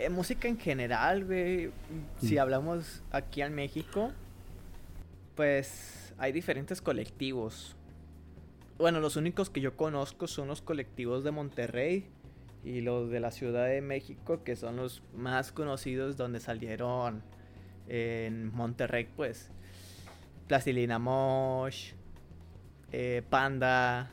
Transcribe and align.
Eh, 0.00 0.08
música 0.08 0.48
en 0.48 0.58
general, 0.58 1.26
güey. 1.26 1.70
Si 2.22 2.36
Mm. 2.36 2.38
hablamos 2.38 3.02
aquí 3.10 3.42
en 3.42 3.54
México, 3.54 4.12
pues 5.34 6.14
hay 6.16 6.32
diferentes 6.32 6.80
colectivos. 6.80 7.76
Bueno, 8.78 9.00
los 9.00 9.16
únicos 9.16 9.50
que 9.50 9.60
yo 9.60 9.76
conozco 9.76 10.26
son 10.26 10.48
los 10.48 10.62
colectivos 10.62 11.22
de 11.22 11.32
Monterrey 11.32 12.06
y 12.64 12.80
los 12.80 13.10
de 13.10 13.20
la 13.20 13.30
Ciudad 13.30 13.66
de 13.66 13.82
México, 13.82 14.42
que 14.42 14.56
son 14.56 14.76
los 14.76 15.02
más 15.14 15.52
conocidos 15.52 16.16
donde 16.16 16.40
salieron 16.40 17.22
en 17.86 18.50
Monterrey, 18.54 19.06
pues. 19.16 19.50
Plastilina 20.48 20.98
Mosh, 20.98 21.92
eh, 22.90 23.22
Panda, 23.28 24.10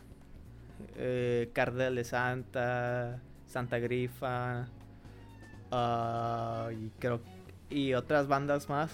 eh, 0.98 1.50
Cardel 1.54 1.96
de 1.96 2.04
Santa, 2.04 3.22
Santa 3.46 3.80
Grifa, 3.80 4.68
ah, 5.72 6.70
y 6.72 6.90
creo 7.00 7.22
y 7.70 7.94
otras 7.94 8.28
bandas 8.28 8.70
más 8.70 8.92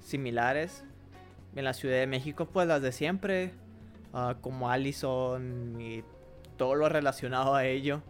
similares. 0.00 0.84
En 1.56 1.64
la 1.64 1.72
Ciudad 1.72 1.96
de 1.96 2.06
México, 2.06 2.46
pues 2.46 2.68
las 2.68 2.80
de 2.80 2.92
siempre, 2.92 3.52
ah, 4.12 4.36
como 4.40 4.70
Allison 4.70 5.80
y 5.80 6.04
todo 6.56 6.74
lo 6.76 6.88
relacionado 6.88 7.54
a 7.54 7.64
ello. 7.64 8.02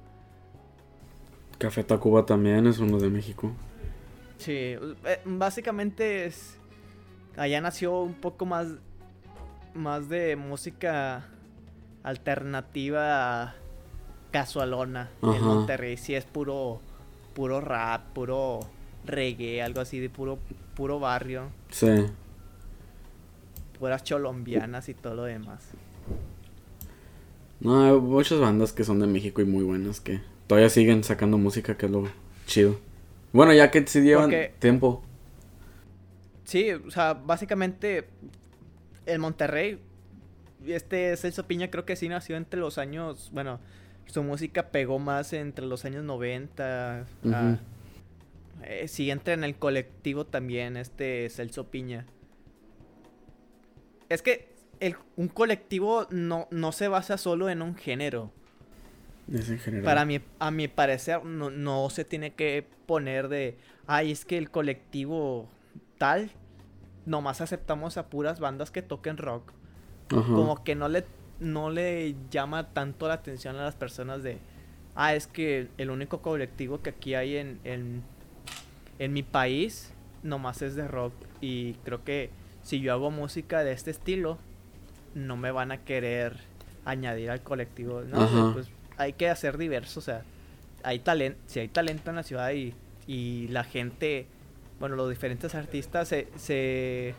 Café 1.58 1.84
Tacuba 1.84 2.26
también 2.26 2.66
es 2.66 2.78
uno 2.78 2.98
de 2.98 3.10
México. 3.10 3.52
Sí, 4.38 4.52
eh, 4.54 5.20
básicamente 5.24 6.26
es. 6.26 6.58
Allá 7.36 7.60
nació 7.60 8.00
un 8.00 8.14
poco 8.14 8.46
más. 8.46 8.68
Más 9.72 10.08
de 10.08 10.34
música 10.34 11.28
alternativa 12.02 13.54
casualona. 14.32 15.10
En. 15.22 15.42
Monterrey 15.44 15.96
sí 15.96 16.14
es 16.14 16.24
puro. 16.24 16.80
Puro 17.34 17.60
rap, 17.60 18.12
puro 18.12 18.60
reggae, 19.04 19.62
algo 19.62 19.80
así 19.80 19.98
de 19.98 20.10
puro. 20.10 20.38
Puro 20.74 20.98
barrio. 21.00 21.48
Sí. 21.70 22.06
Puras 23.78 24.02
cholombianas 24.04 24.88
y 24.88 24.94
todo 24.94 25.14
lo 25.14 25.24
demás. 25.24 25.70
No, 27.60 27.84
hay 27.84 27.92
muchas 28.00 28.40
bandas 28.40 28.72
que 28.72 28.84
son 28.84 29.00
de 29.00 29.06
México 29.06 29.42
y 29.42 29.44
muy 29.44 29.64
buenas 29.64 30.00
que 30.00 30.20
todavía 30.46 30.70
siguen 30.70 31.04
sacando 31.04 31.36
música, 31.38 31.76
que 31.76 31.86
es 31.86 31.92
lo 31.92 32.08
chido. 32.46 32.78
Bueno, 33.32 33.52
ya 33.52 33.70
que 33.70 33.86
sí 33.86 34.00
llevan 34.00 34.24
Porque- 34.24 34.54
tiempo. 34.58 35.02
Sí, 36.44 36.70
o 36.72 36.90
sea, 36.90 37.14
básicamente. 37.14 38.08
El 39.06 39.18
Monterrey. 39.18 39.78
Este 40.66 41.16
Celso 41.16 41.46
Piña 41.46 41.70
creo 41.70 41.84
que 41.86 41.96
sí 41.96 42.08
nació 42.08 42.36
entre 42.36 42.60
los 42.60 42.76
años. 42.78 43.30
Bueno, 43.32 43.60
su 44.10 44.22
música 44.22 44.68
pegó 44.70 44.98
más 44.98 45.32
entre 45.32 45.66
los 45.66 45.84
años 45.84 46.04
90. 46.04 47.06
Ujú. 47.24 47.34
ah, 47.34 47.58
eh, 48.62 48.88
sí 48.88 49.10
entra 49.10 49.34
en 49.34 49.44
el 49.44 49.56
colectivo 49.56 50.26
también 50.26 50.76
este 50.76 51.28
Celso 51.30 51.68
Piña. 51.70 52.06
Es 54.08 54.22
que 54.22 54.48
el- 54.80 54.96
un 55.16 55.28
colectivo 55.28 56.06
no, 56.10 56.48
no 56.50 56.72
se 56.72 56.88
basa 56.88 57.16
solo 57.18 57.48
en 57.48 57.62
un 57.62 57.74
género. 57.76 58.30
Es 59.32 59.48
en 59.48 59.58
general. 59.58 59.84
Para 59.84 60.04
mi, 60.04 60.20
a 60.38 60.50
mi 60.50 60.66
parecer, 60.68 61.24
no, 61.24 61.50
no 61.50 61.88
se 61.90 62.04
tiene 62.04 62.34
que 62.34 62.66
poner 62.86 63.28
de, 63.28 63.56
ay, 63.86 64.10
es 64.10 64.24
que 64.24 64.36
el 64.38 64.50
colectivo 64.50 65.48
tal, 65.98 66.30
nomás 67.06 67.40
aceptamos 67.40 67.96
a 67.96 68.08
puras 68.10 68.40
bandas 68.40 68.70
que 68.70 68.82
toquen 68.82 69.16
rock. 69.16 69.52
Como 70.08 70.64
que 70.64 70.74
no 70.74 70.88
le, 70.88 71.04
no 71.40 71.70
le 71.70 72.14
llama 72.30 72.68
tanto 72.72 73.08
la 73.08 73.14
atención 73.14 73.56
a 73.56 73.62
las 73.62 73.74
personas 73.74 74.22
de, 74.22 74.38
ah, 74.94 75.14
es 75.14 75.26
que 75.26 75.68
el 75.78 75.90
único 75.90 76.20
colectivo 76.22 76.80
que 76.82 76.90
aquí 76.90 77.14
hay 77.14 77.36
en, 77.36 77.58
en, 77.64 78.02
en 78.98 79.12
mi 79.12 79.22
país, 79.22 79.92
nomás 80.22 80.62
es 80.62 80.76
de 80.76 80.86
rock. 80.86 81.14
Y 81.40 81.74
creo 81.84 82.04
que 82.04 82.30
si 82.62 82.80
yo 82.80 82.92
hago 82.92 83.10
música 83.10 83.64
de 83.64 83.72
este 83.72 83.90
estilo, 83.90 84.38
no 85.14 85.36
me 85.36 85.50
van 85.50 85.72
a 85.72 85.78
querer 85.78 86.36
añadir 86.84 87.30
al 87.30 87.42
colectivo. 87.42 88.02
No, 88.02 88.22
Ajá. 88.22 88.50
pues 88.52 88.68
hay 88.96 89.14
que 89.14 89.28
hacer 89.28 89.56
diverso, 89.56 90.00
o 90.00 90.02
sea, 90.02 90.22
hay 90.82 90.98
talento, 90.98 91.38
si 91.46 91.60
hay 91.60 91.68
talento 91.68 92.10
en 92.10 92.16
la 92.16 92.22
ciudad 92.22 92.50
y, 92.52 92.74
y 93.06 93.48
la 93.48 93.64
gente, 93.64 94.26
bueno, 94.78 94.96
los 94.96 95.08
diferentes 95.08 95.54
artistas 95.54 96.08
se, 96.08 96.28
se 96.36 97.14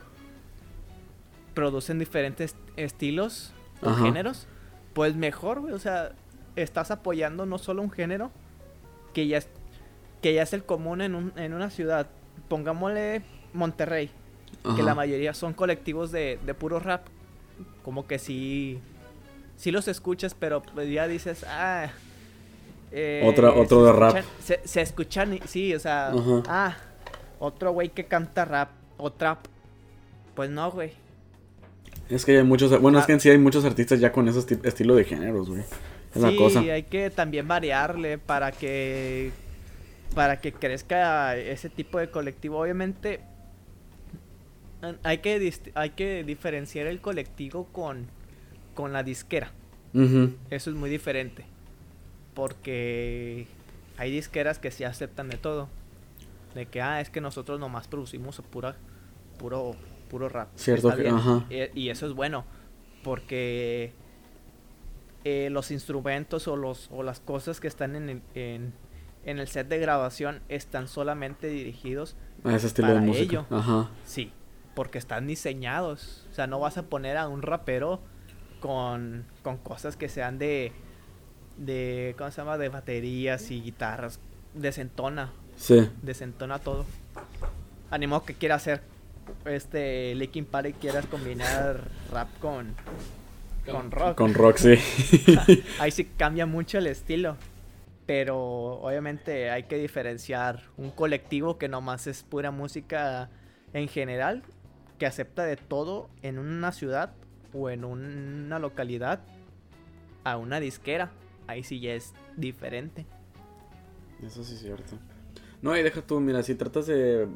producen 1.55 1.97
diferentes 1.99 2.55
estilos 2.77 3.53
o 3.83 3.89
Ajá. 3.89 4.03
géneros, 4.03 4.47
pues 4.93 5.15
mejor, 5.15 5.61
güey, 5.61 5.73
o 5.73 5.79
sea, 5.79 6.11
estás 6.55 6.91
apoyando 6.91 7.45
no 7.45 7.57
solo 7.57 7.81
un 7.81 7.91
género 7.91 8.31
que 9.13 9.27
ya 9.27 9.37
es, 9.37 9.47
que 10.21 10.33
ya 10.33 10.43
es 10.43 10.53
el 10.53 10.63
común 10.63 11.01
en, 11.01 11.15
un- 11.15 11.33
en 11.37 11.53
una 11.53 11.69
ciudad. 11.69 12.07
Pongámosle 12.47 13.21
Monterrey, 13.53 14.09
que 14.75 14.83
la 14.83 14.93
mayoría 14.95 15.33
son 15.33 15.53
colectivos 15.53 16.11
de, 16.11 16.37
de 16.45 16.53
puro 16.53 16.79
rap. 16.79 17.05
Como 17.83 18.05
que 18.07 18.19
sí, 18.19 18.79
sí 19.55 19.71
los 19.71 19.87
escuchas, 19.87 20.35
pero 20.37 20.61
pues 20.61 20.89
ya 20.89 21.07
dices, 21.07 21.45
ah... 21.47 21.87
eh, 22.91 23.23
Otra- 23.25 23.53
otro 23.53 23.83
de 23.85 23.93
rap. 23.93 24.17
Se, 24.41 24.59
se 24.65 24.81
escuchan, 24.81 25.39
sí, 25.47 25.73
o 25.73 25.79
sea, 25.79 26.09
Ajá. 26.09 26.43
ah, 26.47 26.77
otro 27.39 27.71
güey 27.71 27.89
que 27.89 28.05
canta 28.05 28.43
rap 28.45 28.69
o 28.97 29.11
trap. 29.11 29.39
Pues 30.35 30.49
no, 30.49 30.69
güey. 30.71 30.93
Es 32.11 32.25
que 32.25 32.37
hay 32.37 32.43
muchos. 32.43 32.79
Bueno, 32.81 32.97
es 32.99 33.03
Ah. 33.03 33.07
que 33.07 33.13
en 33.13 33.19
sí 33.19 33.29
hay 33.29 33.37
muchos 33.37 33.63
artistas 33.65 33.99
ya 33.99 34.11
con 34.11 34.27
ese 34.27 34.39
esti- 34.39 34.65
estilo 34.65 34.95
de 34.95 35.05
géneros, 35.05 35.49
güey. 35.49 35.61
Es 36.13 36.21
la 36.21 36.29
sí, 36.29 36.35
cosa. 36.35 36.59
hay 36.59 36.83
que 36.83 37.09
también 37.09 37.47
variarle 37.47 38.17
para 38.17 38.51
que 38.51 39.31
para 40.13 40.41
que 40.41 40.51
crezca 40.51 41.37
ese 41.37 41.69
tipo 41.69 41.97
de 41.97 42.09
colectivo. 42.09 42.59
Obviamente 42.59 43.21
hay 45.03 45.19
que 45.19 45.53
hay 45.75 45.89
que 45.91 46.23
diferenciar 46.23 46.87
el 46.87 46.99
colectivo 47.01 47.65
con 47.71 48.07
con 48.75 48.91
la 48.93 49.03
disquera. 49.03 49.51
Eso 49.93 50.69
es 50.69 50.75
muy 50.75 50.89
diferente. 50.89 51.45
Porque 52.33 53.47
hay 53.97 54.11
disqueras 54.11 54.57
que 54.59 54.71
sí 54.71 54.83
aceptan 54.83 55.29
de 55.29 55.37
todo. 55.37 55.69
De 56.55 56.65
que 56.65 56.81
ah, 56.81 56.99
es 57.01 57.09
que 57.09 57.21
nosotros 57.21 57.59
nomás 57.59 57.87
producimos 57.87 58.41
pura 58.49 58.75
puro 59.37 59.75
puro 60.11 60.27
rap. 60.29 60.49
Cierto 60.55 60.93
que- 60.95 61.07
ajá. 61.07 61.45
Y, 61.49 61.79
y 61.85 61.89
eso 61.89 62.05
es 62.05 62.13
bueno 62.13 62.43
porque 63.03 63.93
eh, 65.23 65.49
los 65.51 65.71
instrumentos 65.71 66.47
o 66.47 66.55
los 66.57 66.89
o 66.91 67.03
las 67.03 67.19
cosas 67.19 67.59
que 67.59 67.67
están 67.67 67.95
en 67.95 68.09
el 68.09 68.21
en, 68.35 68.73
en 69.25 69.39
el 69.39 69.47
set 69.47 69.67
de 69.67 69.77
grabación 69.79 70.41
están 70.49 70.87
solamente 70.87 71.47
dirigidos 71.47 72.15
A 72.43 72.55
ese 72.55 72.67
estilo 72.67 72.87
de 72.89 72.93
Para 72.95 73.05
música. 73.05 73.23
ello. 73.23 73.45
Ajá. 73.49 73.89
Sí, 74.03 74.31
porque 74.75 74.97
están 74.97 75.27
diseñados. 75.27 76.27
O 76.31 76.33
sea, 76.33 76.47
no 76.47 76.59
vas 76.59 76.77
a 76.77 76.83
poner 76.83 77.17
a 77.17 77.27
un 77.27 77.41
rapero 77.41 78.01
con, 78.59 79.25
con 79.43 79.57
cosas 79.57 79.95
que 79.95 80.09
sean 80.09 80.37
de, 80.39 80.71
de, 81.57 82.15
¿cómo 82.17 82.31
se 82.31 82.37
llama? 82.41 82.57
De 82.57 82.69
baterías 82.69 83.49
y 83.51 83.61
guitarras. 83.61 84.19
Desentona, 84.55 85.31
Sí. 85.55 85.87
desentona 86.01 86.59
todo. 86.59 86.85
Animo 87.91 88.23
que 88.25 88.33
quiera 88.33 88.55
hacer 88.55 88.81
este 89.45 90.15
Linkin 90.15 90.45
Park 90.45 90.69
y 90.69 90.73
quieras 90.73 91.05
combinar 91.05 91.89
rap 92.11 92.29
con, 92.39 92.75
con 93.69 93.91
rock. 93.91 94.15
Con 94.15 94.33
rock, 94.33 94.57
sí. 94.57 94.75
Ahí 95.79 95.91
sí 95.91 96.05
cambia 96.05 96.45
mucho 96.45 96.77
el 96.77 96.87
estilo. 96.87 97.37
Pero 98.05 98.37
obviamente 98.81 99.51
hay 99.51 99.63
que 99.63 99.77
diferenciar 99.77 100.63
un 100.75 100.89
colectivo 100.91 101.57
que 101.57 101.69
nomás 101.69 102.07
es 102.07 102.23
pura 102.23 102.51
música 102.51 103.29
en 103.73 103.87
general, 103.87 104.43
que 104.97 105.05
acepta 105.05 105.45
de 105.45 105.55
todo 105.55 106.09
en 106.21 106.37
una 106.37 106.71
ciudad 106.71 107.13
o 107.53 107.69
en 107.69 107.85
una 107.85 108.59
localidad, 108.59 109.21
a 110.23 110.37
una 110.37 110.59
disquera. 110.59 111.11
Ahí 111.47 111.63
sí 111.63 111.79
ya 111.79 111.93
es 111.93 112.13
diferente. 112.35 113.05
Eso 114.21 114.43
sí 114.43 114.55
es 114.55 114.61
cierto. 114.61 114.97
No, 115.61 115.77
y 115.77 115.83
deja 115.83 116.01
tú, 116.01 116.19
mira, 116.19 116.43
si 116.43 116.55
tratas 116.55 116.87
de, 116.87 117.27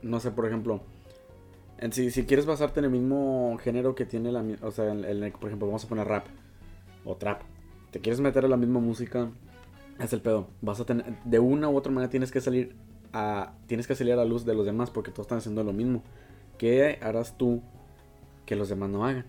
no 0.00 0.20
sé, 0.20 0.30
por 0.30 0.46
ejemplo, 0.46 0.82
si, 1.90 2.10
si 2.10 2.24
quieres 2.24 2.46
basarte 2.46 2.80
en 2.80 2.86
el 2.86 2.90
mismo 2.90 3.56
género 3.62 3.94
que 3.94 4.04
tiene 4.06 4.32
la, 4.32 4.44
o 4.62 4.70
sea, 4.70 4.92
en, 4.92 5.32
por 5.32 5.48
ejemplo, 5.48 5.66
vamos 5.66 5.84
a 5.84 5.88
poner 5.88 6.06
rap 6.06 6.26
o 7.04 7.16
trap, 7.16 7.42
te 7.90 8.00
quieres 8.00 8.20
meter 8.20 8.44
a 8.44 8.48
la 8.48 8.56
misma 8.56 8.80
música, 8.80 9.30
es 9.98 10.12
el 10.12 10.20
pedo. 10.20 10.48
Vas 10.60 10.80
a 10.80 10.84
tener, 10.84 11.04
de 11.24 11.38
una 11.38 11.68
u 11.68 11.76
otra 11.76 11.92
manera 11.92 12.10
tienes 12.10 12.30
que 12.32 12.40
salir 12.40 12.74
a, 13.12 13.54
tienes 13.66 13.86
que 13.86 13.94
salir 13.94 14.12
a 14.14 14.16
la 14.16 14.24
luz 14.24 14.44
de 14.44 14.54
los 14.54 14.66
demás 14.66 14.90
porque 14.90 15.10
todos 15.10 15.26
están 15.26 15.38
haciendo 15.38 15.62
lo 15.62 15.72
mismo. 15.72 16.02
¿Qué 16.58 16.98
harás 17.02 17.36
tú 17.36 17.62
que 18.46 18.56
los 18.56 18.68
demás 18.68 18.90
no 18.90 19.04
hagan? 19.04 19.26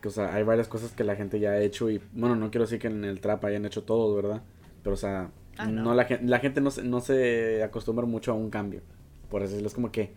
Que, 0.00 0.08
o 0.08 0.10
sea, 0.10 0.34
hay 0.34 0.42
varias 0.42 0.68
cosas 0.68 0.92
que 0.92 1.04
la 1.04 1.14
gente 1.16 1.38
ya 1.40 1.50
ha 1.50 1.60
hecho 1.60 1.88
y, 1.90 2.00
bueno, 2.12 2.34
no 2.36 2.50
quiero 2.50 2.64
decir 2.64 2.78
que 2.80 2.88
en 2.88 3.04
el 3.04 3.20
trap 3.20 3.44
hayan 3.44 3.64
hecho 3.64 3.84
todos, 3.84 4.14
¿verdad? 4.16 4.42
Pero, 4.82 4.94
o 4.94 4.98
sea, 4.98 5.30
Ah, 5.58 5.66
no. 5.66 5.82
no. 5.82 5.94
la, 5.94 6.06
la 6.22 6.38
gente 6.38 6.60
no 6.62 6.70
se, 6.70 6.82
no 6.82 7.00
se 7.00 7.62
acostumbra 7.62 8.06
mucho 8.06 8.32
a 8.32 8.34
un 8.34 8.48
cambio. 8.50 8.80
Por 9.28 9.42
decirlo, 9.42 9.66
es 9.68 9.74
como 9.74 9.92
que, 9.92 10.12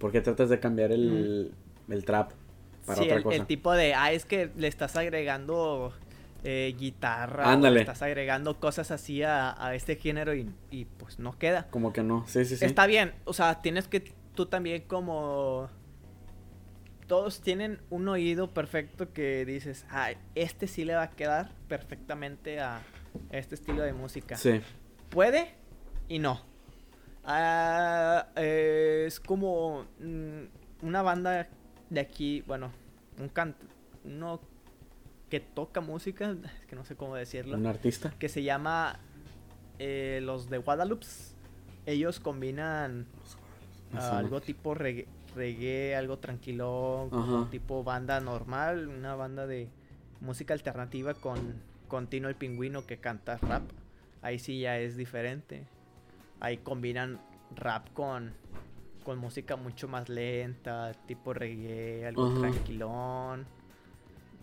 ¿por 0.00 0.10
qué 0.10 0.20
tratas 0.22 0.48
de 0.48 0.58
cambiar 0.58 0.90
el, 0.90 1.52
el 1.88 2.04
trap 2.04 2.32
para 2.86 2.98
Sí, 2.98 3.04
otra 3.04 3.16
el, 3.18 3.22
cosa? 3.22 3.36
el 3.36 3.46
tipo 3.46 3.72
de, 3.72 3.94
ah, 3.94 4.10
es 4.10 4.24
que 4.24 4.50
le 4.56 4.66
estás 4.66 4.96
agregando 4.96 5.92
eh, 6.42 6.74
guitarra. 6.76 7.52
Ándale. 7.52 7.80
Estás 7.80 8.02
agregando 8.02 8.58
cosas 8.58 8.90
así 8.90 9.22
a, 9.22 9.54
a 9.64 9.74
este 9.74 9.96
género 9.96 10.34
y, 10.34 10.50
y, 10.70 10.86
pues 10.86 11.18
no 11.18 11.38
queda. 11.38 11.68
Como 11.70 11.92
que 11.92 12.02
no, 12.02 12.26
sí, 12.26 12.44
sí, 12.44 12.56
sí. 12.56 12.64
Está 12.64 12.86
bien, 12.86 13.12
o 13.26 13.34
sea, 13.34 13.60
tienes 13.62 13.86
que 13.86 14.00
tú 14.34 14.46
también 14.46 14.82
como... 14.88 15.68
Todos 17.06 17.40
tienen 17.40 17.80
un 17.90 18.08
oído 18.08 18.54
perfecto 18.54 19.12
que 19.12 19.44
dices, 19.44 19.84
ah, 19.90 20.12
este 20.36 20.66
sí 20.68 20.84
le 20.84 20.94
va 20.94 21.02
a 21.02 21.10
quedar 21.10 21.52
perfectamente 21.68 22.60
a 22.60 22.82
este 23.30 23.56
estilo 23.56 23.82
de 23.82 23.92
música. 23.92 24.36
Sí. 24.36 24.60
Puede 25.10 25.52
y 26.08 26.20
no. 26.20 26.49
Ah, 27.24 28.28
eh, 28.36 29.04
es 29.06 29.20
como 29.20 29.86
mm, 30.00 30.86
una 30.86 31.02
banda 31.02 31.48
de 31.90 32.00
aquí, 32.00 32.42
bueno, 32.46 32.70
un 33.18 33.28
canto, 33.28 33.64
uno 34.04 34.40
que 35.28 35.40
toca 35.40 35.80
música, 35.80 36.30
es 36.60 36.66
que 36.66 36.76
no 36.76 36.84
sé 36.84 36.96
cómo 36.96 37.14
decirlo, 37.16 37.56
Un 37.56 37.66
artista. 37.66 38.12
que 38.18 38.28
se 38.28 38.42
llama 38.42 38.98
eh, 39.78 40.20
los 40.22 40.50
de 40.50 40.58
Guadalupe. 40.58 41.06
Ellos 41.86 42.20
combinan 42.20 43.06
algo 43.94 44.36
¿no? 44.36 44.40
tipo 44.40 44.74
reggae, 44.74 45.06
reggae, 45.34 45.96
algo 45.96 46.18
tranquilo, 46.18 47.08
como 47.10 47.46
tipo 47.46 47.82
banda 47.82 48.20
normal, 48.20 48.88
una 48.88 49.14
banda 49.14 49.46
de 49.46 49.68
música 50.20 50.52
alternativa 50.52 51.14
con, 51.14 51.54
con 51.88 52.06
Tino 52.06 52.28
el 52.28 52.34
Pingüino 52.34 52.86
que 52.86 52.98
canta 52.98 53.38
rap. 53.38 53.62
Ahí 54.22 54.38
sí 54.38 54.60
ya 54.60 54.78
es 54.78 54.96
diferente. 54.96 55.64
Ahí 56.40 56.58
combinan 56.58 57.20
rap 57.54 57.88
con, 57.92 58.32
con 59.04 59.18
música 59.18 59.56
mucho 59.56 59.88
más 59.88 60.08
lenta, 60.08 60.92
tipo 61.06 61.32
reggae, 61.34 62.06
algo 62.06 62.28
tranquilón. 62.40 63.46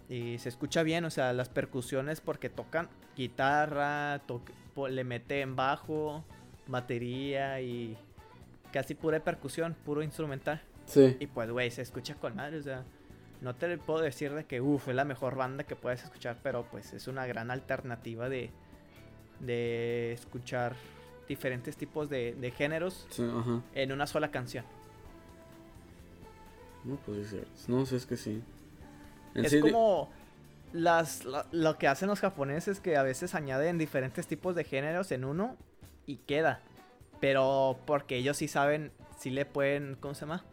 Y 0.10 0.38
se 0.38 0.50
escucha 0.50 0.84
bien, 0.84 1.04
o 1.06 1.10
sea, 1.10 1.34
las 1.34 1.50
percusiones 1.50 2.22
porque 2.22 2.50
tocan 2.50 2.88
guitarra, 3.16 4.22
to- 4.26 4.42
le 4.90 5.04
meten 5.04 5.56
bajo, 5.56 6.24
batería 6.68 7.60
y 7.62 7.98
casi 8.72 8.94
pura 8.96 9.20
percusión, 9.20 9.76
puro 9.86 10.04
instrumental. 10.04 10.62
Sí. 10.86 11.18
Y 11.20 11.28
pues, 11.28 11.50
güey, 11.52 11.72
se 11.72 11.82
escucha 11.82 12.16
con 12.16 12.36
madre, 12.36 12.60
o 12.60 12.62
sea, 12.64 12.84
no 13.42 13.56
te 13.56 13.78
puedo 13.80 14.00
decir 14.02 14.34
de 14.34 14.46
que, 14.46 14.62
uff, 14.62 14.88
es 14.88 14.96
la 14.96 15.04
mejor 15.04 15.36
banda 15.36 15.64
que 15.66 15.76
puedes 15.76 16.04
escuchar, 16.04 16.38
pero 16.42 16.64
pues 16.72 16.94
es 16.94 17.08
una 17.08 17.26
gran 17.26 17.52
alternativa 17.52 18.30
de, 18.30 18.52
de 19.40 20.14
escuchar 20.14 20.76
diferentes 21.28 21.76
tipos 21.78 22.10
de, 22.10 22.34
de 22.36 22.52
géneros 22.52 23.06
Sí, 23.10 23.24
ajá. 23.24 23.62
en 23.74 23.92
una 23.92 24.08
sola 24.08 24.30
canción. 24.32 24.66
No, 26.84 26.96
pues 27.06 27.28
sí, 27.30 27.38
sí. 27.56 27.66
No, 27.72 27.86
sí, 27.86 27.96
es 27.96 28.06
que 28.06 28.18
sí. 28.18 28.42
En 29.36 29.46
es 29.46 29.52
sí, 29.52 29.58
de- 29.58 29.62
como 29.72 30.10
las, 30.74 31.26
la- 31.26 31.46
lo 31.52 31.78
que 31.78 31.88
hacen 31.88 32.08
los 32.08 32.20
japoneses 32.20 32.80
que 32.80 32.98
a 32.98 33.04
veces 33.04 33.36
añaden 33.36 33.78
diferentes 33.78 34.28
tipos 34.28 34.56
de 34.56 34.64
géneros 34.64 35.12
en 35.12 35.26
uno 35.26 35.56
y 36.06 36.18
queda. 36.18 36.62
Pero 37.20 37.78
porque 37.86 38.16
ellos 38.18 38.38
sí 38.38 38.48
saben, 38.48 38.92
sí 39.20 39.30
le 39.32 39.46
pueden, 39.46 39.98
¿cómo 40.00 40.14
se 40.14 40.22
llama? 40.22 40.44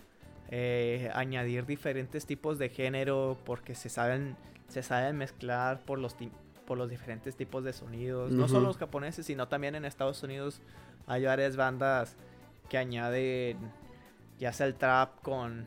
Eh, 0.51 1.11
añadir 1.15 1.67
diferentes 1.67 2.27
tipos 2.27 2.59
de 2.59 2.69
género 2.69 3.37
porque 3.45 3.75
se 3.75 3.89
saben, 3.89 4.37
se 4.69 4.83
saben 4.83 5.17
mezclar 5.17 5.81
por 5.81 5.99
los, 5.99 6.17
por 6.67 6.79
los 6.79 6.89
diferentes 6.91 7.37
tipos 7.37 7.65
de 7.65 7.73
sonidos. 7.73 8.33
No 8.33 8.49
solo 8.49 8.67
los 8.69 8.77
japoneses, 8.79 9.27
sino 9.27 9.49
también 9.49 9.75
en 9.75 9.85
Estados 9.85 10.23
Unidos 10.23 10.61
hay 11.07 11.25
varias 11.25 11.57
bandas 11.57 12.17
que 12.69 12.79
añaden 12.79 13.59
ya 14.39 14.53
sea 14.53 14.67
el 14.67 14.75
trap 14.75 15.21
con, 15.23 15.67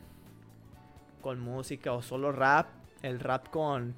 con 1.22 1.40
música 1.40 1.94
o 1.94 2.02
solo 2.02 2.32
rap, 2.32 2.68
el 3.02 3.20
rap 3.20 3.50
con, 3.50 3.96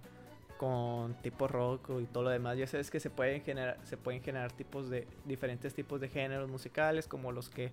con 0.58 1.14
tipo 1.22 1.48
rock 1.48 1.90
y 2.02 2.06
todo 2.06 2.24
lo 2.26 2.30
demás. 2.30 2.58
Ya 2.58 2.68
sabes 2.68 2.92
que 2.92 3.00
se 3.00 3.10
pueden 3.10 3.42
generar, 3.42 3.78
se 3.84 3.98
pueden 3.98 4.22
generar 4.22 4.52
tipos 4.52 4.90
de 4.90 5.08
diferentes 5.26 5.74
tipos 5.74 6.00
de 6.02 6.10
géneros 6.10 6.50
musicales 6.50 7.08
como 7.08 7.32
los 7.32 7.50
que 7.50 7.72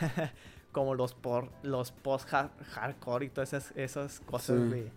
como 0.72 0.94
los 0.94 1.14
por 1.14 1.50
los 1.62 1.92
post 1.92 2.28
hardcore 2.28 3.26
y 3.26 3.28
todas 3.28 3.52
esas, 3.52 3.76
esas 3.76 4.20
cosas 4.20 4.58
Sí. 4.60 4.68
de, 4.70 4.92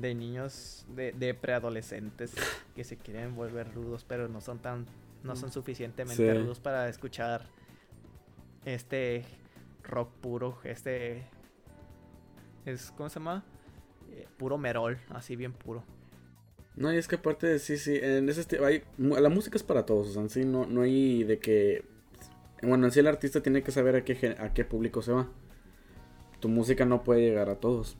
de 0.00 0.14
niños 0.14 0.86
de, 0.94 1.12
de 1.12 1.34
preadolescentes 1.34 2.32
que 2.74 2.84
se 2.84 2.96
quieren 2.96 3.34
volver 3.34 3.72
rudos 3.74 4.04
pero 4.06 4.28
no 4.28 4.40
son 4.40 4.58
tan 4.58 4.86
no 5.24 5.34
son 5.34 5.50
suficientemente 5.50 6.32
Sí. 6.32 6.38
rudos 6.38 6.60
para 6.60 6.88
escuchar 6.88 7.42
este 8.64 9.24
rock 9.82 10.10
puro 10.20 10.58
este 10.64 11.24
es 12.66 12.92
cómo 12.96 13.08
se 13.08 13.18
llama 13.18 13.42
Eh, 14.10 14.26
puro 14.38 14.56
merol 14.56 14.98
así 15.10 15.36
bien 15.36 15.52
puro 15.52 15.82
No, 16.76 16.92
y 16.92 16.96
es 16.96 17.08
que 17.08 17.16
aparte, 17.16 17.46
de- 17.48 17.58
sí, 17.58 17.76
sí, 17.76 17.98
en 18.00 18.28
ese 18.28 18.40
estilo, 18.42 18.64
hay, 18.64 18.84
la 18.98 19.28
música 19.28 19.56
es 19.56 19.64
para 19.64 19.84
todos, 19.84 20.08
o 20.08 20.12
sea, 20.12 20.22
en 20.22 20.30
sí 20.30 20.44
no, 20.44 20.64
no 20.64 20.82
hay 20.82 21.24
de 21.24 21.40
que, 21.40 21.84
bueno, 22.62 22.86
en 22.86 22.92
sí 22.92 23.00
el 23.00 23.08
artista 23.08 23.42
tiene 23.42 23.62
que 23.64 23.72
saber 23.72 23.96
a 23.96 24.04
qué, 24.04 24.36
a 24.38 24.54
qué 24.54 24.64
público 24.64 25.02
se 25.02 25.10
va. 25.12 25.28
Tu 26.40 26.48
música 26.48 26.84
no 26.84 27.02
puede 27.02 27.22
llegar 27.22 27.48
a 27.50 27.56
todos. 27.56 27.96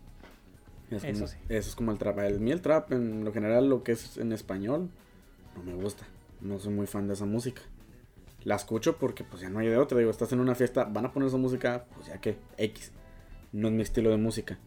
Es 0.90 1.04
Eso 1.04 1.12
como- 1.14 1.26
sí. 1.28 1.36
Eso 1.48 1.68
es 1.70 1.74
como 1.74 1.92
el 1.92 1.98
trap. 1.98 2.18
El, 2.20 2.40
mí 2.40 2.50
el 2.50 2.60
trap, 2.62 2.92
en 2.92 3.24
lo 3.24 3.32
general, 3.32 3.68
lo 3.68 3.82
que 3.82 3.92
es 3.92 4.16
en 4.18 4.32
español, 4.32 4.88
no 5.56 5.62
me 5.62 5.74
gusta. 5.74 6.04
No 6.40 6.58
soy 6.58 6.72
muy 6.72 6.86
fan 6.86 7.06
de 7.08 7.14
esa 7.14 7.24
música. 7.26 7.62
La 8.44 8.54
escucho 8.56 8.96
porque, 8.96 9.24
pues, 9.24 9.42
ya 9.42 9.50
no 9.50 9.58
hay 9.58 9.66
de 9.68 9.76
otra. 9.76 9.98
Digo, 9.98 10.10
estás 10.10 10.32
en 10.32 10.40
una 10.40 10.54
fiesta, 10.54 10.84
van 10.84 11.06
a 11.06 11.12
poner 11.12 11.28
esa 11.28 11.36
música, 11.36 11.84
pues, 11.94 12.06
ya 12.06 12.18
que, 12.20 12.38
X. 12.56 12.92
No 13.52 13.68
es 13.68 13.74
mi 13.74 13.82
estilo 13.82 14.10
de 14.10 14.16
música. 14.16 14.58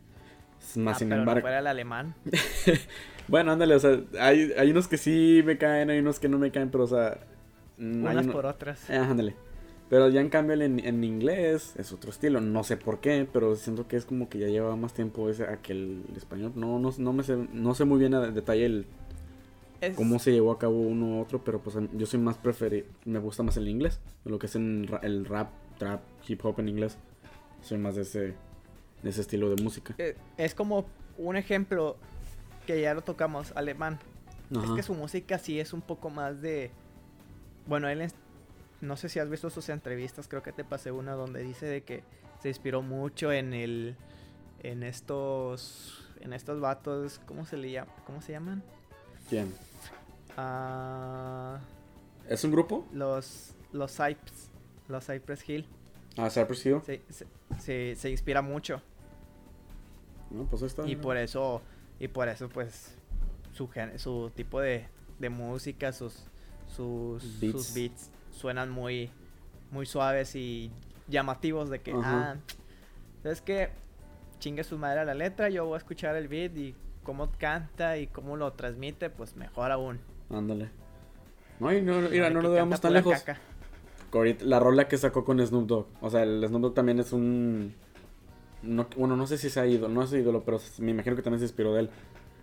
Es 0.61 0.77
más, 0.77 0.97
Ah, 0.97 0.99
sin 0.99 1.07
pero 1.09 1.17
no 1.17 1.21
embargo... 1.23 1.41
fuera 1.41 1.57
el 1.59 1.65
alemán 1.67 2.13
Bueno, 3.27 3.51
ándale, 3.51 3.73
o 3.75 3.79
sea, 3.79 3.99
hay, 4.19 4.51
hay 4.57 4.69
unos 4.71 4.87
que 4.87 4.97
sí 4.97 5.41
me 5.45 5.57
caen, 5.57 5.89
hay 5.89 5.99
unos 5.99 6.19
que 6.19 6.29
no 6.29 6.37
me 6.37 6.51
caen, 6.51 6.69
pero, 6.69 6.83
o 6.83 6.87
sea... 6.87 7.17
hay 7.79 7.85
unas 7.95 8.25
uno- 8.25 8.33
por 8.33 8.45
otras 8.45 8.87
Eh, 8.89 8.95
ándale. 8.97 9.35
Pero 9.91 10.07
ya 10.07 10.21
en 10.21 10.29
cambio 10.29 10.53
en, 10.61 10.79
en 10.79 11.03
inglés 11.03 11.73
es 11.77 11.91
otro 11.91 12.11
estilo, 12.11 12.39
no 12.39 12.63
sé 12.63 12.77
por 12.77 13.01
qué, 13.01 13.27
pero 13.31 13.57
siento 13.57 13.89
que 13.89 13.97
es 13.97 14.05
como 14.05 14.29
que 14.29 14.39
ya 14.39 14.47
lleva 14.47 14.73
más 14.77 14.93
tiempo 14.93 15.29
ese 15.29 15.43
a 15.43 15.57
que 15.57 15.73
el, 15.73 16.05
español. 16.15 16.53
No, 16.55 16.79
no, 16.79 16.93
no 16.97 17.11
me 17.11 17.23
sé, 17.23 17.35
no 17.35 17.75
sé 17.75 17.83
muy 17.83 17.99
bien 17.99 18.13
a 18.13 18.21
detalle 18.31 18.65
el 18.65 18.85
Es- 19.81 19.97
cómo 19.97 20.17
se 20.19 20.31
llevó 20.31 20.53
a 20.53 20.59
cabo 20.59 20.79
uno 20.79 21.17
u 21.17 21.21
otro, 21.21 21.43
pero 21.43 21.59
pues 21.59 21.75
yo 21.93 22.05
soy 22.05 22.21
más 22.21 22.37
preferido, 22.37 22.85
me 23.03 23.19
gusta 23.19 23.43
más 23.43 23.57
el 23.57 23.67
inglés, 23.67 23.99
lo 24.23 24.39
que 24.39 24.45
es 24.45 24.55
en 24.55 24.87
el 25.01 25.25
rap, 25.25 25.49
trap, 25.77 25.99
hip 26.25 26.39
hop 26.45 26.61
en 26.61 26.69
inglés. 26.69 26.97
Soy 27.61 27.77
más 27.77 27.95
de 27.95 28.03
ese, 28.03 28.19
de 29.03 29.09
ese 29.09 29.19
estilo 29.19 29.53
de 29.53 29.61
música. 29.61 29.93
eh, 29.97 30.15
es 30.37 30.55
como 30.55 30.85
un 31.17 31.35
ejemplo 31.35 31.97
que 32.65 32.79
ya 32.81 32.93
lo 32.93 33.01
tocamos 33.01 33.51
alemán 33.57 33.99
Es 34.63 34.69
que 34.71 34.83
su 34.83 34.93
música 34.93 35.37
sí 35.37 35.59
es 35.59 35.73
un 35.73 35.81
poco 35.81 36.09
más 36.09 36.41
de. 36.41 36.71
Bueno, 37.67 37.89
él 37.89 37.99
es- 38.01 38.15
no 38.81 38.97
sé 38.97 39.09
si 39.09 39.19
has 39.19 39.29
visto 39.29 39.49
sus 39.49 39.69
entrevistas, 39.69 40.27
creo 40.27 40.43
que 40.43 40.51
te 40.51 40.63
pasé 40.63 40.91
una 40.91 41.13
donde 41.13 41.41
dice 41.43 41.65
de 41.65 41.83
que 41.83 42.03
se 42.41 42.49
inspiró 42.49 42.81
mucho 42.81 43.31
en 43.31 43.53
el. 43.53 43.95
en 44.63 44.83
estos. 44.83 46.07
en 46.19 46.33
estos 46.33 46.59
vatos. 46.59 47.19
¿Cómo 47.25 47.45
se 47.45 47.57
le 47.57 47.71
llama? 47.71 47.91
¿Cómo 48.05 48.21
se 48.21 48.31
llaman? 48.33 48.63
¿Quién? 49.29 49.53
Ah, 50.37 51.59
¿Es 52.27 52.43
un 52.43 52.51
grupo? 52.51 52.85
los. 52.93 53.53
los 53.71 53.91
Cypress. 53.91 54.49
Los 54.87 55.05
Cypress 55.05 55.47
Hill. 55.47 55.67
Ah, 56.17 56.29
Cypress 56.29 56.65
Hill. 56.65 56.81
Se, 56.85 57.01
se, 57.09 57.25
se- 57.59 57.95
se 57.95 58.09
inspira 58.09 58.41
mucho. 58.41 58.81
No, 60.29 60.45
pues 60.45 60.61
está. 60.63 60.87
Y 60.87 60.95
por 60.95 61.17
eso. 61.17 61.61
Y 61.99 62.07
por 62.07 62.27
eso, 62.29 62.49
pues. 62.49 62.95
Su, 63.53 63.69
su 63.97 64.31
tipo 64.33 64.59
de, 64.61 64.87
de 65.19 65.29
música, 65.29 65.91
sus, 65.91 66.23
sus, 66.73 67.39
Beats. 67.41 67.51
sus 67.65 67.73
beats 67.75 68.09
suenan 68.31 68.69
muy, 68.69 69.09
muy 69.71 69.85
suaves 69.85 70.35
y 70.35 70.71
llamativos 71.07 71.69
de 71.69 71.79
que, 71.79 71.91
Ajá. 71.91 72.31
ah, 72.31 72.35
¿sabes 73.23 73.41
qué? 73.41 73.69
Chingue 74.39 74.63
su 74.63 74.77
madre 74.77 75.01
a 75.01 75.05
la 75.05 75.13
letra, 75.13 75.49
yo 75.49 75.65
voy 75.65 75.75
a 75.75 75.77
escuchar 75.77 76.15
el 76.15 76.27
beat 76.27 76.57
y 76.57 76.75
cómo 77.03 77.31
canta 77.37 77.97
y 77.97 78.07
cómo 78.07 78.37
lo 78.37 78.53
transmite, 78.53 79.09
pues 79.09 79.35
mejor 79.35 79.71
aún. 79.71 79.99
Ándale. 80.29 80.69
No, 81.59 81.71
y 81.71 81.81
no, 81.81 82.01
mira, 82.09 82.29
no 82.29 82.39
que 82.39 82.43
nos 82.43 82.53
veamos 82.53 82.81
tan 82.81 82.93
lejos. 82.93 83.21
caca. 83.21 83.39
La 84.41 84.59
rola 84.59 84.87
que 84.87 84.97
sacó 84.97 85.23
con 85.23 85.45
Snoop 85.45 85.67
Dogg. 85.67 85.87
O 86.01 86.09
sea, 86.09 86.23
el 86.23 86.43
Snoop 86.45 86.61
Dogg 86.61 86.73
también 86.73 86.99
es 86.99 87.13
un. 87.13 87.73
No, 88.63 88.87
bueno, 88.97 89.15
no 89.15 89.25
sé 89.25 89.37
si 89.37 89.49
se 89.49 89.59
ha 89.59 89.65
ido, 89.65 89.87
no 89.87 90.03
es 90.03 90.11
ídolo, 90.13 90.43
pero 90.43 90.59
me 90.79 90.91
imagino 90.91 91.15
que 91.15 91.21
también 91.21 91.39
se 91.39 91.45
inspiró 91.45 91.73
de 91.73 91.81
él. 91.81 91.89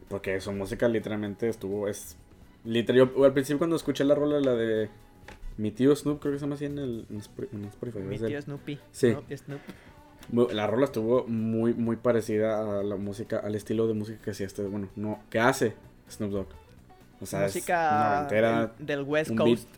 Porque 0.09 0.41
su 0.41 0.53
música 0.53 0.89
literalmente 0.89 1.49
estuvo. 1.49 1.89
Es. 1.89 2.17
Literal, 2.65 3.11
yo 3.15 3.25
al 3.25 3.33
principio 3.33 3.59
cuando 3.59 3.77
escuché 3.77 4.05
la 4.05 4.15
rola, 4.15 4.41
la 4.41 4.55
de. 4.55 4.89
Mi 5.59 5.73
tío 5.73 5.95
Snoop, 5.95 6.21
creo 6.21 6.33
que 6.33 6.39
se 6.39 6.45
llama 6.45 6.55
así 6.55 6.65
en 6.67 6.79
el 6.79 7.07
en 7.11 7.65
Spotify. 7.67 7.99
Mi 7.99 8.15
es 8.15 8.25
tío 8.25 8.41
Snoopy. 8.41 8.79
Sí. 8.93 9.15
Snoop. 9.37 10.53
La 10.53 10.67
rola 10.67 10.85
estuvo 10.85 11.27
muy, 11.27 11.75
muy 11.75 11.97
parecida 11.97 12.81
a 12.81 12.83
la 12.83 12.97
música, 12.97 13.39
al 13.39 13.55
estilo 13.55 13.89
de 13.89 13.95
música 13.95 14.21
que 14.23 14.31
hacía 14.31 14.47
este, 14.47 14.63
bueno, 14.63 14.89
no, 14.95 15.21
que 15.31 15.41
hace 15.41 15.75
Snoop 16.09 16.31
Dogg. 16.31 16.47
O 17.21 17.27
sea, 17.27 17.47
es 17.47 17.55
música 17.55 18.15
noventera, 18.15 18.73
del, 18.79 18.87
del 18.87 19.03
West 19.03 19.35
Coast. 19.37 19.69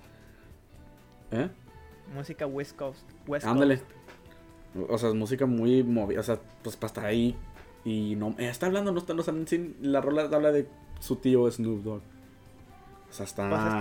¿eh? 1.30 1.48
Música 2.14 2.46
West 2.46 2.76
Coast. 2.76 3.08
West 3.26 3.46
Ándale. 3.46 3.78
Coast. 3.78 4.90
O 4.90 4.98
sea, 4.98 5.08
es 5.08 5.14
música 5.14 5.46
muy 5.46 5.82
movida, 5.82 6.20
o 6.20 6.22
sea, 6.22 6.38
pues 6.62 6.76
para 6.76 6.88
estar 6.88 7.06
ahí 7.06 7.34
y 7.84 8.14
no, 8.16 8.34
eh, 8.38 8.48
está 8.48 8.66
hablando, 8.66 8.92
no 8.92 8.98
está, 8.98 9.14
no 9.14 9.20
está, 9.20 9.32
sí, 9.46 9.76
la 9.80 10.00
rola 10.00 10.22
habla 10.24 10.52
de 10.52 10.68
su 11.00 11.16
tío 11.16 11.50
Snoop 11.50 11.82
Dogg. 11.82 12.02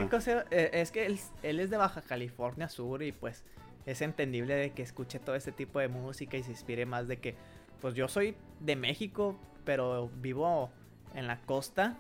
Pues 0.10 0.28
es 0.28 0.34
que, 0.50 0.56
eh, 0.56 0.70
es 0.74 0.92
que 0.92 1.06
él, 1.06 1.20
es 1.60 1.70
de 1.70 1.78
Baja 1.78 2.02
California 2.02 2.68
Sur 2.68 3.04
y 3.04 3.12
pues 3.12 3.44
es 3.86 4.02
entendible 4.02 4.56
de 4.56 4.72
que 4.72 4.82
escuche 4.82 5.20
todo 5.20 5.36
este 5.36 5.52
tipo 5.52 5.80
de 5.80 5.88
música 5.88 6.38
y 6.38 6.44
se 6.44 6.52
inspire 6.52 6.86
más 6.86 7.08
de 7.08 7.18
que, 7.18 7.36
pues 7.82 7.96
yo 7.96 8.08
soy 8.08 8.36
de 8.60 8.76
México, 8.76 9.40
pero 9.66 10.10
vivo 10.22 10.70
en 11.16 11.28
la 11.28 11.40
costa, 11.42 11.96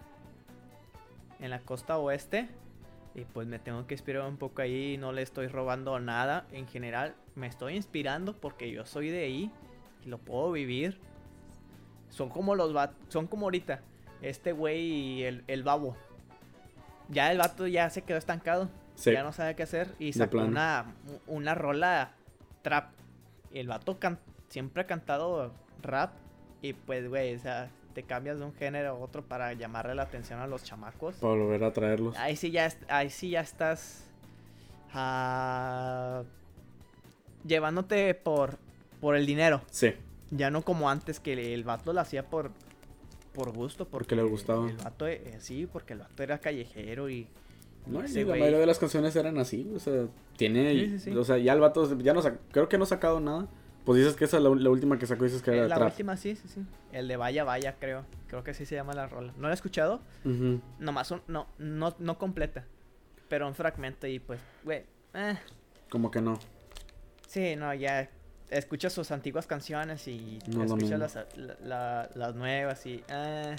en 1.39 1.49
la 1.49 1.59
costa 1.59 1.97
oeste, 1.97 2.49
y 3.15 3.25
pues 3.25 3.47
me 3.47 3.59
tengo 3.59 3.87
que 3.87 3.95
inspirar 3.95 4.27
un 4.27 4.37
poco 4.37 4.61
ahí, 4.61 4.97
no 4.97 5.11
le 5.11 5.21
estoy 5.21 5.47
robando 5.47 5.99
nada, 5.99 6.45
en 6.51 6.67
general 6.67 7.15
me 7.35 7.47
estoy 7.47 7.75
inspirando 7.75 8.35
porque 8.35 8.71
yo 8.71 8.85
soy 8.85 9.09
de 9.09 9.23
ahí 9.23 9.51
y 10.05 10.09
lo 10.09 10.17
puedo 10.19 10.51
vivir. 10.51 10.99
Son 12.09 12.29
como 12.29 12.55
los 12.55 12.73
son 13.07 13.27
como 13.27 13.47
ahorita, 13.47 13.81
este 14.21 14.51
güey 14.51 14.79
y 14.79 15.23
el, 15.23 15.43
el 15.47 15.63
babo. 15.63 15.95
Ya 17.09 17.31
el 17.31 17.37
vato 17.37 17.67
ya 17.67 17.89
se 17.89 18.01
quedó 18.03 18.17
estancado. 18.17 18.69
Sí. 18.95 19.11
Ya 19.11 19.23
no 19.23 19.31
sabe 19.33 19.55
qué 19.55 19.63
hacer. 19.63 19.93
Y 19.99 20.13
sacó 20.13 20.39
una, 20.39 20.85
una 21.27 21.55
rola 21.55 22.11
trap. 22.61 22.91
Y 23.51 23.59
el 23.59 23.67
vato 23.67 23.97
can- 23.99 24.19
siempre 24.49 24.83
ha 24.83 24.87
cantado 24.87 25.51
rap. 25.81 26.11
Y 26.61 26.73
pues, 26.73 27.07
güey, 27.07 27.35
o 27.35 27.39
sea, 27.39 27.69
te 27.93 28.03
cambias 28.03 28.37
de 28.39 28.45
un 28.45 28.53
género 28.53 28.89
a 28.89 28.93
otro 28.93 29.23
para 29.23 29.53
llamarle 29.53 29.95
la 29.95 30.03
atención 30.03 30.39
a 30.39 30.47
los 30.47 30.63
chamacos. 30.63 31.15
Para 31.15 31.33
volver 31.33 31.63
a 31.63 31.71
traerlos. 31.73 32.15
Ahí 32.17 32.35
sí 32.35 32.51
ya, 32.51 32.69
ahí 32.89 33.09
sí 33.09 33.29
ya 33.31 33.41
estás 33.41 34.03
ah, 34.93 36.23
llevándote 37.45 38.13
por, 38.13 38.57
por 39.01 39.15
el 39.15 39.25
dinero. 39.25 39.61
Sí. 39.71 39.93
Ya 40.31 40.51
no 40.51 40.61
como 40.61 40.89
antes 40.89 41.19
que 41.19 41.53
el 41.53 41.63
vato 41.63 41.93
lo 41.93 42.01
hacía 42.01 42.23
por, 42.25 42.51
por 43.39 43.51
gusto. 43.53 43.87
Porque 43.87 44.15
le 44.15 44.23
gustaba. 44.23 44.69
El 44.69 44.75
vato, 44.77 45.07
eh, 45.07 45.35
sí, 45.39 45.67
porque 45.71 45.93
el 45.93 45.99
vato 45.99 46.21
era 46.23 46.39
callejero 46.39 47.09
y... 47.09 47.27
No, 47.87 48.03
ese 48.03 48.23
la 48.25 48.31
mayoría 48.35 48.59
de 48.59 48.65
las 48.65 48.77
canciones 48.77 49.15
eran 49.15 49.37
así, 49.39 49.71
o 49.73 49.79
sea, 49.79 50.05
tiene, 50.37 50.71
Sí, 50.73 50.89
sí, 50.89 50.99
sí. 50.99 51.15
o 51.17 51.23
sea, 51.23 51.37
ya 51.37 51.53
el 51.53 51.59
vato, 51.59 51.97
ya 51.99 52.13
no, 52.13 52.21
creo 52.51 52.67
que 52.69 52.77
no 52.77 52.83
ha 52.83 52.87
sacado 52.87 53.19
nada. 53.19 53.47
Pues 53.85 53.97
dices 53.99 54.15
que 54.15 54.25
esa 54.25 54.37
es 54.37 54.43
la, 54.43 54.49
la 54.49 54.69
última 54.69 54.99
que 54.99 55.07
sacó, 55.07 55.23
dices 55.23 55.41
que 55.41 55.51
era 55.51 55.65
Eh, 55.65 55.69
la 55.69 55.75
trap. 55.77 55.89
última 55.91 56.15
sí, 56.17 56.35
sí, 56.35 56.47
sí. 56.49 56.61
El 56.91 57.07
de 57.07 57.15
Vaya 57.17 57.43
Vaya, 57.45 57.77
creo. 57.79 58.05
Creo 58.27 58.43
que 58.43 58.51
así 58.51 58.65
se 58.65 58.75
llama 58.75 58.93
la 58.93 59.07
rola. 59.07 59.33
No 59.37 59.43
la 59.47 59.51
he 59.51 59.55
escuchado. 59.55 60.01
Ujú. 60.25 60.59
Nomás 60.79 61.09
un, 61.11 61.21
no, 61.27 61.47
no, 61.57 61.95
no 61.97 62.17
completa. 62.19 62.65
Pero 63.29 63.47
un 63.47 63.55
fragmento 63.55 64.05
y 64.05 64.19
pues, 64.19 64.39
güey. 64.63 64.83
eh, 65.15 65.37
Como 65.89 66.11
que 66.11 66.21
no. 66.21 66.37
sí, 67.27 67.55
no, 67.55 67.73
ya 67.73 68.09
escuchas 68.49 68.93
sus 68.93 69.11
antiguas 69.11 69.45
canciones 69.47 70.07
y 70.07 70.39
No 70.47 70.63
escuchas 70.63 70.99
las, 70.99 71.15
la- 71.35 71.57
la- 71.63 72.09
las 72.15 72.35
nuevas 72.35 72.85
y... 72.85 73.03
eh, 73.07 73.55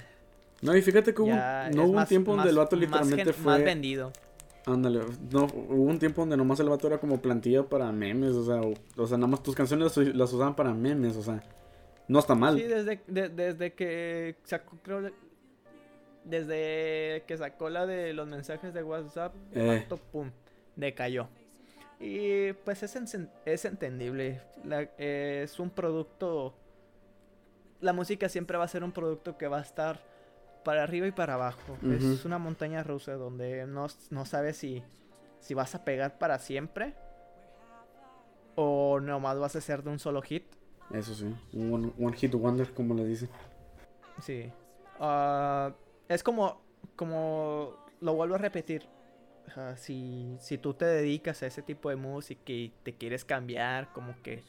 No, 0.61 0.75
y 0.75 0.81
fíjate 0.81 1.13
que 1.13 1.21
hubo, 1.21 1.31
no 1.31 1.83
hubo 1.83 1.89
un 1.89 1.95
más- 1.95 2.09
tiempo 2.09 2.31
donde 2.31 2.43
más- 2.45 2.51
el 2.51 2.57
vato 2.57 2.75
más 2.75 2.81
literalmente 2.81 3.23
gen- 3.25 3.33
fue... 3.33 3.53
Más 3.53 3.63
vendido. 3.63 4.11
Ándale, 4.65 4.99
no, 5.31 5.45
hubo 5.45 5.83
un 5.83 5.97
tiempo 5.97 6.21
donde 6.21 6.37
nomás 6.37 6.59
el 6.59 6.69
vato 6.69 6.85
era 6.87 6.99
como 6.99 7.19
plantilla 7.19 7.63
para 7.63 7.91
memes, 7.91 8.31
o 8.33 8.45
sea, 8.45 8.61
o, 8.61 8.73
o 8.95 9.07
sea, 9.07 9.17
nada 9.17 9.27
más 9.27 9.41
tus 9.41 9.55
canciones 9.55 9.97
las, 9.97 10.07
las 10.15 10.31
usaban 10.33 10.55
para 10.55 10.71
memes, 10.73 11.15
o 11.17 11.23
sea, 11.23 11.41
no 12.07 12.19
está 12.19 12.35
mal. 12.35 12.57
Sí, 12.57 12.63
desde, 12.63 13.01
de- 13.07 13.29
desde 13.29 13.73
que 13.73 14.35
sacó, 14.43 14.77
creo, 14.83 15.09
desde 16.23 17.23
que 17.27 17.37
sacó 17.37 17.69
la 17.69 17.85
de 17.87 18.13
los 18.13 18.27
mensajes 18.27 18.73
de 18.73 18.83
WhatsApp, 18.83 19.33
el 19.53 19.61
Eh. 19.61 19.79
vato, 19.79 19.97
pum, 19.97 20.29
decayó. 20.75 21.27
Y 22.01 22.53
pues 22.53 22.81
es, 22.83 22.95
encen- 22.95 23.29
es 23.45 23.63
entendible. 23.65 24.41
La- 24.63 24.81
eh, 24.97 25.41
es 25.43 25.59
un 25.59 25.69
producto. 25.69 26.53
La 27.79 27.93
música 27.93 28.27
siempre 28.29 28.57
va 28.57 28.63
a 28.63 28.67
ser 28.67 28.83
un 28.83 28.91
producto 28.91 29.37
que 29.37 29.47
va 29.47 29.59
a 29.59 29.61
estar 29.61 29.99
para 30.63 30.83
arriba 30.83 31.07
y 31.07 31.11
para 31.11 31.33
abajo. 31.35 31.77
Es 31.83 32.25
una 32.25 32.37
montaña 32.37 32.83
rusa 32.83 33.13
donde 33.13 33.65
no, 33.65 33.87
no 34.11 34.25
sabes 34.25 34.57
si, 34.57 34.83
si 35.39 35.53
vas 35.53 35.73
a 35.75 35.83
pegar 35.83 36.17
para 36.19 36.37
siempre 36.39 36.93
o 38.55 38.99
nomás 38.99 39.37
vas 39.39 39.55
a 39.55 39.61
ser 39.61 39.81
de 39.83 39.89
un 39.89 39.99
solo 39.99 40.21
hit. 40.21 40.43
Eso 40.93 41.13
sí, 41.15 41.33
un 41.53 41.73
one, 41.73 41.93
one 41.99 42.17
hit 42.17 42.33
wonder, 42.35 42.71
como 42.73 42.93
le 42.93 43.05
dicen. 43.05 43.29
Sí. 44.21 44.51
Ah, 44.99 45.71
es 46.09 46.21
como, 46.21 46.61
como, 46.95 47.73
lo 48.01 48.13
vuelvo 48.13 48.35
a 48.35 48.39
repetir. 48.39 48.85
Si, 49.75 50.35
si 50.39 50.57
tú 50.57 50.73
te 50.73 50.85
dedicas 50.85 51.43
a 51.43 51.47
ese 51.47 51.61
tipo 51.61 51.89
de 51.89 51.97
música 51.97 52.41
y 52.51 52.71
te 52.83 52.93
quieres 52.93 53.25
cambiar, 53.25 53.91
como 53.93 54.15
que 54.23 54.43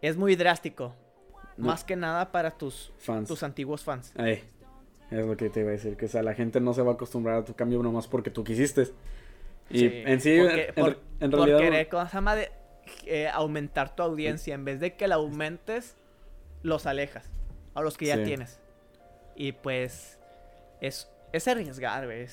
es 0.00 0.16
muy 0.16 0.36
drástico. 0.36 0.94
No, 1.56 1.66
Más 1.66 1.84
que 1.84 1.94
nada 1.94 2.32
para 2.32 2.50
tus, 2.50 2.92
fans. 2.98 3.28
tus 3.28 3.42
antiguos 3.42 3.84
fans. 3.84 4.12
Es 4.16 5.26
lo 5.26 5.36
que 5.36 5.50
te 5.50 5.60
iba 5.60 5.68
a 5.68 5.72
decir, 5.72 5.96
que 5.96 6.06
o 6.06 6.08
sea, 6.08 6.22
la 6.22 6.34
gente 6.34 6.60
no 6.60 6.72
se 6.74 6.82
va 6.82 6.92
a 6.92 6.94
acostumbrar 6.94 7.36
a 7.36 7.44
tu 7.44 7.54
cambio 7.54 7.82
nomás 7.82 8.08
porque 8.08 8.30
tú 8.30 8.42
quisiste. 8.42 8.88
Y 9.70 9.78
Sí, 9.78 9.90
en 10.06 10.20
sí, 10.20 10.38
porque- 10.40 10.66
en, 10.68 10.74
por- 10.74 11.00
en 11.20 11.30
Por 11.30 11.38
realidad... 11.40 11.58
querer, 11.58 11.88
¿cómo 11.88 12.06
se 12.08 12.12
llama? 12.14 12.34
De, 12.36 12.50
eh, 13.06 13.28
aumentar 13.28 13.94
tu 13.94 14.02
audiencia. 14.02 14.54
En 14.54 14.64
vez 14.64 14.80
de 14.80 14.94
que 14.96 15.06
la 15.08 15.14
aumentes, 15.16 15.96
los 16.62 16.86
alejas. 16.86 17.30
A 17.74 17.82
los 17.82 17.96
que 17.96 18.06
ya 18.06 18.16
Sí. 18.16 18.24
tienes. 18.24 18.58
Y 19.36 19.52
pues, 19.52 20.18
es, 20.80 21.10
es 21.32 21.48
arriesgar, 21.48 22.06
güey. 22.06 22.26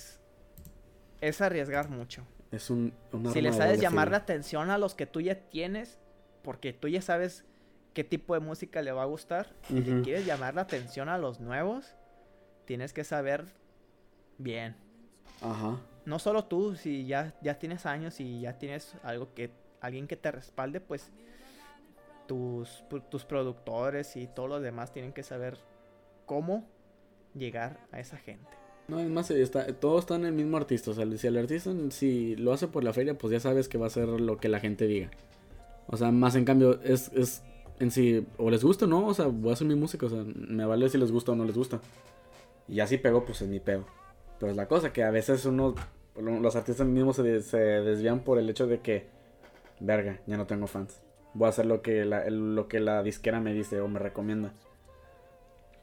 Es, 1.22 1.36
es 1.36 1.42
arriesgar 1.42 1.90
mucho. 1.90 2.26
Es 2.52 2.70
un, 2.70 2.94
un 3.14 3.32
Si 3.32 3.42
le 3.42 3.54
sabes 3.54 3.80
llamar 3.80 4.12
la 4.12 4.18
atención 4.18 4.70
a 4.70 4.78
los 4.78 4.94
que 4.96 5.06
tú 5.06 5.22
ya 5.22 5.36
tienes, 5.36 6.00
porque 6.44 6.74
tú 6.74 6.88
ya 6.90 7.02
sabes 7.02 7.46
qué 7.94 8.04
tipo 8.04 8.34
de 8.34 8.40
música 8.42 8.82
le 8.82 8.92
va 8.92 9.04
a 9.04 9.06
gustar, 9.06 9.54
y 9.70 9.76
le 9.82 10.02
quieres 10.02 10.26
llamar 10.26 10.56
la 10.56 10.62
atención 10.62 11.08
a 11.08 11.18
los 11.18 11.40
nuevos, 11.40 11.96
tienes 12.66 12.92
que 12.94 13.04
saber 13.04 13.46
bien. 14.38 14.76
Ajá. 15.42 15.78
No 16.06 16.20
solo 16.20 16.46
tú, 16.46 16.76
si 16.76 17.06
ya, 17.06 17.36
ya 17.42 17.60
tienes 17.60 17.86
años 17.86 18.20
y 18.20 18.42
ya 18.42 18.58
tienes 18.58 18.96
algo 19.04 19.34
que, 19.34 19.52
alguien 19.82 20.08
que 20.08 20.18
te 20.18 20.32
respalde, 20.32 20.82
pues 20.82 21.12
tus, 22.28 22.84
pu- 22.90 23.04
tus 23.10 23.26
productores 23.26 24.16
y 24.16 24.28
todos 24.28 24.50
los 24.50 24.62
demás 24.62 24.92
tienen 24.92 25.14
que 25.14 25.24
saber 25.24 25.58
cómo 26.26 26.66
llegar 27.34 27.80
a 27.92 28.00
esa 28.00 28.18
gente. 28.18 28.50
No, 28.88 29.00
es 29.00 29.10
más, 29.10 29.32
está, 29.32 29.68
todo 29.68 30.00
está 30.00 30.16
en 30.16 30.26
el 30.26 30.34
mismo 30.34 30.58
artista. 30.58 30.92
O 30.92 30.94
sea, 30.94 31.06
si 31.18 31.28
el 31.28 31.38
artista, 31.38 31.72
si 31.90 32.36
lo 32.36 32.54
hace 32.54 32.68
por 32.68 32.84
la 32.84 32.94
feria, 32.94 33.18
pues 33.18 33.32
ya 33.32 33.40
sabes 33.40 33.70
que 33.70 33.78
va 33.78 33.88
a 33.88 33.90
ser 33.90 34.08
lo 34.08 34.38
que 34.38 34.50
la 34.50 34.60
gente 34.60 34.86
diga. 34.88 35.12
O 35.88 35.98
sea, 35.98 36.12
más 36.12 36.36
en 36.36 36.46
cambio, 36.46 36.82
es, 36.84 37.12
es 37.14 37.44
en 37.80 37.92
sí, 37.92 38.26
o 38.38 38.50
les 38.50 38.64
gusta 38.64 38.86
o 38.86 38.88
no, 38.88 39.08
o 39.08 39.14
sea, 39.14 39.26
voy 39.26 39.50
a 39.50 39.54
hacer 39.54 39.68
mi 39.68 39.76
música, 39.76 40.06
o 40.06 40.10
sea, 40.10 40.24
me 40.24 40.66
vale 40.66 40.88
si 40.90 40.98
les 40.98 41.12
gusta 41.12 41.32
o 41.32 41.36
no 41.36 41.46
les 41.46 41.56
gusta. 41.56 41.82
Y 42.68 42.76
ya 42.76 42.88
si 42.88 42.98
pego, 42.98 43.26
pues 43.26 43.42
es 43.42 43.50
mi 43.50 43.60
pego. 43.60 43.86
Pero 44.40 44.52
es 44.52 44.58
la 44.58 44.68
cosa 44.68 44.94
que 44.94 45.04
a 45.04 45.12
veces 45.12 45.46
uno, 45.46 45.76
los 46.16 46.56
artistas 46.56 46.88
mismos 46.88 47.16
se, 47.16 47.42
se 47.42 47.58
desvían 47.58 48.22
por 48.22 48.38
el 48.38 48.50
hecho 48.50 48.68
de 48.68 48.82
que, 48.82 49.08
verga, 49.80 50.22
ya 50.28 50.38
no 50.38 50.48
tengo 50.48 50.68
fans. 50.68 51.02
Voy 51.34 51.48
a 51.48 51.50
hacer 51.50 51.66
lo 51.66 51.82
que 51.82 52.06
la, 52.06 52.30
lo 52.30 52.68
que 52.68 52.80
la 52.80 53.04
disquera 53.04 53.40
me 53.40 53.54
dice 53.54 53.82
o 53.82 53.88
me 53.88 54.00
recomienda. 54.00 54.54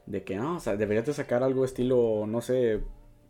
De 0.09 0.23
que, 0.23 0.35
no, 0.35 0.57
o 0.57 0.59
sea, 0.59 0.75
deberías 0.75 1.05
de 1.05 1.13
sacar 1.13 1.43
algo 1.43 1.63
estilo, 1.63 2.25
no 2.27 2.41
sé, 2.41 2.81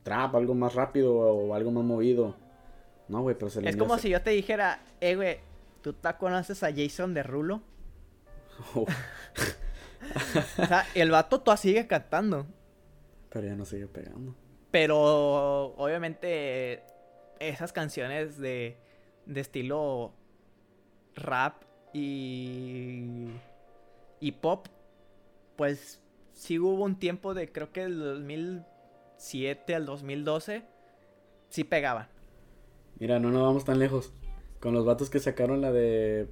trap, 0.03 0.33
algo 0.35 0.55
más 0.55 0.73
rápido 0.73 1.13
o 1.13 1.53
algo 1.53 1.71
más 1.71 1.83
movido. 1.83 2.35
No, 3.07 3.21
güey, 3.21 3.35
pero 3.37 3.51
se 3.51 3.61
le 3.61 3.69
Es 3.69 3.75
como 3.77 3.97
si 3.97 4.09
yo 4.09 4.21
te 4.21 4.31
dijera, 4.31 4.81
eh, 5.01 5.15
güey, 5.15 5.39
¿tú 5.81 5.93
te 5.93 6.11
conoces 6.13 6.63
a 6.63 6.73
Jason 6.73 7.13
Derulo? 7.13 7.61
Oh, 8.75 8.85
O 10.57 10.65
sea, 10.65 10.85
el 10.95 11.11
vato 11.11 11.41
tú 11.41 11.55
sigue 11.57 11.85
cantando. 11.85 12.47
pero 13.29 13.45
ya 13.47 13.55
no 13.55 13.65
sigue 13.65 13.87
pegando. 13.87 14.33
Pero 14.71 15.75
obviamente 15.75 16.83
esas 17.39 17.73
canciones 17.73 18.37
de, 18.37 18.77
de 19.25 19.41
estilo 19.41 20.13
rap 21.15 21.63
y, 21.93 23.27
y 24.19 24.31
pop, 24.33 24.67
pues 25.55 25.99
sí 26.39 26.57
hubo 26.57 26.83
un 26.85 26.97
tiempo 26.97 27.33
de 27.33 27.51
creo 27.51 27.71
que 27.71 27.81
del 27.81 27.99
2007 27.99 29.75
al 29.75 29.85
2012, 29.85 30.63
sí 31.49 31.63
pegaban. 31.63 32.07
Mira, 32.99 33.19
no 33.19 33.29
nos 33.31 33.41
vamos 33.43 33.65
tan 33.65 33.79
lejos. 33.79 34.13
Con 34.59 34.73
los 34.73 34.85
vatos 34.85 35.09
que 35.09 35.19
sacaron 35.19 35.61
la 35.61 35.71
de 35.71 36.27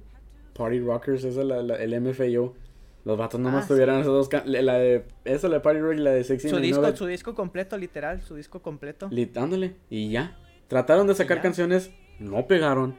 Party 0.54 0.80
Rockers, 0.80 1.24
esa, 1.24 1.44
la, 1.44 1.62
la- 1.62 1.76
el 1.76 1.94
MFAO. 2.00 2.54
Los 3.04 3.16
vatos 3.16 3.40
nomás 3.40 3.64
Ah, 3.64 3.68
tuvieron 3.68 3.96
sí. 3.96 4.00
esas 4.02 4.12
dos. 4.12 4.28
can- 4.28 4.42
La 4.46 4.74
de. 4.78 5.04
Esa, 5.24 5.48
la 5.48 5.54
de 5.56 5.60
Party 5.60 5.80
Rock 5.80 5.94
y 5.94 5.98
la 5.98 6.10
de 6.10 6.24
Sexy 6.24 6.48
Su 6.48 6.58
disco, 6.58 6.94
su 6.96 7.06
disco 7.06 7.34
completo, 7.34 7.78
literal, 7.78 8.20
su 8.22 8.34
disco 8.34 8.60
completo. 8.60 9.08
Lit- 9.10 9.36
ándale, 9.36 9.76
y 9.88 10.10
ya. 10.10 10.36
Trataron 10.68 11.06
de 11.06 11.14
sacar 11.14 11.40
canciones, 11.40 11.90
no 12.18 12.46
pegaron. 12.46 12.96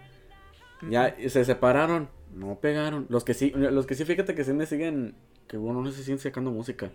Ya 0.90 1.16
se 1.28 1.44
separaron, 1.46 2.10
no 2.34 2.60
pegaron. 2.60 3.06
Los 3.10 3.24
que 3.24 3.34
sí, 3.36 3.52
los 3.56 3.86
que 3.86 3.94
sí, 3.96 4.06
fíjate 4.06 4.34
que 4.34 4.44
sí 4.44 4.54
me 4.54 4.66
siguen, 4.66 5.16
que 5.50 5.58
bueno, 5.58 5.82
no 5.82 5.92
sé 5.92 5.98
si 5.98 6.04
siguen 6.04 6.20
sacando 6.20 6.52
música. 6.52 6.90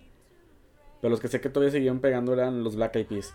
Pero 1.02 1.10
los 1.10 1.20
que 1.20 1.28
sé 1.28 1.40
que 1.42 1.50
todavía 1.50 1.70
seguían 1.72 1.98
pegando 2.00 2.32
eran 2.32 2.64
los 2.64 2.76
Black 2.76 2.96
Eyed 2.96 3.06
Peas. 3.06 3.34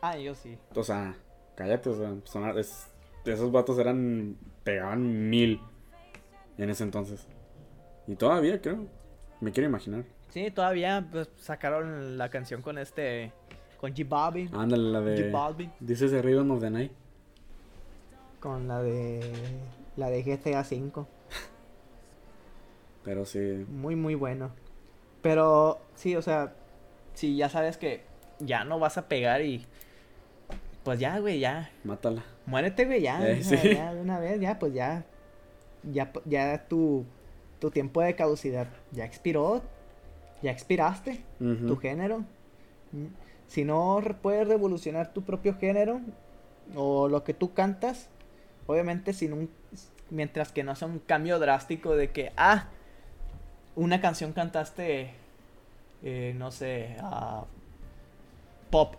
Ah, 0.00 0.16
yo 0.16 0.34
sí. 0.34 0.58
O 0.74 0.82
sea, 0.82 1.14
cállate, 1.54 1.88
o 1.90 1.94
sea, 1.96 2.14
sonar- 2.24 2.58
es- 2.58 2.88
esos 3.24 3.52
vatos 3.52 3.78
eran, 3.78 4.36
pegaban 4.64 5.28
mil 5.30 5.60
en 6.56 6.70
ese 6.70 6.82
entonces. 6.82 7.26
Y 8.08 8.16
todavía 8.16 8.60
creo, 8.60 8.86
me 9.40 9.52
quiero 9.52 9.68
imaginar. 9.68 10.04
Sí, 10.30 10.50
todavía 10.50 11.06
pues, 11.12 11.28
sacaron 11.36 12.16
la 12.18 12.28
canción 12.30 12.62
con 12.62 12.78
este 12.78 13.32
Con 13.80 13.94
G 13.94 14.08
Balvin. 14.08 14.52
Ándale, 14.54 14.90
la 14.90 14.98
J 15.00 15.10
de. 15.10 15.30
Balvin. 15.30 15.72
Dices 15.78 16.10
de 16.10 16.20
Rhythm 16.22 16.50
of 16.50 16.60
the 16.60 16.70
Night. 16.70 16.92
Con 18.40 18.66
la 18.68 18.82
de. 18.82 19.20
La 19.96 20.08
de 20.10 20.22
GTA 20.22 20.60
V. 20.62 21.06
Pero 23.08 23.24
sí. 23.24 23.64
Muy, 23.70 23.96
muy 23.96 24.14
bueno. 24.14 24.50
Pero, 25.22 25.80
sí, 25.94 26.14
o 26.14 26.20
sea. 26.20 26.52
Si 27.14 27.36
ya 27.36 27.48
sabes 27.48 27.78
que 27.78 28.02
ya 28.38 28.64
no 28.64 28.78
vas 28.78 28.98
a 28.98 29.08
pegar 29.08 29.40
y. 29.40 29.64
Pues 30.84 31.00
ya, 31.00 31.18
güey, 31.18 31.40
ya. 31.40 31.70
Mátala. 31.84 32.22
Muérete, 32.44 32.84
güey, 32.84 33.00
ya. 33.00 33.26
Eh, 33.26 33.42
sí. 33.42 33.56
ya 33.74 33.94
de 33.94 34.02
una 34.02 34.18
vez, 34.18 34.38
ya, 34.40 34.58
pues 34.58 34.74
ya. 34.74 35.06
Ya, 35.84 36.12
ya 36.26 36.68
tu, 36.68 37.06
tu 37.60 37.70
tiempo 37.70 38.02
de 38.02 38.14
caducidad 38.14 38.68
ya 38.92 39.06
expiró. 39.06 39.62
Ya 40.42 40.50
expiraste 40.50 41.24
tu 41.38 41.76
género. 41.78 42.26
Si 43.46 43.64
no 43.64 44.00
puedes 44.20 44.46
revolucionar 44.46 45.14
tu 45.14 45.22
propio 45.22 45.56
género 45.56 46.02
o 46.76 47.08
lo 47.08 47.24
que 47.24 47.32
tú 47.32 47.54
cantas, 47.54 48.10
obviamente 48.66 49.14
sin 49.14 49.32
un 49.32 49.50
mientras 50.10 50.52
que 50.52 50.62
no 50.62 50.76
sea 50.76 50.88
un 50.88 51.00
cambio 51.00 51.38
drástico 51.38 51.96
de 51.96 52.12
que 52.12 52.32
ah 52.36 52.68
una 53.78 54.00
canción 54.00 54.32
cantaste 54.32 55.10
eh, 56.02 56.34
no 56.36 56.50
sé 56.50 56.96
ah, 57.00 57.44
pop 58.70 58.94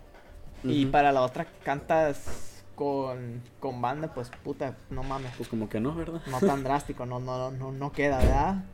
y 0.64 0.86
para 0.86 1.12
la 1.12 1.22
otra 1.22 1.46
cantas 1.64 2.64
con, 2.74 3.42
con 3.60 3.80
banda 3.80 4.12
pues 4.12 4.30
puta 4.42 4.76
no 4.90 5.02
mames 5.02 5.32
Pues 5.36 5.48
como 5.48 5.68
que 5.68 5.80
no, 5.80 5.94
¿verdad? 5.94 6.20
no 6.26 6.40
tan 6.40 6.62
drástico 6.62 7.06
no 7.06 7.20
no 7.20 7.50
no 7.50 7.72
no 7.72 7.92
queda 7.92 8.18
verdad 8.18 8.64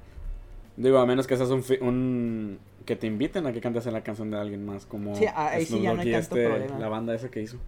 Digo, 0.76 0.98
a 0.98 1.06
menos 1.06 1.26
que 1.26 1.36
seas 1.36 1.48
un, 1.50 1.64
un... 1.80 2.58
Que 2.84 2.96
te 2.96 3.06
inviten 3.06 3.46
a 3.46 3.52
que 3.52 3.60
cantes 3.60 3.86
en 3.86 3.94
la 3.94 4.02
canción 4.02 4.30
de 4.30 4.38
alguien 4.38 4.64
más, 4.64 4.86
como... 4.86 5.16
Sí, 5.16 5.24
ah, 5.26 5.48
ahí 5.48 5.64
sí 5.64 5.80
ya 5.80 5.94
no 5.94 6.02
hay 6.02 6.12
tanto 6.12 6.36
este, 6.36 6.46
problema. 6.46 6.78
La 6.78 6.88
banda 6.88 7.14
esa 7.14 7.30
que 7.30 7.40
hizo. 7.40 7.58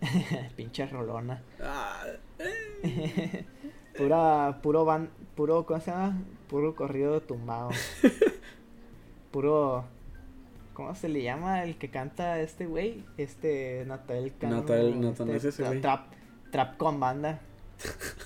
pinche 0.56 0.84
rolona 0.86 1.40
Ah, 1.62 2.02
Pura, 3.96 4.58
puro 4.62 4.84
van, 4.84 5.10
puro, 5.36 5.64
¿cómo 5.64 5.78
se 5.80 5.90
llama? 5.90 6.18
Puro 6.52 6.74
corrido 6.74 7.22
tumbado. 7.22 7.70
puro, 9.30 9.84
¿cómo 10.74 10.94
se 10.94 11.08
le 11.08 11.22
llama 11.22 11.64
el 11.64 11.78
que 11.78 11.88
canta 11.88 12.38
este 12.40 12.66
güey? 12.66 13.02
Este, 13.16 13.84
Natal 13.86 14.34
Cano. 14.38 14.56
Natal- 14.56 15.00
Natal, 15.00 15.30
este, 15.30 15.48
es 15.48 15.54
ese 15.54 15.64
güey. 15.64 15.80
Trap, 15.80 16.12
trap 16.50 16.76
con 16.76 17.00
banda. 17.00 17.40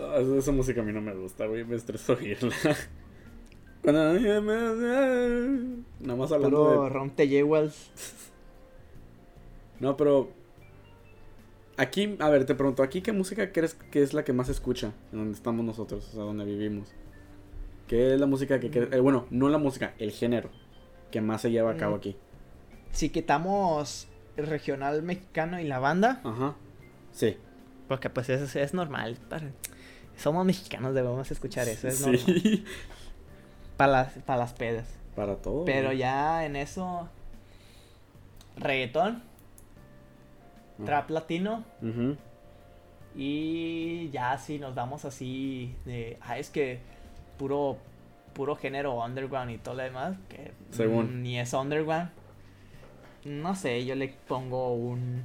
Ah, 0.00 0.20
esa- 0.20 0.52
música 0.52 0.80
a 0.80 0.84
mí 0.84 0.92
no 0.92 1.00
me 1.00 1.12
gusta, 1.12 1.46
güey. 1.46 1.64
Me 1.64 1.74
estreso 1.74 2.12
oírla. 2.12 2.54
Cuando... 3.82 4.14
Nada 4.14 4.40
más 6.16 6.30
hablando 6.30 6.56
Puro 6.56 6.84
de... 6.84 6.90
Ron 6.90 7.10
T. 7.10 7.44
No, 9.80 9.96
pero... 9.96 10.30
Aquí, 11.78 12.16
a 12.18 12.28
ver, 12.28 12.44
te 12.44 12.54
pregunto, 12.54 12.82
¿aquí 12.82 13.00
qué 13.02 13.12
música 13.12 13.52
crees 13.52 13.74
que 13.74 14.02
es 14.02 14.12
la 14.12 14.24
que 14.24 14.32
más 14.32 14.46
se 14.48 14.52
escucha? 14.52 14.92
En 15.12 15.18
donde 15.20 15.34
estamos 15.34 15.64
nosotros, 15.64 16.06
o 16.08 16.12
sea, 16.12 16.22
donde 16.24 16.44
vivimos. 16.44 16.88
¿Qué 17.86 18.12
es 18.14 18.20
la 18.20 18.26
música 18.26 18.58
que... 18.60 18.70
cre- 18.70 18.92
eh, 18.94 19.00
bueno, 19.00 19.26
no 19.30 19.48
la 19.48 19.58
música, 19.58 19.94
el 19.98 20.10
género 20.10 20.50
que 21.10 21.20
más 21.20 21.40
se 21.42 21.50
lleva 21.50 21.70
a 21.70 21.76
cabo 21.76 21.94
Mm. 21.94 21.98
aquí. 21.98 22.16
Si 22.90 23.08
quitamos 23.10 24.08
el 24.36 24.46
regional 24.46 25.02
mexicano 25.02 25.60
y 25.60 25.64
la 25.64 25.78
banda, 25.78 26.20
Ajá. 26.24 26.54
Sí. 27.12 27.36
porque 27.86 28.10
pues 28.10 28.28
es, 28.28 28.56
es 28.56 28.74
normal. 28.74 29.16
para- 29.28 29.52
somos 30.16 30.44
mexicanos, 30.44 30.94
debemos 30.94 31.30
escuchar 31.30 31.68
eso, 31.68 31.86
es 31.88 32.00
normal. 32.00 32.18
sí. 32.18 32.64
Para 33.76 33.92
las, 33.92 34.12
para 34.24 34.40
las 34.40 34.52
pedas. 34.52 34.88
Para 35.14 35.36
todo. 35.36 35.64
Pero 35.64 35.92
ya 35.92 36.44
en 36.44 36.56
eso, 36.56 37.08
reggaetón. 38.56 39.22
Trap 40.84 41.10
latino 41.10 41.64
y 43.16 44.10
ya 44.10 44.38
si 44.38 44.58
nos 44.58 44.74
damos 44.74 45.04
así 45.04 45.74
de, 45.84 46.18
ah, 46.20 46.38
es 46.38 46.50
que 46.50 46.78
puro, 47.36 47.78
puro 48.32 48.54
género 48.56 49.02
underground 49.02 49.50
y 49.50 49.58
todo 49.58 49.74
lo 49.74 49.82
demás, 49.82 50.16
que 50.28 50.52
Según. 50.70 51.22
ni 51.22 51.38
es 51.38 51.52
underground. 51.52 52.10
No 53.24 53.54
sé, 53.56 53.84
yo 53.84 53.94
le 53.96 54.14
pongo 54.28 54.74
un, 54.74 55.22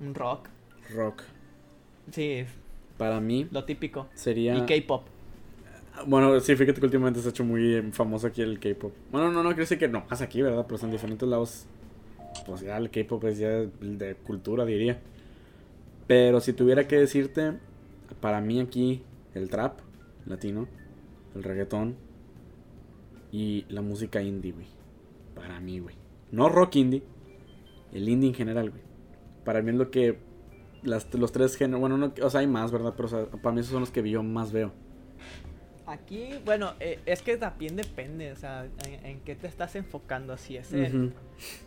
un 0.00 0.14
rock, 0.14 0.48
Rock. 0.94 1.22
sí, 2.10 2.44
Para 2.98 3.20
mí 3.20 3.48
lo 3.50 3.64
típico. 3.64 4.08
sería... 4.14 4.54
Y 4.56 4.66
K-pop. 4.66 5.06
Bueno, 6.06 6.38
sí, 6.40 6.56
fíjate 6.56 6.80
que 6.80 6.86
últimamente 6.86 7.20
se 7.20 7.28
ha 7.28 7.30
hecho 7.30 7.44
muy 7.44 7.80
famoso 7.92 8.26
aquí 8.26 8.42
el 8.42 8.58
K-pop. 8.58 8.92
Bueno, 9.10 9.30
no, 9.30 9.42
no, 9.42 9.54
decir 9.54 9.78
que 9.78 9.88
no, 9.88 10.04
más 10.10 10.20
aquí, 10.20 10.42
¿verdad? 10.42 10.66
Pero 10.68 10.82
en 10.84 10.90
diferentes 10.90 11.28
lados, 11.28 11.66
pues 12.44 12.60
ya 12.60 12.76
el 12.76 12.90
K-pop 12.90 13.24
es 13.24 13.38
ya 13.38 13.48
de 13.50 14.16
cultura, 14.24 14.64
diría. 14.64 15.00
Pero 16.06 16.40
si 16.40 16.52
tuviera 16.52 16.86
que 16.86 16.96
decirte, 16.96 17.54
para 18.20 18.40
mí 18.40 18.60
aquí 18.60 19.02
el 19.34 19.48
trap 19.48 19.78
latino, 20.26 20.68
el 21.34 21.42
reggaetón 21.42 21.96
y 23.32 23.64
la 23.68 23.82
música 23.82 24.22
indie, 24.22 24.52
güey. 24.52 24.66
Para 25.34 25.60
mí, 25.60 25.80
güey. 25.80 25.96
No 26.30 26.48
rock 26.48 26.76
indie, 26.76 27.02
el 27.92 28.08
indie 28.08 28.28
en 28.28 28.34
general, 28.34 28.70
güey. 28.70 28.82
Para 29.44 29.62
mí 29.62 29.70
es 29.70 29.76
lo 29.76 29.90
que 29.90 30.18
las, 30.82 31.12
los 31.14 31.32
tres 31.32 31.56
géneros, 31.56 31.80
bueno, 31.80 31.98
no, 31.98 32.12
o 32.22 32.30
sea, 32.30 32.40
hay 32.40 32.46
más, 32.46 32.70
¿verdad? 32.70 32.94
Pero 32.96 33.28
para 33.42 33.54
mí 33.54 33.60
esos 33.60 33.72
son 33.72 33.80
los 33.80 33.90
que 33.90 34.08
yo 34.08 34.22
más 34.22 34.52
veo. 34.52 34.72
Aquí, 35.86 36.30
bueno, 36.44 36.72
eh, 36.80 36.98
es 37.04 37.20
que 37.22 37.36
también 37.36 37.76
depende, 37.76 38.32
o 38.32 38.36
sea, 38.36 38.66
en, 38.86 39.04
en 39.04 39.20
qué 39.20 39.34
te 39.34 39.46
estás 39.46 39.76
enfocando, 39.76 40.36
si 40.38 40.56
es 40.56 40.72
en 40.72 41.12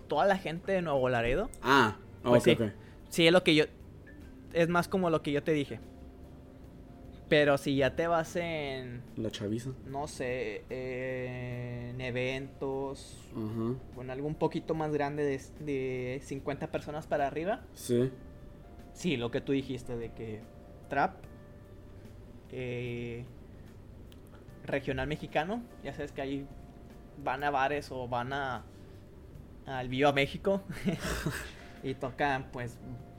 toda 0.07 0.25
la 0.25 0.37
gente 0.37 0.71
de 0.71 0.81
Nuevo 0.81 1.07
Laredo. 1.09 1.49
Ah, 1.61 1.97
Pues 2.23 2.41
ok, 2.47 2.57
sí. 2.57 2.71
Sí, 3.09 3.27
es 3.27 3.33
lo 3.33 3.43
que 3.43 3.53
yo. 3.55 3.65
Es 4.53 4.69
más 4.69 4.87
como 4.87 5.09
lo 5.11 5.21
que 5.21 5.31
yo 5.31 5.43
te 5.43 5.51
dije. 5.51 5.79
Pero 7.29 7.57
si 7.57 7.75
ya 7.75 7.95
te 7.95 8.07
vas 8.07 8.35
en. 8.37 9.01
La 9.17 9.29
chaviza. 9.29 9.71
No 9.85 10.07
sé. 10.07 10.63
eh, 10.69 11.89
en 11.93 12.01
eventos. 12.01 13.17
Con 13.95 14.09
algo 14.09 14.27
un 14.27 14.35
poquito 14.35 14.73
más 14.73 14.91
grande 14.93 15.23
de, 15.23 15.41
de 15.65 16.19
50 16.23 16.71
personas 16.71 17.05
para 17.05 17.27
arriba. 17.27 17.61
Sí. 17.73 18.09
Sí, 18.93 19.15
lo 19.17 19.29
que 19.29 19.41
tú 19.41 19.51
dijiste 19.51 19.95
de 19.97 20.11
que. 20.13 20.41
Trap. 20.89 21.15
eh, 22.51 23.25
regional 24.67 25.07
mexicano. 25.07 25.63
Ya 25.83 25.93
sabes 25.93 26.11
que 26.11 26.21
ahí 26.21 26.47
van 27.23 27.43
a 27.43 27.49
bares 27.49 27.91
o 27.91 28.07
van 28.07 28.33
a. 28.33 28.65
Al 29.65 29.89
Viva 29.89 30.13
México. 30.13 30.61
y 31.83 31.95
tocan, 31.95 32.47
pues, 32.51 32.77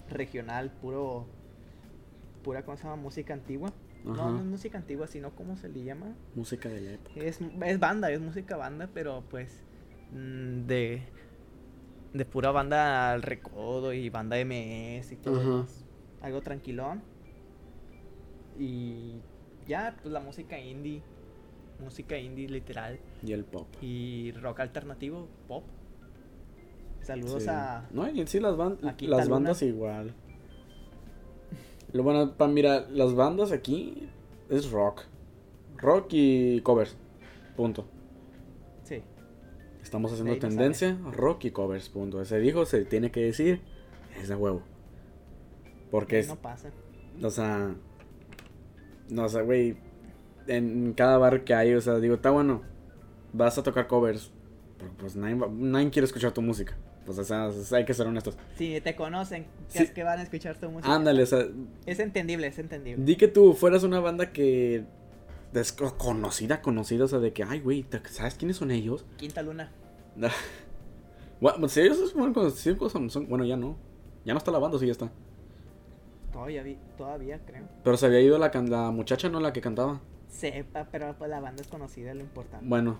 regional, 0.08 0.70
puro. 0.70 1.26
Pura, 2.42 2.64
¿cómo 2.64 2.76
se 2.76 2.84
llama? 2.84 2.96
Música 2.96 3.34
antigua. 3.34 3.72
Ajá. 4.06 4.14
No, 4.16 4.30
no 4.30 4.38
es 4.38 4.44
música 4.44 4.78
antigua, 4.78 5.06
sino, 5.08 5.34
¿cómo 5.34 5.56
se 5.56 5.68
le 5.68 5.82
llama? 5.84 6.14
Música 6.34 6.68
de 6.68 6.80
la 6.80 6.92
época. 6.92 7.20
Es, 7.20 7.40
es 7.40 7.78
banda, 7.78 8.10
es 8.10 8.20
música 8.20 8.56
banda, 8.56 8.88
pero 8.94 9.24
pues. 9.28 9.62
mm, 10.12 10.66
De. 10.66 11.02
De 12.14 12.24
pura 12.24 12.50
banda 12.52 13.12
al 13.12 13.20
recodo 13.22 13.92
y 13.92 14.08
banda 14.08 14.36
MS 14.42 15.12
y 15.12 15.16
todo. 15.16 15.66
Algo 16.22 16.40
tranquilón. 16.40 17.02
Y. 18.58 19.20
Ya, 19.66 19.94
pues 20.00 20.12
la 20.12 20.20
música 20.20 20.58
indie. 20.58 21.02
Música 21.80 22.18
indie 22.18 22.48
literal. 22.48 22.98
Y 23.24 23.32
el 23.32 23.44
pop. 23.44 23.66
Y 23.80 24.32
rock 24.32 24.60
alternativo, 24.60 25.28
pop. 25.46 25.64
Saludos 27.02 27.44
Sí. 27.44 27.48
a. 27.50 27.86
No, 27.92 28.08
y 28.10 28.20
en 28.20 28.26
sí 28.26 28.40
las, 28.40 28.56
ban- 28.56 28.78
Luna. 29.00 29.24
bandas 29.26 29.62
igual. 29.62 30.14
Lo 31.92 32.02
bueno, 32.02 32.34
pa, 32.36 32.48
mira, 32.48 32.86
las 32.90 33.14
bandas 33.14 33.52
aquí 33.52 34.08
es 34.50 34.70
rock. 34.70 35.02
Rock 35.78 36.08
y 36.10 36.60
covers. 36.62 36.96
Punto. 37.56 37.86
Sí. 38.82 39.02
Estamos 39.82 40.12
haciendo 40.12 40.34
no 40.34 40.38
tendencia, 40.38 40.98
rock 41.12 41.44
y 41.46 41.50
covers. 41.50 41.88
Punto. 41.88 42.22
Se 42.24 42.38
dijo, 42.40 42.66
se 42.66 42.84
tiene 42.84 43.10
que 43.10 43.20
decir, 43.20 43.62
es 44.20 44.28
de 44.28 44.34
huevo. 44.34 44.62
Porque 45.90 46.18
es, 46.18 46.28
No 46.28 46.36
pasa. 46.36 46.70
O 47.22 47.30
sea, 47.30 47.74
no 49.08 49.28
sé, 49.28 49.42
güey. 49.42 49.76
En 50.48 50.92
cada 50.94 51.18
bar 51.18 51.44
que 51.44 51.54
hay, 51.54 51.74
o 51.74 51.80
sea, 51.80 51.96
digo, 52.00 52.14
está 52.16 52.30
bueno. 52.30 52.62
Vas 53.32 53.58
a 53.58 53.62
tocar 53.62 53.86
covers. 53.86 54.32
Pero 54.78 54.90
pues 54.98 55.14
nadie, 55.16 55.36
nadie 55.50 55.90
quiere 55.90 56.06
escuchar 56.06 56.32
tu 56.32 56.40
música. 56.42 56.76
Pues, 57.04 57.18
o 57.18 57.24
sea, 57.24 57.50
hay 57.76 57.84
que 57.84 57.94
ser 57.94 58.06
honestos. 58.06 58.36
Si 58.56 58.80
te 58.80 58.94
conocen, 58.94 59.46
Sí. 59.68 59.82
es 59.82 59.90
que 59.90 60.04
van 60.04 60.18
a 60.18 60.22
escuchar 60.22 60.56
tu 60.58 60.70
música. 60.70 60.94
Ándale, 60.94 61.22
o 61.22 61.26
sea, 61.26 61.46
Es 61.86 61.98
entendible, 62.00 62.46
es 62.46 62.58
entendible. 62.58 63.02
di 63.04 63.16
que 63.16 63.28
tú 63.28 63.54
fueras 63.54 63.82
una 63.84 64.00
banda 64.00 64.32
que. 64.32 64.84
Desconocida, 65.52 66.60
conocida, 66.60 67.04
o 67.04 67.08
sea, 67.08 67.18
de 67.20 67.32
que, 67.32 67.42
ay, 67.42 67.60
güey, 67.60 67.82
¿te- 67.82 68.02
¿sabes 68.10 68.34
quiénes 68.34 68.58
son 68.58 68.70
ellos? 68.70 69.06
Quinta 69.16 69.42
luna. 69.42 69.72
Bueno, 71.40 71.68
si 71.68 71.80
ellos 71.80 72.10
son, 72.10 72.32
conocidos, 72.34 72.90
son, 72.92 73.08
son- 73.10 73.28
bueno, 73.28 73.44
ya 73.44 73.56
no. 73.56 73.76
Ya 74.24 74.34
no 74.34 74.38
está 74.38 74.50
la 74.50 74.58
banda, 74.58 74.78
sí 74.78 74.86
ya 74.86 74.92
está. 74.92 75.10
Todavía, 76.32 76.62
vi- 76.62 76.78
todavía 76.96 77.40
creo. 77.46 77.64
Pero 77.84 77.96
se 77.96 78.06
había 78.06 78.20
ido 78.20 78.38
la, 78.38 78.50
la 78.68 78.90
muchacha, 78.90 79.28
¿no? 79.28 79.40
La 79.40 79.52
que 79.52 79.60
cantaba. 79.60 80.00
Sepa, 80.28 80.88
pero 80.90 81.14
pues 81.18 81.30
la 81.30 81.40
banda 81.40 81.62
es 81.62 81.68
conocida, 81.68 82.14
lo 82.14 82.20
importante. 82.20 82.64
Bueno, 82.66 82.98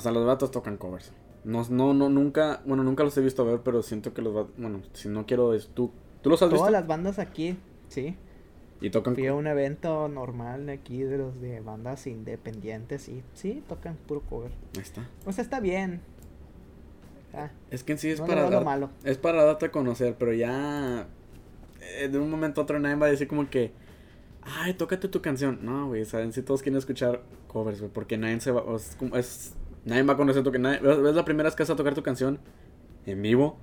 sea, 0.00 0.12
los 0.12 0.26
vatos 0.26 0.50
tocan 0.50 0.76
covers. 0.76 1.12
No, 1.44 1.64
no, 1.70 1.94
no, 1.94 2.08
nunca, 2.08 2.60
bueno, 2.66 2.82
nunca 2.84 3.04
los 3.04 3.16
he 3.16 3.20
visto 3.20 3.44
ver, 3.44 3.60
pero 3.64 3.82
siento 3.82 4.12
que 4.12 4.20
los 4.22 4.34
vatos, 4.34 4.52
bueno, 4.58 4.80
si 4.92 5.08
no 5.08 5.24
quiero, 5.26 5.54
es 5.54 5.68
tú, 5.68 5.90
¿tú 6.22 6.30
los 6.30 6.42
has 6.42 6.48
Todas 6.50 6.62
visto? 6.64 6.70
las 6.72 6.86
bandas 6.86 7.18
aquí, 7.18 7.56
sí. 7.88 8.16
Y 8.80 8.90
tocan, 8.90 9.14
Fui 9.14 9.26
a 9.26 9.34
un 9.34 9.46
evento 9.48 10.08
normal 10.08 10.68
aquí 10.68 11.02
de 11.02 11.18
los 11.18 11.40
de 11.40 11.60
bandas 11.60 12.06
independientes 12.06 13.08
y 13.08 13.22
sí, 13.34 13.62
tocan 13.68 13.96
puro 14.06 14.20
cover. 14.22 14.50
ahí 14.76 14.82
está. 14.82 15.08
O 15.26 15.32
sea, 15.32 15.42
está 15.42 15.58
bien. 15.60 16.00
Ah, 17.34 17.50
Es 17.70 17.82
que 17.84 17.92
en 17.92 17.98
sí 17.98 18.08
es 18.10 18.20
no 18.20 18.26
para 18.26 18.48
dar- 18.50 18.64
malo. 18.64 18.90
es 19.04 19.18
para 19.18 19.44
darte 19.44 19.66
a 19.66 19.70
conocer, 19.72 20.16
pero 20.18 20.32
ya 20.32 21.06
eh, 21.80 22.08
de 22.08 22.18
un 22.18 22.30
momento 22.30 22.60
a 22.60 22.64
otro 22.64 22.78
nadie 22.78 22.96
va 22.96 23.06
a 23.06 23.10
decir 23.10 23.26
como 23.28 23.48
que, 23.50 23.72
ay, 24.56 24.74
tócate 24.74 25.08
tu 25.08 25.20
canción. 25.20 25.58
No, 25.62 25.88
güey, 25.88 26.04
saben, 26.04 26.32
si 26.32 26.42
todos 26.42 26.62
quieren 26.62 26.78
escuchar 26.78 27.22
covers, 27.48 27.80
güey, 27.80 27.92
porque 27.92 28.16
nadie 28.18 28.40
se 28.40 28.50
va, 28.50 28.62
es, 28.74 28.96
es- 29.14 29.54
nadie 29.84 30.02
va 30.02 30.14
a 30.14 30.16
conocer 30.16 30.42
tu 30.42 30.50
ves 30.50 30.80
ves 31.02 31.14
la 31.14 31.24
primera 31.24 31.48
vez 31.48 31.56
que 31.56 31.62
vas 31.62 31.70
a 31.70 31.76
tocar 31.76 31.94
tu 31.94 32.02
canción 32.02 32.38
en 33.06 33.22
vivo, 33.22 33.58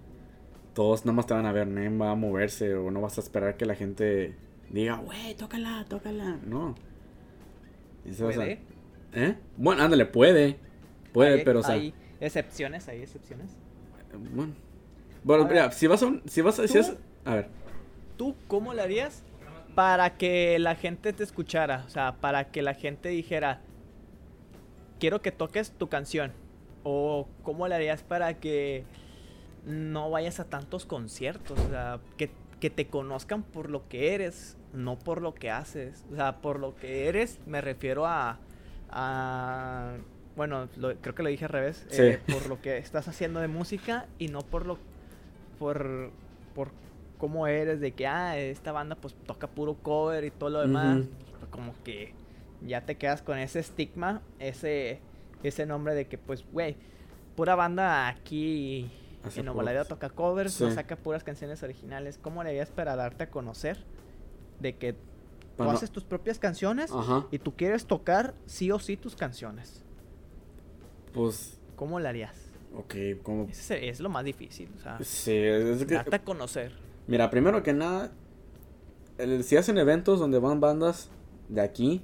todos 0.73 1.05
nada 1.05 1.15
más 1.15 1.27
te 1.27 1.33
van 1.33 1.45
a 1.45 1.51
ver, 1.51 1.67
nadie 1.67 1.89
va 1.89 2.11
a 2.11 2.15
moverse 2.15 2.73
o 2.75 2.91
no 2.91 3.01
vas 3.01 3.17
a 3.17 3.21
esperar 3.21 3.57
que 3.57 3.65
la 3.65 3.75
gente 3.75 4.35
diga, 4.69 4.95
güey, 4.97 5.35
tócala, 5.35 5.85
tócala. 5.87 6.39
No. 6.45 6.75
A- 8.05 8.17
¿Puede? 8.17 8.59
¿Eh? 9.13 9.35
Bueno, 9.57 9.83
ándale, 9.83 10.05
puede. 10.05 10.57
Puede, 11.13 11.43
pero 11.45 11.59
o 11.59 11.63
sea, 11.63 11.75
Hay 11.75 11.93
excepciones, 12.19 12.87
hay 12.89 13.01
excepciones. 13.01 13.51
bueno. 14.33 14.53
Bueno, 15.23 15.45
mira, 15.47 15.71
si 15.71 15.87
vas 15.87 16.03
a 16.03 16.07
un, 16.07 16.21
si 16.27 16.41
vas 16.41 16.59
a, 16.59 16.67
si 16.67 16.77
es, 16.77 16.93
a 17.23 17.35
ver. 17.35 17.47
¿Tú 18.17 18.35
cómo 18.47 18.73
le 18.73 18.81
harías 18.81 19.23
para 19.75 20.17
que 20.17 20.57
la 20.59 20.75
gente 20.75 21.13
te 21.13 21.23
escuchara? 21.23 21.83
O 21.85 21.89
sea, 21.89 22.15
para 22.21 22.45
que 22.51 22.61
la 22.61 22.73
gente 22.73 23.09
dijera, 23.09 23.61
quiero 24.99 25.21
que 25.21 25.31
toques 25.31 25.71
tu 25.71 25.89
canción. 25.89 26.31
O 26.83 27.27
cómo 27.43 27.67
le 27.67 27.75
harías 27.75 28.03
para 28.03 28.35
que 28.35 28.83
no 29.65 30.09
vayas 30.09 30.39
a 30.39 30.45
tantos 30.45 30.85
conciertos. 30.85 31.59
O 31.59 31.69
sea, 31.69 31.99
que, 32.17 32.31
que 32.59 32.69
te 32.69 32.87
conozcan 32.87 33.43
por 33.43 33.69
lo 33.69 33.87
que 33.89 34.13
eres, 34.13 34.57
no 34.73 34.97
por 34.97 35.21
lo 35.21 35.33
que 35.33 35.51
haces. 35.51 36.05
O 36.11 36.15
sea, 36.15 36.37
por 36.37 36.59
lo 36.59 36.75
que 36.75 37.07
eres 37.07 37.39
me 37.45 37.61
refiero 37.61 38.05
a... 38.05 38.39
a 38.89 39.97
bueno, 40.35 40.67
lo- 40.77 40.95
creo 40.97 41.15
que 41.15 41.23
lo 41.23 41.29
dije 41.29 41.45
al 41.45 41.51
revés. 41.51 41.85
Sí. 41.89 42.01
eh, 42.01 42.19
por 42.31 42.47
lo 42.47 42.61
que 42.61 42.77
estás 42.77 43.07
haciendo 43.07 43.39
de 43.39 43.47
música 43.47 44.05
y 44.19 44.27
no 44.29 44.39
por 44.41 44.65
lo... 44.65 44.77
Por, 45.59 46.11
por 46.53 46.69
cómo 47.25 47.47
eres, 47.47 47.79
de 47.79 47.91
que, 47.91 48.05
ah, 48.05 48.37
esta 48.37 48.71
banda 48.71 48.95
pues 48.95 49.15
toca 49.25 49.47
puro 49.47 49.73
cover 49.81 50.23
y 50.25 50.29
todo 50.29 50.51
lo 50.51 50.59
demás. 50.61 51.05
Pues, 51.39 51.49
Como 51.49 51.73
que 51.83 52.13
ya 52.61 52.85
te 52.85 52.97
quedas 52.97 53.23
con 53.23 53.39
ese 53.39 53.59
estigma, 53.61 54.21
ese, 54.37 54.99
ese 55.41 55.65
nombre 55.65 55.95
de 55.95 56.05
que, 56.05 56.19
pues, 56.19 56.45
güey, 56.51 56.75
pura 57.35 57.55
banda 57.55 58.07
aquí 58.07 58.91
Hace 59.23 59.39
en 59.39 59.47
Laredo 59.47 59.85
toca 59.85 60.11
covers, 60.11 60.61
no 60.61 60.69
Sí. 60.69 60.75
saca 60.75 60.97
puras 60.97 61.23
canciones 61.23 61.63
originales. 61.63 62.19
¿Cómo 62.21 62.43
le 62.43 62.49
harías 62.51 62.69
para 62.69 62.95
darte 62.95 63.23
a 63.23 63.31
conocer 63.31 63.83
de 64.59 64.75
que 64.75 64.93
tú 65.57 65.63
no- 65.63 65.71
haces 65.71 65.89
tus 65.89 66.03
propias 66.03 66.37
canciones 66.37 66.91
Ajá. 66.91 67.25
y 67.31 67.39
tú 67.39 67.55
quieres 67.55 67.87
tocar 67.87 68.35
sí 68.45 68.69
o 68.69 68.77
sí 68.77 68.97
tus 68.97 69.15
canciones? 69.15 69.83
Pues, 71.11 71.59
¿Cómo 71.75 71.99
le 71.99 72.07
harías? 72.07 72.51
ok, 72.75 72.93
como... 73.23 73.47
Es 73.49 73.99
lo 73.99 74.09
más 74.09 74.23
difícil, 74.25 74.69
o 74.77 74.79
sea, 74.79 74.99
Sí, 75.01 75.31
es 75.35 75.85
que- 75.85 75.95
darte 75.95 76.17
a 76.17 76.23
conocer. 76.23 76.84
Mira, 77.07 77.29
primero 77.29 77.61
que 77.61 77.73
nada, 77.73 78.11
si 79.43 79.57
hacen 79.57 79.77
eventos 79.77 80.19
donde 80.19 80.39
van 80.39 80.59
bandas 80.59 81.09
de 81.49 81.61
aquí, 81.61 82.01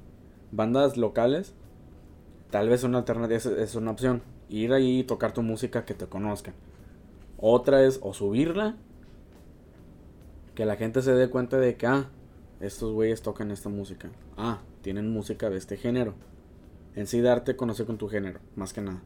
bandas 0.52 0.98
locales, 0.98 1.54
tal 2.52 2.70
vez 2.70 2.84
una 2.84 3.00
alternativa 3.00 3.38
es, 3.38 3.76
una 3.76 3.92
opción. 3.92 4.22
Ir 4.50 4.74
ahí 4.74 5.00
y 5.00 5.04
tocar 5.04 5.34
tu 5.34 5.42
música 5.42 5.86
que 5.86 5.94
te 5.94 6.08
conozcan. 6.08 6.54
Otra 7.38 7.84
es 7.84 8.00
o 8.04 8.14
subirla, 8.14 8.76
que 10.54 10.66
la 10.66 10.76
gente 10.76 11.02
se 11.02 11.14
dé 11.14 11.30
cuenta 11.30 11.58
de 11.58 11.76
que, 11.78 11.88
ah, 11.88 12.10
estos 12.60 12.94
güeyes 12.94 13.22
tocan 13.22 13.50
esta 13.50 13.70
música. 13.70 14.12
Ah, 14.38 14.60
tienen 14.82 15.12
música 15.12 15.50
de 15.50 15.58
este 15.58 15.78
género. 15.78 16.14
En 16.96 17.08
sí 17.08 17.22
darte 17.22 17.56
conocer 17.56 17.86
con 17.86 17.98
tu 17.98 18.08
género, 18.10 18.40
más 18.56 18.74
que 18.74 18.82
nada. 18.82 19.02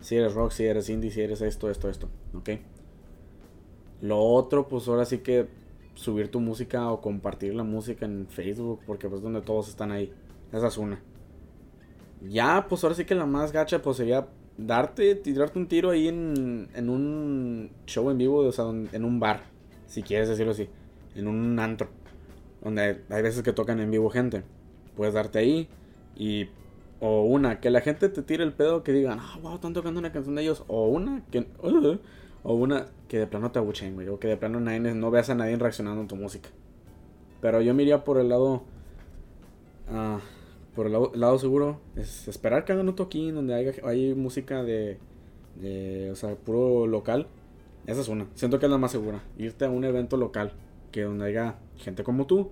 Si 0.00 0.16
eres 0.16 0.34
rock, 0.34 0.50
si 0.50 0.64
eres 0.64 0.88
indie, 0.88 1.10
si 1.10 1.20
eres 1.20 1.42
esto, 1.42 1.70
esto, 1.70 1.88
esto, 1.88 2.08
¿ok? 2.34 2.50
Lo 4.00 4.18
otro, 4.18 4.68
pues 4.68 4.86
ahora 4.88 5.04
sí 5.04 5.18
que 5.18 5.48
subir 5.94 6.30
tu 6.30 6.40
música 6.40 6.90
o 6.90 7.00
compartir 7.00 7.54
la 7.54 7.64
música 7.64 8.06
en 8.06 8.26
Facebook, 8.28 8.80
porque 8.86 9.08
pues 9.08 9.22
donde 9.22 9.40
todos 9.40 9.68
están 9.68 9.90
ahí. 9.90 10.12
Esa 10.52 10.68
es 10.68 10.78
una. 10.78 11.00
Ya, 12.28 12.66
pues 12.68 12.84
ahora 12.84 12.96
sí 12.96 13.04
que 13.04 13.14
la 13.14 13.26
más 13.26 13.52
gacha, 13.52 13.82
pues 13.82 13.96
sería 13.96 14.28
darte, 14.56 15.14
tirarte 15.14 15.58
un 15.58 15.66
tiro 15.66 15.90
ahí 15.90 16.08
en, 16.08 16.68
en 16.74 16.88
un 16.88 17.70
show 17.86 18.10
en 18.10 18.18
vivo, 18.18 18.38
o 18.38 18.52
sea, 18.52 18.66
en 18.66 19.04
un 19.04 19.20
bar, 19.20 19.42
si 19.86 20.02
quieres 20.02 20.28
decirlo 20.28 20.52
así, 20.52 20.68
en 21.14 21.28
un 21.28 21.58
antro, 21.58 21.88
donde 22.62 23.02
hay 23.08 23.22
veces 23.22 23.42
que 23.42 23.52
tocan 23.52 23.80
en 23.80 23.90
vivo 23.90 24.10
gente. 24.10 24.42
Puedes 24.96 25.14
darte 25.14 25.38
ahí 25.38 25.68
y... 26.16 26.48
O 27.00 27.22
una, 27.22 27.60
que 27.60 27.70
la 27.70 27.80
gente 27.80 28.08
te 28.08 28.22
tire 28.22 28.42
el 28.42 28.52
pedo 28.52 28.82
que 28.82 28.92
digan, 28.92 29.20
ah, 29.20 29.38
wow, 29.40 29.54
están 29.54 29.72
tocando 29.72 30.00
una 30.00 30.10
canción 30.10 30.34
de 30.34 30.42
ellos. 30.42 30.64
O 30.66 30.88
una, 30.88 31.22
que... 31.30 31.46
o 32.42 32.54
una 32.54 32.86
que 33.08 33.18
de 33.18 33.26
plano 33.26 33.50
te 33.50 33.58
abuchen, 33.58 33.94
güey. 33.94 34.08
O 34.08 34.18
que 34.18 34.28
de 34.28 34.36
plano 34.36 34.60
nadie, 34.60 34.80
no 34.80 35.10
veas 35.10 35.30
a 35.30 35.34
nadie 35.34 35.56
reaccionando 35.56 36.00
en 36.00 36.08
tu 36.08 36.16
música. 36.16 36.48
Pero 37.40 37.60
yo 37.60 37.74
me 37.74 37.98
por 37.98 38.18
el 38.18 38.28
lado... 38.28 38.62
ah, 39.90 40.20
por 40.74 40.86
el 40.86 40.92
lado, 40.92 41.38
seguro. 41.38 41.80
Es 41.96 42.28
esperar 42.28 42.64
que 42.64 42.72
hagan 42.72 42.88
un 42.88 42.94
toquín 42.94 43.34
donde 43.34 43.54
haya, 43.54 43.72
hay 43.84 44.14
música 44.14 44.62
de. 44.62 44.98
O 46.12 46.14
sea, 46.14 46.36
puro 46.36 46.86
local. 46.86 47.26
Esa 47.86 48.00
es 48.00 48.08
una. 48.08 48.28
Siento 48.34 48.60
que 48.60 48.66
es 48.66 48.70
la 48.70 48.78
más 48.78 48.92
segura. 48.92 49.22
Irte 49.38 49.64
a 49.64 49.70
un 49.70 49.84
evento 49.84 50.16
local. 50.16 50.52
Que 50.92 51.02
donde 51.02 51.24
haya 51.26 51.56
gente 51.78 52.04
como 52.04 52.26
tú. 52.26 52.50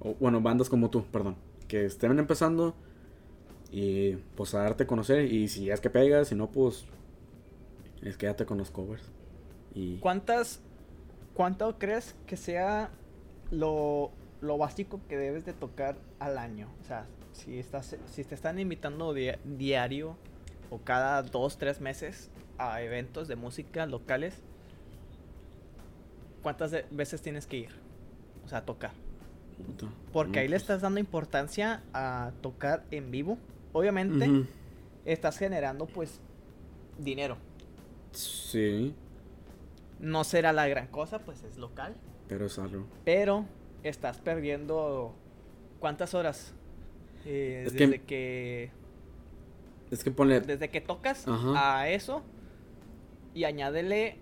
O, 0.00 0.14
bueno, 0.18 0.40
bandas 0.40 0.68
como 0.68 0.90
tú, 0.90 1.04
perdón. 1.12 1.36
Que 1.68 1.84
estén 1.84 2.18
empezando. 2.18 2.74
Y 3.70 4.16
pues 4.34 4.54
a 4.54 4.62
darte 4.62 4.82
a 4.82 4.86
conocer. 4.88 5.32
Y 5.32 5.46
si 5.46 5.70
es 5.70 5.80
que 5.80 5.90
pegas, 5.90 6.28
si 6.28 6.34
no, 6.34 6.50
pues. 6.50 6.86
Es 8.02 8.16
que 8.16 8.26
ya 8.26 8.34
te 8.34 8.46
con 8.46 8.58
los 8.58 8.70
covers. 8.70 9.02
Y. 9.74 9.96
¿Cuántas, 9.98 10.60
cuánto 11.34 11.78
crees 11.78 12.14
que 12.26 12.36
sea 12.36 12.90
lo, 13.50 14.10
lo 14.40 14.58
básico 14.58 15.00
que 15.08 15.16
debes 15.16 15.44
de 15.44 15.52
tocar 15.52 15.96
al 16.18 16.38
año? 16.38 16.68
O 16.80 16.84
sea, 16.84 17.06
si 17.32 17.58
estás, 17.58 17.96
si 18.06 18.24
te 18.24 18.34
están 18.34 18.58
invitando 18.58 19.14
di- 19.14 19.30
diario 19.44 20.16
o 20.70 20.78
cada 20.78 21.22
dos, 21.22 21.58
tres 21.58 21.80
meses 21.80 22.30
a 22.58 22.82
eventos 22.82 23.28
de 23.28 23.36
música 23.36 23.86
locales, 23.86 24.34
¿cuántas 26.42 26.72
veces 26.90 27.22
tienes 27.22 27.46
que 27.46 27.58
ir? 27.58 27.70
O 28.44 28.48
sea, 28.48 28.58
a 28.58 28.64
tocar. 28.64 28.92
Puta, 29.64 29.92
Porque 30.12 30.32
no, 30.32 30.40
ahí 30.40 30.48
le 30.48 30.56
estás 30.56 30.80
dando 30.80 31.00
importancia 31.00 31.82
a 31.92 32.32
tocar 32.40 32.84
en 32.90 33.10
vivo. 33.10 33.38
Obviamente, 33.72 34.46
estás 35.04 35.36
generando 35.38 35.86
pues 35.86 36.18
dinero. 36.98 37.36
Sí, 38.12 38.94
No 40.00 40.24
será 40.24 40.52
la 40.52 40.66
gran 40.66 40.86
cosa, 40.88 41.18
pues 41.20 41.42
es 41.44 41.56
local. 41.58 41.94
pero 42.28 42.46
es 42.46 42.58
algo. 42.58 42.86
Pero 43.04 43.44
estás 43.82 44.18
perdiendo 44.18 45.14
cuántas 45.80 46.14
horas 46.14 46.54
Eh, 47.26 47.64
Es 47.66 47.72
que- 47.74 47.86
desde 47.86 48.02
que, 48.02 48.70
Es 49.90 50.02
que 50.04 50.10
desde 50.10 50.70
que 50.70 50.80
tocas 50.80 51.28
Ajá. 51.28 51.80
a 51.80 51.88
eso 51.90 52.22
y 53.34 53.44
añádele 53.44 54.16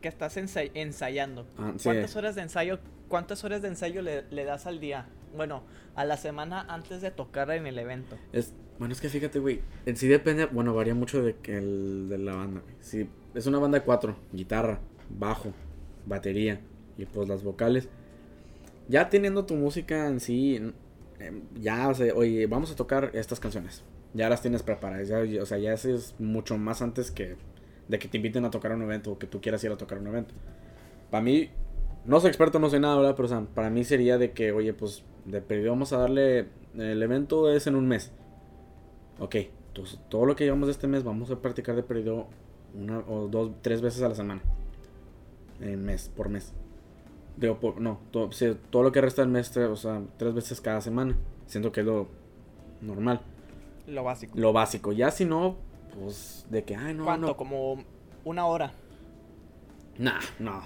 que 0.00 0.08
estás 0.08 0.36
ensay- 0.36 0.70
ensayando. 0.74 1.46
Ah, 1.58 1.74
sí. 1.76 1.84
¿Cuántas 1.84 2.16
horas 2.16 2.34
de 2.34 2.42
ensayo? 2.42 2.80
¿Cuántas 3.08 3.44
horas 3.44 3.62
de 3.62 3.68
ensayo 3.68 4.02
le, 4.02 4.22
le 4.30 4.44
das 4.44 4.66
al 4.66 4.80
día? 4.80 5.06
Bueno, 5.36 5.62
a 5.94 6.04
la 6.04 6.16
semana 6.16 6.62
antes 6.68 7.02
de 7.02 7.10
tocar 7.12 7.50
en 7.52 7.66
el 7.68 7.78
evento. 7.78 8.16
Es, 8.32 8.52
bueno, 8.80 8.92
es 8.94 9.00
que 9.00 9.08
fíjate, 9.08 9.38
güey. 9.38 9.60
En 9.86 9.96
sí 9.96 10.08
depende, 10.08 10.46
bueno, 10.46 10.74
varía 10.74 10.94
mucho 10.94 11.22
de, 11.22 11.36
que 11.36 11.56
el, 11.58 12.08
de 12.08 12.18
la 12.18 12.34
banda. 12.34 12.62
Si 12.80 13.08
es 13.34 13.46
una 13.46 13.58
banda 13.60 13.78
de 13.78 13.84
cuatro, 13.84 14.16
guitarra, 14.32 14.80
bajo, 15.18 15.52
batería 16.06 16.60
y 16.98 17.06
pues 17.06 17.28
las 17.28 17.42
vocales. 17.44 17.88
Ya 18.88 19.08
teniendo 19.08 19.46
tu 19.46 19.54
música 19.54 20.08
en 20.08 20.20
sí, 20.20 20.56
en- 20.56 20.74
em, 21.18 21.42
ya, 21.60 21.88
o 21.88 21.94
sea, 21.94 22.12
oye, 22.14 22.46
vamos 22.46 22.72
a 22.72 22.76
tocar 22.76 23.10
estas 23.14 23.40
canciones. 23.40 23.84
Ya 24.14 24.28
las 24.28 24.42
tienes 24.42 24.62
preparadas, 24.62 25.08
ya, 25.08 25.20
o 25.42 25.46
sea, 25.46 25.58
ya 25.58 25.72
es 25.72 26.14
mucho 26.18 26.58
más 26.58 26.82
antes 26.82 27.10
que 27.10 27.36
de 27.88 27.98
que 27.98 28.08
te 28.08 28.16
inviten 28.18 28.44
a 28.44 28.50
tocar 28.50 28.72
un 28.72 28.82
evento 28.82 29.12
o 29.12 29.18
que 29.18 29.26
tú 29.26 29.40
quieras 29.40 29.62
ir 29.64 29.72
a 29.72 29.76
tocar 29.76 29.98
un 29.98 30.06
evento. 30.06 30.34
Para 31.10 31.22
mí, 31.22 31.50
no 32.04 32.20
soy 32.20 32.28
experto, 32.28 32.58
no 32.60 32.70
sé 32.70 32.78
nada. 32.80 33.14
Pero, 33.16 33.26
o 33.26 33.28
sea, 33.28 33.40
para 33.54 33.68
mí 33.70 33.84
sería 33.84 34.16
de 34.18 34.30
que, 34.32 34.52
oye, 34.52 34.72
pues, 34.72 35.02
de 35.24 35.40
perdido 35.40 35.70
vamos 35.70 35.92
a 35.92 35.98
darle, 35.98 36.46
el 36.76 37.02
evento 37.02 37.50
es 37.52 37.66
en 37.66 37.74
un 37.74 37.88
mes. 37.88 38.12
Ok, 39.18 39.36
entonces 39.68 40.00
todo 40.08 40.24
lo 40.24 40.36
que 40.36 40.44
llevamos 40.44 40.68
de 40.68 40.72
este 40.72 40.86
mes 40.86 41.04
vamos 41.04 41.30
a 41.30 41.40
practicar 41.42 41.76
de 41.76 41.82
perdido 41.82 42.26
una 42.74 43.00
o 43.00 43.28
dos, 43.28 43.52
tres 43.60 43.80
veces 43.80 44.02
a 44.02 44.08
la 44.08 44.14
semana. 44.14 44.42
En 45.60 45.84
mes, 45.84 46.10
por 46.16 46.28
mes. 46.28 46.52
Digo, 47.36 47.58
por- 47.60 47.80
no, 47.80 48.00
todo, 48.10 48.30
todo 48.70 48.82
lo 48.82 48.92
que 48.92 49.00
resta 49.00 49.22
del 49.22 49.30
mes, 49.30 49.54
o 49.56 49.76
sea, 49.76 50.02
tres 50.18 50.34
veces 50.34 50.60
cada 50.60 50.80
semana. 50.80 51.16
Siento 51.46 51.72
que 51.72 51.80
es 51.80 51.86
lo 51.86 52.08
normal, 52.80 53.20
Lo 53.86 54.02
básico. 54.04 54.38
lo 54.38 54.52
básico. 54.52 54.92
Ya 54.92 55.10
si 55.10 55.24
no, 55.24 55.56
Pues 55.98 56.46
de 56.48 56.62
que, 56.62 56.76
ay, 56.76 56.94
no, 56.94 57.04
¿Cuánto? 57.04 57.26
no. 57.28 57.36
Como 57.36 57.82
una 58.24 58.46
hora. 58.46 58.72
Nah, 59.98 60.20
no. 60.38 60.62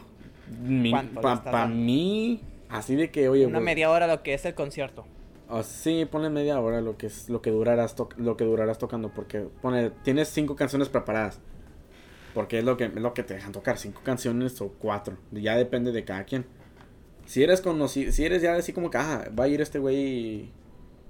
Mi- 0.60 0.90
¿Cuánto 0.90 1.14
le 1.14 1.20
pa, 1.22 1.32
estás 1.34 1.52
pa 1.52 1.60
dando? 1.60 1.76
mí, 1.76 2.42
así 2.68 2.94
de 2.94 3.10
que, 3.10 3.28
oye, 3.30 3.46
Una 3.46 3.60
media 3.60 3.90
hora 3.90 4.06
lo 4.06 4.22
que 4.22 4.34
es 4.34 4.44
el 4.44 4.54
concierto. 4.54 5.04
ah, 5.48 5.62
sí, 5.62 6.04
ponle 6.10 6.28
media 6.28 6.60
hora 6.60 6.80
lo 6.82 6.96
que 6.98 7.06
es 7.06 7.30
lo 7.30 7.40
que 7.40 7.50
durarás 7.50 7.94
to- 7.96 8.10
lo 8.18 8.36
que 8.36 8.44
durarás 8.44 8.78
tocando 8.78 9.08
porque 9.14 9.40
pone 9.62 9.90
tienes 10.02 10.28
cinco 10.28 10.56
canciones 10.56 10.88
preparadas. 10.90 11.40
Porque 12.34 12.58
es 12.58 12.64
lo 12.64 12.76
que 12.76 12.84
es 12.86 12.94
lo 12.96 13.14
que 13.14 13.22
te 13.22 13.34
dejan 13.34 13.52
tocar, 13.52 13.78
cinco 13.78 14.00
canciones 14.04 14.60
o 14.60 14.68
cuatro, 14.78 15.16
ya 15.32 15.56
depende 15.56 15.92
de 15.92 16.04
cada 16.04 16.24
quien. 16.24 16.44
Si 17.26 17.42
eres 17.42 17.60
conocido, 17.60 18.12
si 18.12 18.24
eres 18.24 18.42
ya 18.42 18.54
así 18.56 18.72
como 18.72 18.90
que, 18.90 18.98
ah, 18.98 19.30
va 19.38 19.44
a 19.44 19.48
ir 19.48 19.60
este 19.60 19.78
güey 19.78 20.50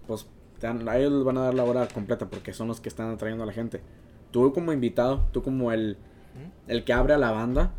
pues 0.07 0.27
dan- 0.61 0.87
a 0.89 0.97
ellos 0.99 1.13
les 1.13 1.25
van 1.25 1.39
a 1.39 1.43
dar 1.45 1.55
la 1.55 1.65
hora 1.65 1.89
completa 1.89 2.29
porque 2.29 2.53
son 2.53 2.69
los 2.69 2.81
que 2.81 2.89
están 2.89 3.11
atrayendo 3.11 3.43
a 3.43 3.47
la 3.47 3.53
gente. 3.53 3.81
Tú 4.31 4.53
como 4.53 4.73
invitado, 4.73 5.27
tú 5.33 5.43
como 5.43 5.73
el 5.73 5.97
el 6.69 6.85
que 6.85 6.93
abre 6.93 7.15
a 7.15 7.19
la 7.19 7.31
banda, 7.31 7.73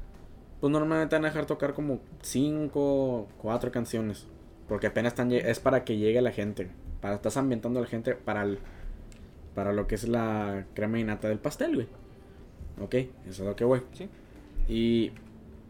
pues 0.62 0.72
normalmente 0.72 1.10
te 1.10 1.16
van 1.18 1.26
a 1.26 1.28
dejar 1.28 1.46
tocar 1.46 1.74
como 1.74 2.00
5, 2.22 3.28
4 3.42 3.72
canciones. 3.72 4.28
Porque 4.68 4.88
apenas 4.88 5.12
están, 5.14 5.32
es 5.32 5.60
para 5.60 5.84
que 5.84 5.98
llegue 5.98 6.22
la 6.22 6.32
gente. 6.32 6.70
Para, 7.02 7.16
estás 7.16 7.38
ambientando 7.38 7.80
a 7.80 7.84
la 7.84 7.88
gente 7.90 8.16
para 8.16 8.44
el, 8.44 8.60
para 9.54 9.74
lo 9.74 9.86
que 9.88 9.96
es 9.96 10.08
la 10.08 10.66
crema 10.74 11.00
y 11.00 11.04
nata 11.04 11.28
del 11.28 11.38
pastel, 11.40 11.76
güey. 11.76 11.88
Ok, 12.82 12.94
eso 12.96 13.10
es 13.28 13.40
lo 13.40 13.56
que 13.56 13.64
voy. 13.64 13.82
Sí. 13.94 14.10
Y 14.68 15.12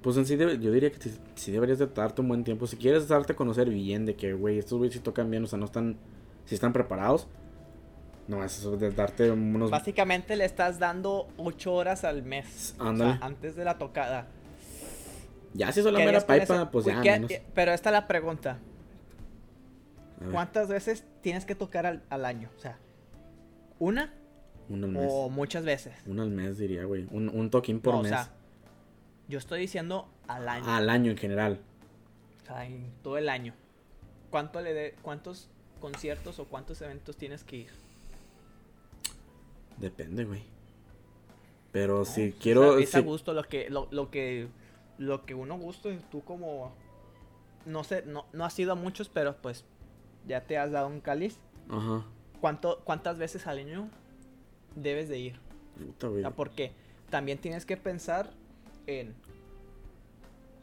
pues 0.02 0.18
en 0.18 0.26
sí 0.26 0.36
debe- 0.36 0.60
yo 0.60 0.72
diría 0.72 0.92
que 0.92 1.00
sí, 1.02 1.18
sí 1.36 1.52
deberías 1.52 1.80
de 1.80 1.88
darte 1.88 2.22
un 2.22 2.28
buen 2.28 2.44
tiempo. 2.44 2.68
Si 2.68 2.78
quieres 2.78 3.08
darte 3.08 3.34
a 3.34 3.36
conocer 3.36 3.70
bien 3.70 4.06
de 4.06 4.16
que, 4.16 4.34
güey, 4.34 4.58
estos 4.60 4.78
güeyes 4.78 4.94
sí 4.96 5.00
tocan 5.02 5.30
bien, 5.30 5.44
o 5.44 5.48
sea, 5.48 5.60
no 5.60 5.66
están, 5.66 5.98
si 6.46 6.56
están 6.56 6.74
preparados. 6.74 7.28
No, 8.28 8.44
es 8.44 8.58
eso 8.58 8.76
de 8.76 8.90
darte 8.90 9.30
unos... 9.30 9.70
Básicamente 9.70 10.36
le 10.36 10.46
estás 10.46 10.80
dando 10.80 11.28
ocho 11.38 11.74
horas 11.74 12.04
al 12.04 12.24
mes. 12.24 12.74
O 12.80 12.82
sea, 12.82 12.90
Ándale. 12.90 13.18
antes 13.22 13.56
de 13.56 13.64
la 13.66 13.78
tocada. 13.78 14.28
Ya 15.54 15.72
si 15.72 15.84
son 15.84 15.94
la 15.94 16.00
¿Qué 16.00 16.06
mera 16.08 16.20
pipa, 16.22 16.72
pues 16.72 16.86
ya, 16.86 17.02
¿qué- 17.02 17.12
menos. 17.12 17.32
Pero 17.54 17.72
esta 17.72 17.90
es 17.90 17.94
la 17.94 18.08
pregunta. 18.08 18.58
¿Cuántas 20.32 20.70
veces 20.70 21.04
tienes 21.22 21.46
que 21.46 21.56
tocar 21.56 21.86
al, 21.86 22.02
al 22.10 22.26
año? 22.26 22.50
O 22.58 22.60
sea, 22.60 22.78
¿una 23.80 24.12
uno 24.70 24.86
al 24.88 24.92
mes. 24.94 25.10
o 25.12 25.30
muchas 25.30 25.64
veces? 25.66 25.94
Uno 26.06 26.22
al 26.24 26.30
mes, 26.30 26.58
diría, 26.58 26.86
güey. 26.86 27.08
Un, 27.12 27.30
un 27.30 27.50
toquín 27.50 27.80
por 27.80 27.96
No, 27.96 28.04
mes. 28.04 28.12
O 28.12 28.16
sea, 28.16 28.32
yo 29.28 29.38
estoy 29.38 29.60
diciendo 29.62 30.08
al 30.28 30.48
año. 30.48 30.66
Al 30.68 30.90
año 30.90 31.12
en 31.12 31.18
general. 31.18 31.60
O 32.44 32.46
sea, 32.46 32.66
en 32.66 32.92
todo 33.04 33.18
el 33.18 33.30
año. 33.30 33.54
¿Cuánto 34.30 34.62
le 34.62 34.74
de, 34.74 34.96
¿Cuántos 35.02 35.50
conciertos 35.80 36.40
o 36.40 36.46
cuántos 36.46 36.82
eventos 36.82 37.16
tienes 37.18 37.44
que 37.44 37.58
ir? 37.58 37.72
Depende, 39.78 40.26
güey. 40.26 40.44
Pero 41.72 42.00
¿no? 42.00 42.06
si 42.06 42.30
O 42.30 42.32
sea, 42.32 42.40
quiero. 42.40 42.78
es 42.78 42.96
a 42.96 43.00
gusto 43.02 43.34
lo 43.34 43.44
que, 43.44 43.70
lo, 43.70 43.88
lo 43.92 44.10
que, 44.10 44.48
lo 44.98 45.26
que 45.26 45.36
uno 45.36 45.58
guste. 45.58 46.00
Tú 46.12 46.24
como, 46.24 46.74
no 47.66 47.84
sé, 47.84 48.04
no, 48.06 48.26
no 48.34 48.46
has 48.46 48.58
ido 48.60 48.72
a 48.72 48.76
muchos, 48.76 49.10
pero 49.10 49.36
pues 49.42 49.66
ya 50.28 50.42
te 50.42 50.58
has 50.58 50.72
dado 50.72 50.88
un 50.88 51.02
cáliz. 51.02 51.38
Ajá. 51.70 52.06
¿Cuánto, 52.42 52.82
¿Cuántas 52.84 53.18
veces 53.18 53.48
al 53.48 53.58
año 53.60 53.90
debes 54.76 55.10
de 55.10 55.20
ir? 55.20 55.40
Puta, 55.78 56.08
O 56.08 56.12
güey. 56.12 56.22
sea, 56.22 56.32
porque 56.32 56.72
también 57.10 57.38
tienes 57.38 57.66
que 57.66 57.78
pensar 57.78 58.32
en 58.88 59.14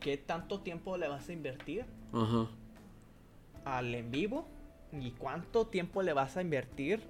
qué 0.01 0.17
tanto 0.17 0.61
tiempo 0.61 0.97
le 0.97 1.09
vas 1.09 1.29
a 1.29 1.33
invertir 1.33 1.85
Ajá. 2.13 2.49
al 3.65 3.95
en 3.95 4.11
vivo 4.11 4.47
y 4.93 5.11
cuánto 5.13 5.67
tiempo 5.67 6.03
le 6.03 6.13
vas 6.13 6.37
a 6.37 6.43
invertir 6.43 7.01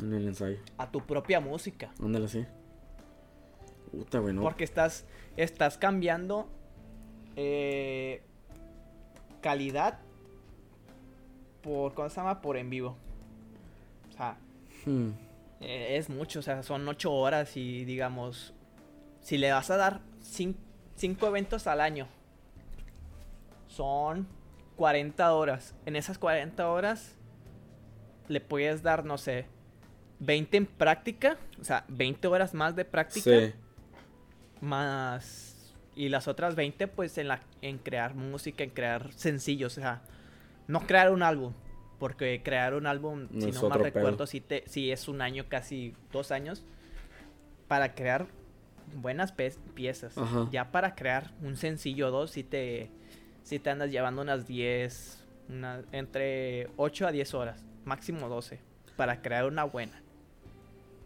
En 0.00 0.12
el 0.12 0.26
ensayo. 0.28 0.58
a 0.78 0.90
tu 0.90 1.00
propia 1.00 1.40
música. 1.40 1.92
Ándale 2.02 2.26
así. 2.26 2.44
Puta, 3.90 4.18
güey, 4.18 4.34
no. 4.34 4.42
Porque 4.42 4.64
estás, 4.64 5.04
estás 5.36 5.78
cambiando 5.78 6.48
eh, 7.36 8.22
calidad 9.40 10.00
por, 11.62 11.94
¿cómo 11.94 12.08
se 12.08 12.16
llama? 12.16 12.40
Por 12.42 12.56
en 12.56 12.70
vivo. 12.70 12.96
O 14.10 14.12
sea, 14.12 14.36
Hmm. 14.84 15.10
Eh, 15.60 15.96
es 15.96 16.08
mucho, 16.10 16.40
o 16.40 16.42
sea, 16.42 16.62
son 16.62 16.86
ocho 16.88 17.12
horas 17.12 17.56
y 17.56 17.84
digamos, 17.84 18.54
si 19.20 19.38
le 19.38 19.52
vas 19.52 19.70
a 19.70 19.76
dar 19.76 20.00
cin- 20.20 20.56
cinco 20.96 21.26
eventos 21.26 21.66
al 21.66 21.80
año, 21.80 22.06
son 23.66 24.26
40 24.76 25.32
horas. 25.32 25.74
En 25.86 25.96
esas 25.96 26.18
40 26.18 26.68
horas 26.68 27.16
le 28.28 28.40
puedes 28.40 28.82
dar, 28.82 29.04
no 29.04 29.18
sé, 29.18 29.46
20 30.20 30.56
en 30.56 30.66
práctica, 30.66 31.36
o 31.60 31.64
sea, 31.64 31.84
20 31.88 32.28
horas 32.28 32.54
más 32.54 32.76
de 32.76 32.84
práctica. 32.84 33.30
Sí. 33.30 33.52
más 34.60 35.50
y 35.96 36.08
las 36.08 36.26
otras 36.26 36.56
20 36.56 36.88
pues 36.88 37.18
en 37.18 37.28
la 37.28 37.40
en 37.62 37.78
crear 37.78 38.14
música, 38.14 38.64
en 38.64 38.70
crear 38.70 39.12
sencillos, 39.12 39.76
o 39.78 39.80
sea, 39.80 40.02
no 40.66 40.80
crear 40.86 41.12
un 41.12 41.22
álbum, 41.22 41.52
porque 41.98 42.42
crear 42.44 42.74
un 42.74 42.86
álbum, 42.86 43.28
No 43.30 43.40
si 43.40 43.52
no 43.52 43.68
mal 43.68 43.80
recuerdo, 43.84 44.26
si 44.26 44.40
te 44.40 44.64
si 44.66 44.90
es 44.90 45.08
un 45.08 45.20
año 45.22 45.44
casi 45.48 45.94
dos 46.12 46.30
años 46.30 46.64
para 47.68 47.94
crear 47.94 48.26
buenas 48.96 49.32
piezas. 49.74 50.16
Ajá. 50.18 50.48
Ya 50.52 50.70
para 50.70 50.94
crear 50.94 51.32
un 51.42 51.56
sencillo 51.56 52.08
o 52.08 52.10
dos 52.10 52.30
si 52.32 52.44
te 52.44 52.90
si 53.42 53.58
te 53.58 53.70
andas 53.70 53.90
llevando 53.90 54.22
unas 54.22 54.46
10, 54.46 55.22
una- 55.48 55.82
entre 55.92 56.68
8 56.76 57.06
a 57.06 57.12
10 57.12 57.34
horas, 57.34 57.64
máximo 57.84 58.28
12 58.28 58.60
para 58.96 59.20
crear 59.22 59.44
una 59.46 59.64
buena. 59.64 60.00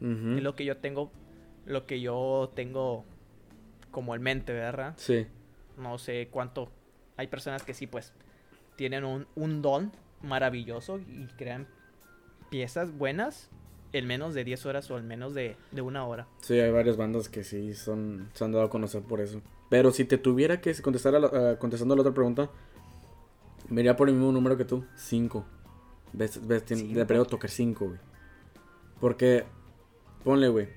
Es 0.00 0.42
lo 0.42 0.54
que 0.54 0.64
yo 0.64 0.76
tengo, 0.76 1.10
lo 1.66 1.84
que 1.86 2.00
yo 2.00 2.52
tengo 2.54 3.04
como 3.90 4.14
en 4.14 4.22
mente, 4.22 4.52
¿verdad? 4.52 4.94
Sí. 4.96 5.26
No 5.76 5.98
sé 5.98 6.28
cuánto. 6.30 6.70
Hay 7.16 7.26
personas 7.26 7.64
que 7.64 7.74
sí, 7.74 7.88
pues, 7.88 8.12
tienen 8.76 9.02
un, 9.04 9.26
un 9.34 9.60
don 9.60 9.90
maravilloso 10.22 10.98
y 10.98 11.26
crean 11.36 11.66
piezas 12.50 12.96
buenas 12.96 13.50
en 13.92 14.06
menos 14.06 14.34
de 14.34 14.44
10 14.44 14.66
horas 14.66 14.90
o 14.90 14.98
en 14.98 15.06
menos 15.08 15.34
de, 15.34 15.56
de 15.70 15.80
una 15.82 16.04
hora. 16.06 16.26
Sí, 16.42 16.58
hay 16.58 16.70
varias 16.70 16.96
bandas 16.96 17.28
que 17.28 17.44
sí 17.44 17.74
son, 17.74 18.28
se 18.34 18.44
han 18.44 18.52
dado 18.52 18.64
a 18.66 18.70
conocer 18.70 19.02
por 19.02 19.20
eso. 19.20 19.40
Pero 19.70 19.90
si 19.92 20.04
te 20.04 20.18
tuviera 20.18 20.60
que 20.60 20.74
contestar 20.82 21.14
a 21.14 21.18
la- 21.20 21.50
a- 21.52 21.58
contestando 21.58 21.94
a 21.94 21.96
la 21.96 22.02
otra 22.02 22.12
pregunta, 22.14 22.50
me 23.68 23.80
iría 23.80 23.96
por 23.96 24.08
el 24.08 24.14
mismo 24.14 24.32
número 24.32 24.56
que 24.56 24.64
tú, 24.64 24.84
5. 24.96 25.44
Ves, 26.12 26.46
de 26.48 26.60
periodo 27.06 27.26
tocar 27.26 27.50
5, 27.50 27.86
güey. 27.86 27.98
Porque, 29.00 29.44
ponle, 30.24 30.48
güey. 30.48 30.68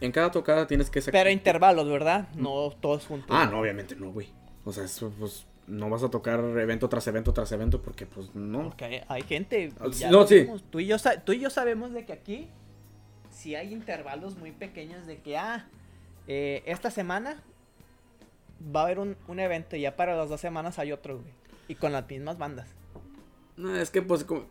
En 0.00 0.12
cada 0.12 0.30
tocada 0.30 0.66
tienes 0.66 0.90
que 0.90 1.00
sacar. 1.00 1.20
Pero 1.20 1.30
intervalos, 1.30 1.88
¿verdad? 1.88 2.28
No 2.34 2.70
todos 2.80 3.06
juntos. 3.06 3.28
Ah, 3.30 3.48
no, 3.50 3.60
obviamente 3.60 3.96
no, 3.96 4.12
güey. 4.12 4.28
O 4.64 4.72
sea, 4.72 4.84
eso, 4.84 5.12
pues, 5.18 5.44
no 5.68 5.88
vas 5.90 6.02
a 6.02 6.08
tocar 6.10 6.40
evento 6.40 6.88
tras 6.88 7.06
evento 7.06 7.32
tras 7.32 7.52
evento 7.52 7.80
porque, 7.82 8.06
pues, 8.06 8.34
no. 8.34 8.64
Porque 8.64 8.84
hay, 8.84 9.00
hay 9.08 9.22
gente. 9.22 9.72
Ya 9.92 10.10
no, 10.10 10.26
sí. 10.26 10.48
Tú 10.70 10.80
y, 10.80 10.86
yo, 10.86 10.96
tú 11.24 11.32
y 11.32 11.40
yo 11.40 11.50
sabemos 11.50 11.92
de 11.92 12.04
que 12.04 12.12
aquí 12.12 12.48
sí 13.30 13.54
hay 13.54 13.72
intervalos 13.72 14.36
muy 14.36 14.50
pequeños 14.52 15.06
de 15.06 15.18
que, 15.18 15.36
ah, 15.36 15.66
eh, 16.26 16.62
esta 16.66 16.90
semana 16.90 17.42
va 18.74 18.80
a 18.80 18.84
haber 18.84 18.98
un, 18.98 19.16
un 19.28 19.40
evento 19.40 19.76
y 19.76 19.82
ya 19.82 19.94
para 19.96 20.16
las 20.16 20.28
dos 20.28 20.40
semanas 20.40 20.78
hay 20.78 20.92
otro, 20.92 21.18
güey. 21.20 21.32
Y 21.68 21.74
con 21.74 21.92
las 21.92 22.08
mismas 22.08 22.38
bandas. 22.38 22.66
No, 23.56 23.76
es 23.76 23.90
que, 23.90 24.02
pues, 24.02 24.24
como- 24.24 24.46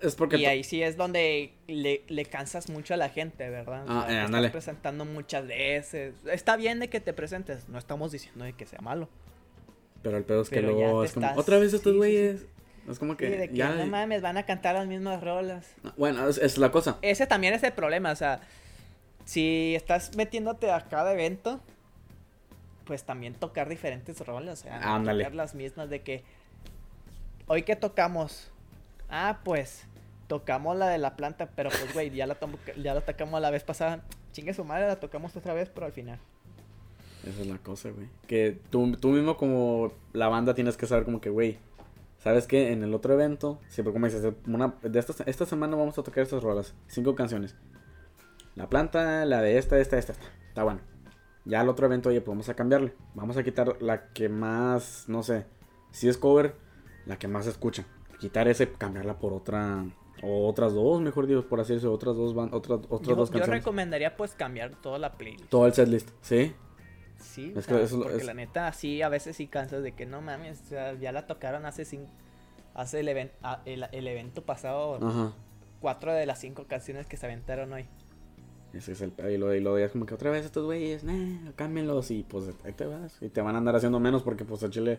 es 0.00 0.14
porque. 0.14 0.36
Y 0.38 0.46
ahí 0.46 0.64
sí 0.64 0.82
es 0.82 0.96
donde 0.96 1.52
le, 1.66 2.04
le 2.08 2.24
cansas 2.24 2.70
mucho 2.70 2.94
a 2.94 2.96
la 2.96 3.08
gente, 3.10 3.48
¿verdad? 3.50 3.84
Ah, 3.88 4.06
eh, 4.08 4.14
te 4.14 4.24
estás 4.36 4.50
presentando 4.50 5.04
muchas 5.04 5.46
veces. 5.46 6.14
Está 6.26 6.56
bien 6.56 6.80
de 6.80 6.88
que 6.88 7.00
te 7.00 7.12
presentes, 7.12 7.68
no 7.68 7.78
estamos 7.78 8.12
diciendo 8.12 8.44
de 8.44 8.52
que 8.54 8.66
sea 8.66 8.80
malo. 8.80 9.08
Pero 10.02 10.16
el 10.16 10.24
pedo 10.24 10.42
es 10.42 10.48
que 10.50 10.62
luego 10.62 11.04
es 11.04 11.12
como. 11.12 11.26
estás- 11.26 11.38
Otra 11.38 11.58
vez 11.58 11.72
estos 11.74 11.82
sí, 11.82 11.90
sí, 11.92 11.96
güeyes. 11.96 12.46
Es 12.88 12.98
como 12.98 13.16
que. 13.16 13.28
de 13.30 13.48
que 13.50 13.54
ya. 13.56 13.70
no 13.74 13.86
mames, 13.86 14.22
van 14.22 14.36
a 14.38 14.44
cantar 14.46 14.74
las 14.74 14.86
mismas 14.86 15.22
rolas. 15.22 15.66
Bueno, 15.96 16.26
es, 16.28 16.38
es 16.38 16.56
la 16.58 16.70
cosa. 16.72 16.96
Ese 17.02 17.26
también 17.26 17.52
es 17.54 17.62
el 17.62 17.72
problema, 17.72 18.10
o 18.12 18.16
sea, 18.16 18.40
si 19.26 19.74
estás 19.76 20.16
metiéndote 20.16 20.70
a 20.70 20.80
cada 20.88 21.12
evento, 21.12 21.60
pues 22.84 23.04
también 23.04 23.34
tocar 23.34 23.68
diferentes 23.68 24.18
rolas, 24.26 24.60
o 24.60 24.62
sea, 24.62 24.98
no 24.98 25.12
tocar 25.18 25.34
las 25.34 25.54
mismas 25.54 25.90
de 25.90 26.00
que 26.02 26.24
hoy 27.46 27.62
que 27.62 27.76
tocamos, 27.76 28.50
ah, 29.10 29.40
pues 29.44 29.84
tocamos 30.26 30.76
la 30.76 30.88
de 30.88 30.98
la 30.98 31.14
planta, 31.16 31.50
pero 31.54 31.70
pues 31.70 31.92
güey, 31.92 32.10
ya 32.10 32.26
la 32.26 32.34
tomo- 32.40 32.58
ya 32.82 32.94
la 32.94 33.00
tocamos 33.02 33.40
la 33.40 33.50
vez 33.50 33.62
pasada, 33.62 34.00
chingue 34.32 34.54
su 34.54 34.64
madre, 34.64 34.86
la 34.88 34.98
tocamos 34.98 35.36
otra 35.36 35.52
vez, 35.54 35.68
pero 35.72 35.86
al 35.86 35.92
final. 35.92 36.18
Esa 37.26 37.40
es 37.42 37.46
la 37.46 37.58
cosa, 37.58 37.90
güey. 37.90 38.08
Que 38.26 38.58
tú, 38.70 38.92
tú 38.96 39.08
mismo 39.08 39.36
como 39.36 39.92
la 40.12 40.28
banda 40.28 40.54
tienes 40.54 40.76
que 40.76 40.86
saber 40.86 41.04
como 41.04 41.20
que, 41.20 41.30
güey, 41.30 41.58
¿sabes 42.18 42.46
qué? 42.46 42.72
En 42.72 42.82
el 42.82 42.94
otro 42.94 43.12
evento, 43.14 43.58
siempre 43.68 43.92
como 43.92 44.06
dices, 44.06 44.32
una, 44.46 44.74
de 44.82 44.98
esta, 44.98 45.24
esta 45.24 45.46
semana 45.46 45.76
vamos 45.76 45.98
a 45.98 46.02
tocar 46.02 46.22
estas 46.22 46.42
rolas. 46.42 46.74
Cinco 46.86 47.14
canciones. 47.14 47.54
La 48.56 48.68
planta, 48.68 49.24
la 49.26 49.42
de 49.42 49.58
esta, 49.58 49.78
esta, 49.78 49.98
esta, 49.98 50.12
esta. 50.12 50.26
Está 50.48 50.64
bueno. 50.64 50.80
Ya 51.44 51.60
al 51.60 51.68
otro 51.68 51.86
evento, 51.86 52.08
oye, 52.10 52.20
pues 52.20 52.28
vamos 52.34 52.48
a 52.48 52.54
cambiarle. 52.54 52.94
Vamos 53.14 53.36
a 53.36 53.42
quitar 53.42 53.80
la 53.80 54.08
que 54.12 54.28
más, 54.28 55.04
no 55.08 55.22
sé, 55.22 55.46
si 55.90 56.08
es 56.08 56.16
cover, 56.18 56.54
la 57.06 57.18
que 57.18 57.28
más 57.28 57.44
se 57.44 57.50
escucha. 57.50 57.84
Quitar 58.18 58.48
ese, 58.48 58.70
cambiarla 58.70 59.18
por 59.18 59.32
otra 59.32 59.84
O 60.22 60.46
otras 60.46 60.74
dos, 60.74 61.00
mejor 61.00 61.26
dicho, 61.26 61.48
por 61.48 61.60
así 61.60 61.72
decirlo, 61.72 61.94
otras 61.94 62.14
dos 62.14 62.34
van, 62.34 62.52
otras, 62.52 62.80
otras 62.90 63.08
Yo, 63.08 63.16
dos 63.16 63.30
yo 63.30 63.38
canciones. 63.38 63.60
recomendaría 63.64 64.16
pues 64.16 64.32
cambiar 64.34 64.74
toda 64.82 64.98
la 64.98 65.12
playlist. 65.12 65.48
Todo 65.48 65.66
el 65.66 65.72
setlist, 65.72 66.10
¿sí? 66.20 66.52
Sí, 67.20 67.52
Es 67.56 67.66
que 67.66 67.82
eso 67.82 68.00
porque 68.02 68.16
es- 68.18 68.24
la 68.24 68.34
neta 68.34 68.72
sí, 68.72 69.02
a 69.02 69.08
veces 69.08 69.36
sí 69.36 69.46
cansas 69.46 69.82
de 69.82 69.92
que 69.92 70.06
no 70.06 70.20
mames, 70.22 70.60
o 70.62 70.64
sea, 70.70 70.94
ya 70.94 71.12
la 71.12 71.26
tocaron 71.26 71.66
hace 71.66 71.84
cinco, 71.84 72.10
hace 72.74 73.00
el, 73.00 73.08
even- 73.08 73.30
a- 73.42 73.60
el, 73.66 73.86
el 73.92 74.06
evento 74.08 74.42
pasado, 74.42 74.96
Ajá. 75.06 75.32
cuatro 75.80 76.12
de 76.12 76.26
las 76.26 76.38
cinco 76.40 76.64
canciones 76.66 77.06
que 77.06 77.16
se 77.16 77.26
aventaron 77.26 77.72
hoy. 77.72 77.86
Ese 78.72 78.92
es 78.92 79.00
el. 79.00 79.12
Y 79.30 79.36
lo, 79.36 79.52
y 79.54 79.60
lo 79.60 79.76
es 79.78 79.90
como 79.90 80.06
que 80.06 80.14
otra 80.14 80.30
vez 80.30 80.44
estos 80.44 80.64
güeyes, 80.64 81.02
nah, 81.02 81.50
cámbienlos. 81.56 82.10
Y 82.12 82.22
pues 82.22 82.44
ahí 82.64 82.72
te 82.72 82.86
vas. 82.86 83.20
Y 83.20 83.28
te 83.28 83.42
van 83.42 83.56
a 83.56 83.58
andar 83.58 83.74
haciendo 83.74 83.98
menos 83.98 84.22
porque 84.22 84.44
pues 84.44 84.62
el 84.62 84.70
chile 84.70 84.98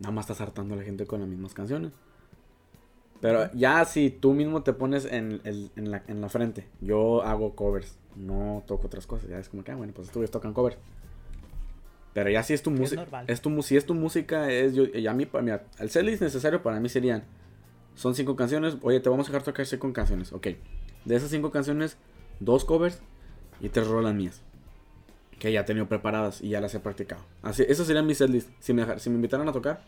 nada 0.00 0.10
más 0.12 0.24
estás 0.24 0.40
hartando 0.40 0.72
a 0.74 0.78
la 0.78 0.82
gente 0.82 1.06
con 1.06 1.20
las 1.20 1.28
mismas 1.28 1.52
canciones. 1.52 1.92
Pero 3.20 3.52
ya 3.52 3.84
si 3.84 4.10
tú 4.10 4.32
mismo 4.32 4.62
te 4.62 4.72
pones 4.72 5.04
en, 5.04 5.40
el- 5.44 5.70
en, 5.76 5.90
la, 5.90 6.02
en 6.08 6.20
la 6.20 6.28
frente, 6.28 6.66
yo 6.80 7.22
hago 7.22 7.54
covers, 7.54 7.96
no 8.16 8.64
toco 8.66 8.86
otras 8.88 9.06
cosas. 9.06 9.28
Ya 9.28 9.38
es 9.38 9.48
como 9.48 9.62
que, 9.62 9.70
ah, 9.72 9.76
bueno, 9.76 9.92
pues 9.94 10.08
estos 10.08 10.16
güeyes 10.16 10.30
tocan 10.30 10.52
covers. 10.54 10.76
Pero 12.14 12.30
ya 12.30 12.42
si 12.42 12.52
es 12.52 12.62
tu 12.62 12.70
Es 12.70 12.78
música, 12.78 13.02
normal. 13.02 13.24
es 13.28 13.40
tu, 13.40 13.62
si 13.62 13.76
es 13.76 13.86
tu 13.86 13.94
música, 13.94 14.50
es 14.50 14.74
yo, 14.74 14.84
y 14.84 15.06
a 15.06 15.14
mí, 15.14 15.24
para 15.26 15.64
el 15.78 15.90
setlist 15.90 16.20
necesario 16.22 16.62
para 16.62 16.78
mí 16.78 16.88
serían, 16.88 17.24
son 17.94 18.14
cinco 18.14 18.36
canciones, 18.36 18.76
oye, 18.82 19.00
te 19.00 19.08
vamos 19.08 19.26
a 19.26 19.32
dejar 19.32 19.42
tocar 19.44 19.64
cinco 19.66 19.92
canciones, 19.92 20.32
ok. 20.32 20.48
De 21.04 21.16
esas 21.16 21.30
cinco 21.30 21.50
canciones, 21.50 21.96
dos 22.40 22.64
covers 22.64 23.00
y 23.60 23.68
tres 23.70 23.86
rolas 23.86 24.14
mías. 24.14 24.42
Que 25.38 25.50
ya 25.52 25.60
he 25.60 25.64
tenido 25.64 25.88
preparadas 25.88 26.40
y 26.42 26.50
ya 26.50 26.60
las 26.60 26.74
he 26.74 26.80
practicado. 26.80 27.22
Así, 27.42 27.64
eso 27.66 27.84
sería 27.84 28.02
mi 28.02 28.14
setlist. 28.14 28.50
Si 28.60 28.72
me, 28.72 28.98
si 29.00 29.10
me 29.10 29.16
invitaran 29.16 29.48
a 29.48 29.52
tocar, 29.52 29.82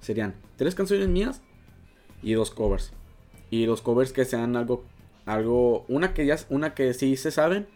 serían 0.00 0.34
tres 0.56 0.74
canciones 0.74 1.08
mías 1.08 1.42
y 2.22 2.32
dos 2.32 2.50
covers. 2.50 2.92
Y 3.50 3.66
los 3.66 3.80
covers 3.82 4.12
que 4.12 4.24
sean 4.24 4.56
algo, 4.56 4.84
algo, 5.26 5.84
una 5.88 6.14
que 6.14 6.26
ya, 6.26 6.36
una 6.48 6.74
que 6.74 6.94
sí 6.94 7.16
se 7.16 7.30
saben 7.30 7.66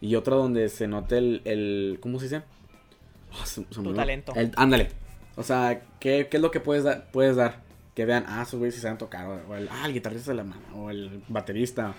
y 0.00 0.16
otra 0.16 0.36
donde 0.36 0.68
se 0.68 0.88
note 0.88 1.16
el, 1.18 1.42
el 1.44 1.98
¿cómo 2.00 2.18
se 2.18 2.26
dice? 2.26 2.42
Se- 3.44 3.66
se 3.70 3.80
me 3.80 3.88
Tu 3.88 3.94
talento. 3.94 4.32
El- 4.34 4.52
ándale. 4.56 4.90
O 5.36 5.42
sea, 5.42 5.82
¿qué, 5.98 6.28
qué 6.30 6.36
es 6.36 6.42
lo 6.42 6.50
que 6.50 6.60
puedes 6.60 6.84
dar? 6.84 7.10
Puedes 7.10 7.36
dar? 7.36 7.62
Que 7.94 8.04
vean, 8.06 8.24
ah, 8.28 8.42
esos 8.42 8.58
güeyes 8.58 8.74
sí 8.74 8.80
saben 8.80 8.98
tocar. 8.98 9.26
O, 9.26 9.52
o 9.52 9.54
el, 9.56 9.68
ah, 9.70 9.84
el 9.86 9.92
guitarrista 9.94 10.30
de 10.30 10.36
la 10.38 10.44
mano. 10.44 10.62
O 10.76 10.90
el 10.90 11.22
baterista. 11.28 11.94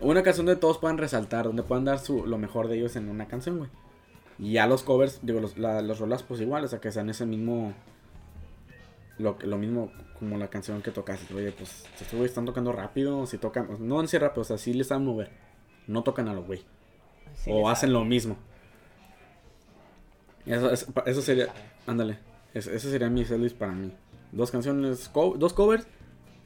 Una 0.00 0.22
canción 0.22 0.46
donde 0.46 0.60
todos 0.60 0.78
puedan 0.78 0.98
resaltar. 0.98 1.44
Donde 1.46 1.62
puedan 1.62 1.84
dar 1.84 1.98
su, 1.98 2.26
lo 2.26 2.38
mejor 2.38 2.68
de 2.68 2.76
ellos 2.78 2.96
en 2.96 3.08
una 3.08 3.26
canción, 3.26 3.58
güey. 3.58 3.70
Y 4.38 4.52
ya 4.52 4.66
los 4.66 4.82
covers, 4.82 5.20
digo, 5.22 5.40
los, 5.40 5.56
la- 5.58 5.80
los 5.82 5.98
rolas, 5.98 6.22
pues 6.22 6.40
igual. 6.40 6.64
O 6.64 6.68
sea, 6.68 6.80
que 6.80 6.92
sean 6.92 7.08
ese 7.10 7.24
mismo. 7.26 7.72
Lo, 9.18 9.38
lo 9.42 9.56
mismo 9.56 9.90
como 10.18 10.36
la 10.36 10.48
canción 10.48 10.82
que 10.82 10.90
tocaste. 10.90 11.32
Oye, 11.34 11.52
pues, 11.52 11.70
si 11.96 12.04
estos 12.04 12.12
güeyes 12.12 12.30
están 12.30 12.44
tocando 12.44 12.72
rápido. 12.72 13.26
Si 13.26 13.38
tocan. 13.38 13.68
No 13.80 14.00
en 14.00 14.08
sí 14.08 14.18
rápido, 14.18 14.42
o 14.42 14.44
sea, 14.44 14.58
sí 14.58 14.74
les 14.74 14.88
saben 14.88 15.06
mover. 15.06 15.30
No 15.86 16.02
tocan 16.02 16.28
a 16.28 16.34
los 16.34 16.46
güey. 16.46 16.64
Sí 17.34 17.50
o 17.52 17.68
hacen 17.68 17.88
sabe. 17.88 17.92
lo 18.00 18.04
mismo. 18.04 18.36
Eso, 20.46 20.70
eso, 20.70 20.92
eso 21.06 21.22
sería. 21.22 21.48
Ándale. 21.86 22.18
es- 22.54 22.66
Ese 22.66 22.90
sería 22.90 23.10
mi 23.10 23.24
setlist 23.24 23.56
para 23.58 23.72
mí. 23.72 23.92
Dos 24.32 24.50
canciones, 24.50 25.08
co- 25.08 25.34
dos 25.36 25.52
covers 25.52 25.86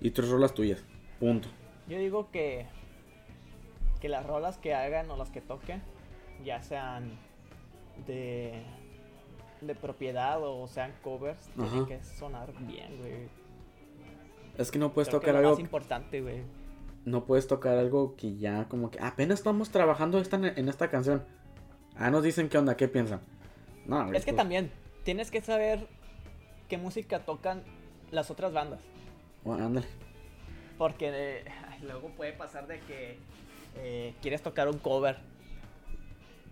y 0.00 0.10
tres 0.10 0.28
rolas 0.28 0.54
tuyas. 0.54 0.82
Punto. 1.18 1.48
Yo 1.88 1.98
digo 1.98 2.30
que 2.30 2.66
que 4.00 4.08
las 4.08 4.24
rolas 4.26 4.56
que 4.56 4.74
hagan 4.74 5.10
o 5.10 5.16
las 5.16 5.30
que 5.30 5.40
toquen 5.42 5.82
ya 6.44 6.62
sean 6.62 7.18
de 8.06 8.62
de 9.60 9.74
propiedad 9.74 10.40
o 10.42 10.66
sean 10.68 10.92
covers, 11.02 11.48
tienen 11.54 11.74
Ajá. 11.80 11.86
que 11.86 12.02
sonar 12.02 12.50
bien, 12.60 12.96
güey. 12.98 13.28
Es 14.56 14.70
que 14.70 14.78
no 14.78 14.92
puedes 14.92 15.08
Creo 15.08 15.20
que 15.20 15.26
tocar 15.26 15.34
lo 15.34 15.48
algo. 15.48 15.50
más 15.52 15.60
importante, 15.60 16.20
güey. 16.22 16.42
No 17.04 17.24
puedes 17.26 17.46
tocar 17.46 17.76
algo 17.76 18.16
que 18.16 18.36
ya 18.38 18.68
como 18.68 18.90
que 18.90 18.98
apenas 19.00 19.38
estamos 19.40 19.70
trabajando 19.70 20.18
esta, 20.18 20.36
en 20.36 20.68
esta 20.70 20.88
canción. 20.88 21.24
Ah, 21.94 22.10
nos 22.10 22.22
dicen 22.22 22.48
qué 22.48 22.56
onda, 22.56 22.76
qué 22.76 22.88
piensan. 22.88 23.20
No, 23.90 24.12
Es 24.12 24.24
que 24.24 24.33
también 24.33 24.70
tienes 25.03 25.33
que 25.33 25.40
saber 25.40 25.88
qué 26.68 26.79
música 26.79 27.24
tocan 27.24 27.64
las 28.12 28.31
otras 28.31 28.53
bandas. 28.53 28.79
bueno, 29.42 29.66
ándale. 29.66 29.88
Porque 30.79 31.11
eh, 31.12 31.44
luego 31.83 32.11
puede 32.11 32.33
pasar 32.33 32.68
de 32.68 32.79
que 32.79 33.18
eh, 33.79 34.14
quieres 34.22 34.42
tocar 34.42 34.68
un 34.68 34.79
cover, 34.79 35.16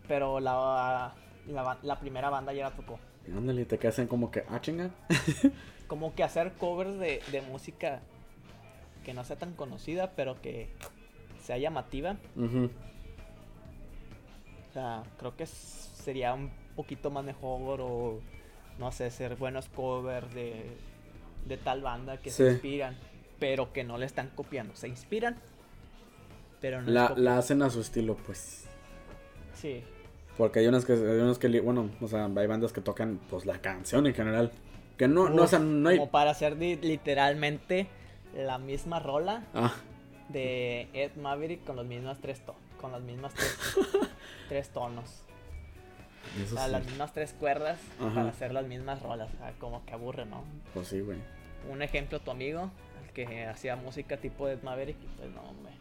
pero 0.08 0.40
la, 0.40 1.14
la, 1.46 2.00
primera 2.00 2.28
banda 2.28 2.52
ya 2.52 2.70
la 2.70 2.70
tocó. 2.74 2.98
Ándale, 3.32 3.64
te 3.66 3.78
quedas 3.78 4.00
en 4.00 4.08
como 4.08 4.32
que, 4.32 4.42
ah, 4.48 4.60
chinga. 4.60 4.90
Como 5.86 6.14
que 6.14 6.22
hacer 6.22 6.52
covers 6.54 6.98
de, 6.98 7.22
de 7.32 7.40
música 7.40 8.00
que 9.04 9.14
no 9.14 9.24
sea 9.24 9.38
tan 9.38 9.54
conocida, 9.54 10.10
pero 10.16 10.42
que 10.42 10.68
sea 11.40 11.56
llamativa. 11.56 12.16
O 14.68 14.72
sea, 14.74 15.04
creo 15.18 15.34
que 15.34 15.46
sería 15.46 16.34
un 16.34 16.50
poquito 16.78 17.10
más 17.10 17.24
mejor 17.24 17.80
o 17.82 18.20
no 18.78 18.92
sé, 18.92 19.10
ser 19.10 19.34
buenos 19.36 19.68
covers 19.68 20.32
de, 20.32 20.64
de 21.46 21.56
tal 21.56 21.82
banda 21.82 22.16
que 22.18 22.30
se 22.30 22.52
inspiran, 22.52 22.96
pero 23.40 23.72
que 23.72 23.82
no 23.84 23.98
le 23.98 24.06
están 24.06 24.30
copiando. 24.34 24.74
Se 24.76 24.86
inspiran, 24.88 25.36
pero 26.60 26.80
no 26.82 26.90
La, 26.90 27.12
la 27.16 27.38
hacen 27.38 27.60
a 27.62 27.70
su 27.70 27.80
estilo, 27.80 28.16
pues. 28.16 28.66
Sí, 29.54 29.82
Porque 30.36 30.60
hay 30.60 30.68
unas 30.68 30.84
que, 30.84 30.92
hay 30.92 31.18
unas 31.18 31.38
que, 31.38 31.60
bueno, 31.60 31.90
o 32.00 32.06
sea, 32.06 32.26
hay 32.26 32.46
bandas 32.46 32.72
que 32.72 32.80
tocan, 32.80 33.18
pues, 33.28 33.44
la 33.46 33.60
canción 33.60 34.06
en 34.06 34.14
general. 34.14 34.52
Que 34.96 35.08
no, 35.08 35.28
no, 35.28 35.42
o 35.42 35.46
sea, 35.48 35.58
no 35.58 35.88
hay... 35.88 35.98
como 35.98 36.10
para 36.12 36.30
hacer 36.30 36.56
literalmente 36.56 37.88
la 38.36 38.58
misma 38.58 39.00
rola 39.00 39.42
Ah, 39.54 39.74
de 40.28 40.88
Ed 40.92 41.16
Maverick 41.16 41.64
con 41.64 41.74
los 41.76 41.86
mismas 41.86 42.18
tres 42.20 42.40
to- 42.44 42.54
con 42.80 42.92
las 42.92 43.00
mismas 43.02 43.34
tres, 43.34 43.56
tres 44.48 44.68
tonos. 44.70 45.24
Eso 46.42 46.54
O 46.54 46.58
sea, 46.58 46.66
sí. 46.66 46.72
las 46.72 46.84
mismas 46.86 47.12
tres 47.12 47.32
cuerdas 47.38 47.78
Ajá. 48.00 48.14
para 48.14 48.28
hacer 48.28 48.52
las 48.52 48.66
mismas 48.66 49.02
rolas. 49.02 49.28
O 49.34 49.38
sea, 49.38 49.52
como 49.58 49.84
que 49.84 49.92
aburre, 49.92 50.26
¿no? 50.26 50.44
Pues 50.74 50.88
sí, 50.88 51.00
güey. 51.00 51.18
Un 51.70 51.82
ejemplo, 51.82 52.20
tu 52.20 52.30
amigo, 52.30 52.70
el 53.06 53.12
que 53.12 53.46
hacía 53.46 53.76
música 53.76 54.16
tipo 54.18 54.48
Ed 54.48 54.62
Maverick, 54.62 54.96
pues 55.16 55.30
no, 55.30 55.42
hombre. 55.42 55.72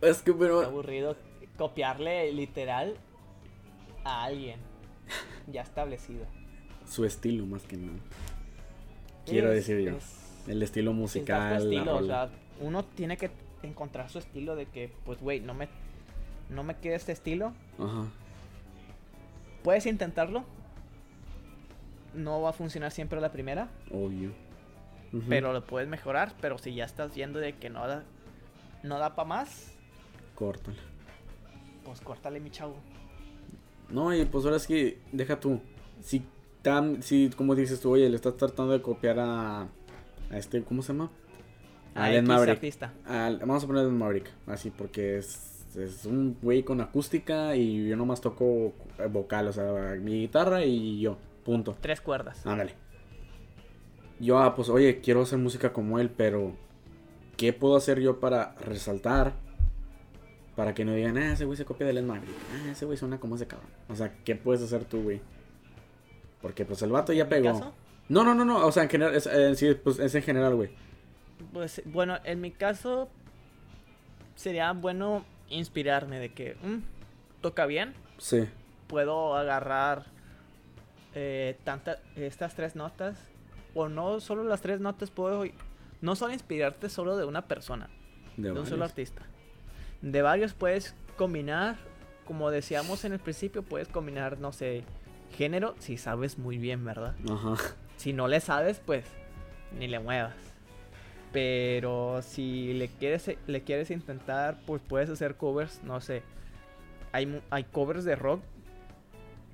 Es 0.00 0.18
que, 0.22 0.32
Qué 0.32 0.38
pero... 0.38 0.60
aburrido 0.62 1.16
copiarle 1.56 2.32
literal 2.32 2.94
a 4.04 4.24
alguien 4.24 4.60
ya 5.48 5.62
establecido. 5.62 6.24
Su 6.88 7.04
estilo, 7.04 7.44
más 7.46 7.62
que 7.62 7.76
nada. 7.76 7.98
Quiero 9.26 9.48
Es- 9.52 9.66
decir 9.66 9.80
yo. 9.90 9.96
es- 9.96 10.14
El 10.48 10.62
estilo 10.62 10.92
es 10.92 10.96
musical, 10.96 11.50
la 11.50 11.58
estilo, 11.58 11.96
o 11.96 11.98
rola. 12.00 12.28
sea, 12.28 12.38
uno 12.66 12.84
tiene 12.84 13.16
que 13.16 13.30
encontrar 13.62 14.08
su 14.08 14.18
estilo 14.18 14.56
de 14.56 14.66
que, 14.66 14.90
pues, 15.04 15.20
güey, 15.20 15.40
no 15.40 15.52
me, 15.52 15.68
no 16.48 16.62
me 16.62 16.76
queda 16.76 16.96
este 16.96 17.12
estilo. 17.12 17.52
Ajá. 17.78 18.06
Puedes 19.62 19.86
intentarlo. 19.86 20.44
No 22.14 22.40
va 22.40 22.50
a 22.50 22.52
funcionar 22.52 22.90
siempre 22.90 23.18
a 23.18 23.22
la 23.22 23.30
primera, 23.32 23.68
Obvio. 23.92 24.32
Pero 25.28 25.52
lo 25.52 25.64
puedes 25.64 25.88
mejorar. 25.88 26.34
Pero 26.40 26.58
si 26.58 26.74
ya 26.74 26.84
estás 26.84 27.14
viendo 27.14 27.38
de 27.38 27.54
que 27.56 27.70
no 27.70 27.86
da, 27.86 28.04
no 28.82 28.98
da 28.98 29.14
para 29.14 29.28
más, 29.28 29.72
Córtala. 30.34 30.76
pues 31.84 32.00
córtale, 32.00 32.40
mi 32.40 32.50
chavo. 32.50 32.76
No, 33.90 34.14
y 34.14 34.24
pues 34.26 34.44
ahora 34.44 34.56
es 34.58 34.66
que, 34.66 34.98
deja 35.12 35.40
tú. 35.40 35.60
Si 36.02 36.22
tan, 36.62 37.02
si 37.02 37.30
como 37.30 37.54
dices 37.54 37.80
tú, 37.80 37.90
oye, 37.92 38.08
le 38.08 38.16
estás 38.16 38.36
tratando 38.36 38.72
de 38.72 38.82
copiar 38.82 39.18
a, 39.18 39.62
a 39.62 39.68
este, 40.36 40.62
¿cómo 40.62 40.82
se 40.82 40.92
llama? 40.92 41.10
A 41.94 42.12
X 42.12 42.22
Maverick. 42.28 42.56
artista. 42.56 42.92
Al- 43.06 43.38
vamos 43.38 43.64
a 43.64 43.66
poner 43.66 43.84
Ed 43.84 43.90
Maverick, 43.90 44.30
así, 44.46 44.70
porque 44.70 45.16
es, 45.18 45.57
es 45.78 46.04
un 46.04 46.36
güey 46.42 46.62
con 46.62 46.80
acústica 46.80 47.54
y 47.56 47.88
yo 47.88 47.96
nomás 47.96 48.20
toco 48.20 48.72
vocal, 49.10 49.48
o 49.48 49.52
sea, 49.52 49.96
mi 50.00 50.20
guitarra 50.20 50.64
y 50.64 51.00
yo, 51.00 51.16
punto. 51.44 51.76
Tres 51.80 52.00
cuerdas. 52.00 52.44
Ándale. 52.46 52.74
Yo, 54.20 54.38
ah, 54.38 54.54
pues, 54.54 54.68
oye, 54.68 55.00
quiero 55.00 55.22
hacer 55.22 55.38
música 55.38 55.72
como 55.72 55.98
él, 55.98 56.10
pero 56.10 56.52
¿qué 57.36 57.52
puedo 57.52 57.76
hacer 57.76 58.00
yo 58.00 58.18
para 58.18 58.54
resaltar? 58.56 59.32
Para 60.56 60.74
que 60.74 60.84
no 60.84 60.92
digan, 60.92 61.16
ah, 61.18 61.32
ese 61.32 61.44
güey 61.44 61.56
se 61.56 61.64
copia 61.64 61.86
de 61.86 61.92
Ed 61.92 62.04
Maverick. 62.04 62.34
Ah, 62.52 62.70
ese 62.72 62.84
güey 62.84 62.98
suena 62.98 63.20
como 63.20 63.36
ese 63.36 63.46
cabrón. 63.46 63.70
O 63.88 63.94
sea, 63.94 64.12
¿qué 64.24 64.34
puedes 64.34 64.60
hacer 64.62 64.84
tú, 64.84 65.02
güey? 65.02 65.20
Porque, 66.42 66.64
pues, 66.64 66.82
el 66.82 66.90
vato 66.90 67.12
ya 67.12 67.22
¿En 67.22 67.28
mi 67.28 67.30
pegó. 67.30 67.52
caso? 67.52 67.72
No, 68.08 68.24
no, 68.24 68.34
no, 68.34 68.44
no. 68.44 68.66
O 68.66 68.72
sea, 68.72 68.82
en 68.82 68.88
general, 68.90 69.14
es, 69.14 69.26
eh, 69.26 69.54
sí, 69.54 69.74
pues, 69.74 70.00
es 70.00 70.12
en 70.16 70.22
general, 70.22 70.56
güey. 70.56 70.70
Pues 71.52 71.80
bueno, 71.84 72.18
en 72.24 72.40
mi 72.40 72.50
caso 72.50 73.08
sería 74.34 74.72
bueno 74.72 75.24
inspirarme 75.50 76.18
de 76.20 76.32
que 76.32 76.54
mm, 76.62 77.40
toca 77.40 77.66
bien, 77.66 77.94
Sí. 78.18 78.48
puedo 78.86 79.36
agarrar 79.36 80.06
eh, 81.14 81.56
tanta- 81.64 81.98
estas 82.16 82.54
tres 82.54 82.76
notas 82.76 83.18
o 83.74 83.88
no 83.88 84.20
solo 84.20 84.44
las 84.44 84.60
tres 84.60 84.80
notas, 84.80 85.10
puedo 85.10 85.44
no 86.00 86.16
solo 86.16 86.32
inspirarte 86.32 86.88
solo 86.88 87.16
de 87.16 87.24
una 87.24 87.42
persona, 87.46 87.88
De, 88.36 88.52
de 88.52 88.58
un 88.60 88.66
solo 88.66 88.84
artista. 88.84 89.22
De 90.02 90.22
varios 90.22 90.54
puedes 90.54 90.94
combinar, 91.16 91.76
como 92.24 92.50
decíamos 92.50 93.04
en 93.04 93.12
el 93.14 93.18
principio, 93.18 93.62
puedes 93.62 93.88
combinar, 93.88 94.38
no 94.38 94.52
sé, 94.52 94.84
género, 95.36 95.74
si 95.78 95.96
sabes 95.96 96.38
muy 96.38 96.58
bien, 96.58 96.84
¿verdad? 96.84 97.14
Ajá. 97.30 97.54
Si 97.96 98.12
no 98.12 98.28
le 98.28 98.40
sabes, 98.40 98.80
pues 98.84 99.04
ni 99.76 99.88
le 99.88 99.98
muevas. 99.98 100.34
Pero 101.32 102.20
si 102.22 102.72
le 102.74 102.88
quieres, 102.88 103.30
le 103.46 103.62
quieres 103.62 103.90
intentar, 103.90 104.58
pues 104.66 104.80
puedes 104.86 105.10
hacer 105.10 105.36
covers, 105.36 105.82
no 105.84 106.00
sé. 106.00 106.22
Hay, 107.12 107.40
hay 107.50 107.64
covers 107.64 108.04
de 108.04 108.16
rock, 108.16 108.40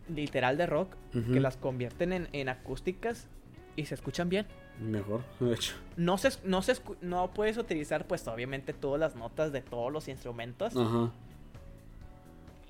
literal 0.08 0.56
de 0.56 0.66
rock, 0.66 0.94
que 1.32 1.40
las 1.40 1.56
convierten 1.56 2.12
en, 2.12 2.28
en 2.32 2.48
acústicas 2.48 3.28
y 3.76 3.86
se 3.86 3.94
escuchan 3.94 4.28
bien. 4.28 4.46
Mejor, 4.80 5.22
de 5.40 5.52
hecho. 5.54 5.74
No, 5.96 6.16
se, 6.18 6.30
no, 6.44 6.62
se, 6.62 6.74
escu- 6.74 6.96
no 7.00 7.30
puedes 7.32 7.56
utilizar, 7.58 8.06
pues 8.06 8.26
obviamente, 8.28 8.72
todas 8.72 9.00
las 9.00 9.14
notas 9.16 9.52
de 9.52 9.60
todos 9.60 9.92
los 9.92 10.08
instrumentos. 10.08 10.76
Ajá. 10.76 11.10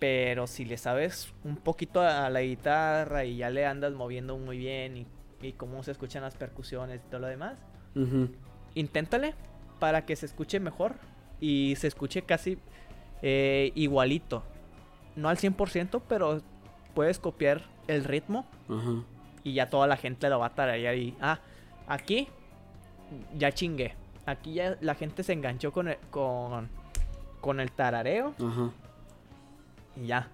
Pero 0.00 0.46
si 0.46 0.64
le 0.64 0.76
sabes 0.76 1.32
un 1.44 1.56
poquito 1.56 2.00
a 2.02 2.28
la 2.28 2.42
guitarra 2.42 3.24
y 3.24 3.36
ya 3.38 3.48
le 3.50 3.64
andas 3.64 3.92
moviendo 3.94 4.36
muy 4.36 4.58
bien 4.58 4.96
y, 4.98 5.06
y 5.40 5.52
cómo 5.52 5.82
se 5.82 5.92
escuchan 5.92 6.22
las 6.22 6.34
percusiones 6.36 7.00
y 7.06 7.08
todo 7.10 7.20
lo 7.20 7.26
demás, 7.28 7.58
Ujú. 7.94 8.28
Inténtale 8.74 9.34
para 9.78 10.04
que 10.04 10.16
se 10.16 10.26
escuche 10.26 10.60
mejor 10.60 10.94
y 11.40 11.74
se 11.76 11.86
escuche 11.86 12.22
casi 12.22 12.58
eh, 13.22 13.72
igualito. 13.74 14.42
No 15.16 15.28
al 15.28 15.36
100%, 15.36 16.02
pero 16.08 16.42
puedes 16.94 17.18
copiar 17.18 17.62
el 17.86 18.04
ritmo 18.04 18.46
y 19.42 19.54
ya 19.54 19.68
toda 19.68 19.86
la 19.86 19.96
gente 19.96 20.28
lo 20.28 20.38
va 20.38 20.46
a 20.46 20.54
tararear 20.54 20.96
y... 20.96 21.14
Ah, 21.20 21.40
aquí 21.86 22.28
ya 23.36 23.52
chingué. 23.52 23.94
Aquí 24.26 24.54
ya 24.54 24.78
la 24.80 24.94
gente 24.94 25.22
se 25.22 25.34
enganchó 25.34 25.70
con 25.70 25.88
el, 25.88 25.98
con, 26.10 26.68
con 27.40 27.60
el 27.60 27.70
tarareo 27.70 28.34
y 29.96 30.06
ya. 30.06 30.28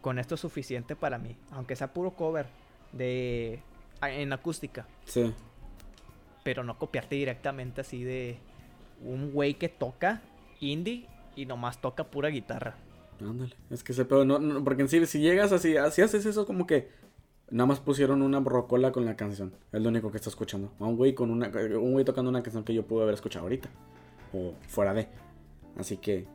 Con 0.00 0.18
esto 0.18 0.36
es 0.36 0.40
suficiente 0.40 0.96
para 0.96 1.18
mí. 1.18 1.36
Aunque 1.50 1.76
sea 1.76 1.92
puro 1.92 2.12
cover 2.12 2.46
de 2.92 3.60
en 4.02 4.32
acústica. 4.32 4.86
Sí. 5.04 5.34
Pero 6.46 6.62
no 6.62 6.78
copiarte 6.78 7.16
directamente 7.16 7.80
así 7.80 8.04
de 8.04 8.38
un 9.04 9.32
güey 9.32 9.54
que 9.54 9.68
toca 9.68 10.22
indie 10.60 11.08
y 11.34 11.44
nomás 11.44 11.80
toca 11.80 12.04
pura 12.04 12.28
guitarra. 12.28 12.76
Ándale. 13.20 13.52
Es 13.68 13.82
que 13.82 13.90
ese 13.90 14.04
pedo, 14.04 14.24
no, 14.24 14.38
no, 14.38 14.62
porque 14.62 14.82
en 14.82 14.88
sí, 14.88 15.04
si 15.06 15.18
llegas 15.18 15.50
así, 15.50 15.76
así 15.76 16.02
haces 16.02 16.24
eso 16.24 16.46
como 16.46 16.64
que 16.64 16.88
nada 17.50 17.66
más 17.66 17.80
pusieron 17.80 18.22
una 18.22 18.38
rocola 18.38 18.92
con 18.92 19.04
la 19.04 19.16
canción. 19.16 19.54
Es 19.72 19.82
lo 19.82 19.88
único 19.88 20.12
que 20.12 20.18
está 20.18 20.30
escuchando. 20.30 20.70
A 20.78 20.84
un 20.84 20.96
güey 20.96 21.16
con 21.16 21.32
una, 21.32 21.48
un 21.48 21.94
güey 21.94 22.04
tocando 22.04 22.30
una 22.30 22.44
canción 22.44 22.62
que 22.62 22.74
yo 22.74 22.86
pude 22.86 23.02
haber 23.02 23.14
escuchado 23.14 23.42
ahorita. 23.46 23.68
O 24.32 24.54
fuera 24.68 24.94
de. 24.94 25.08
Así 25.76 25.96
que, 25.96 26.28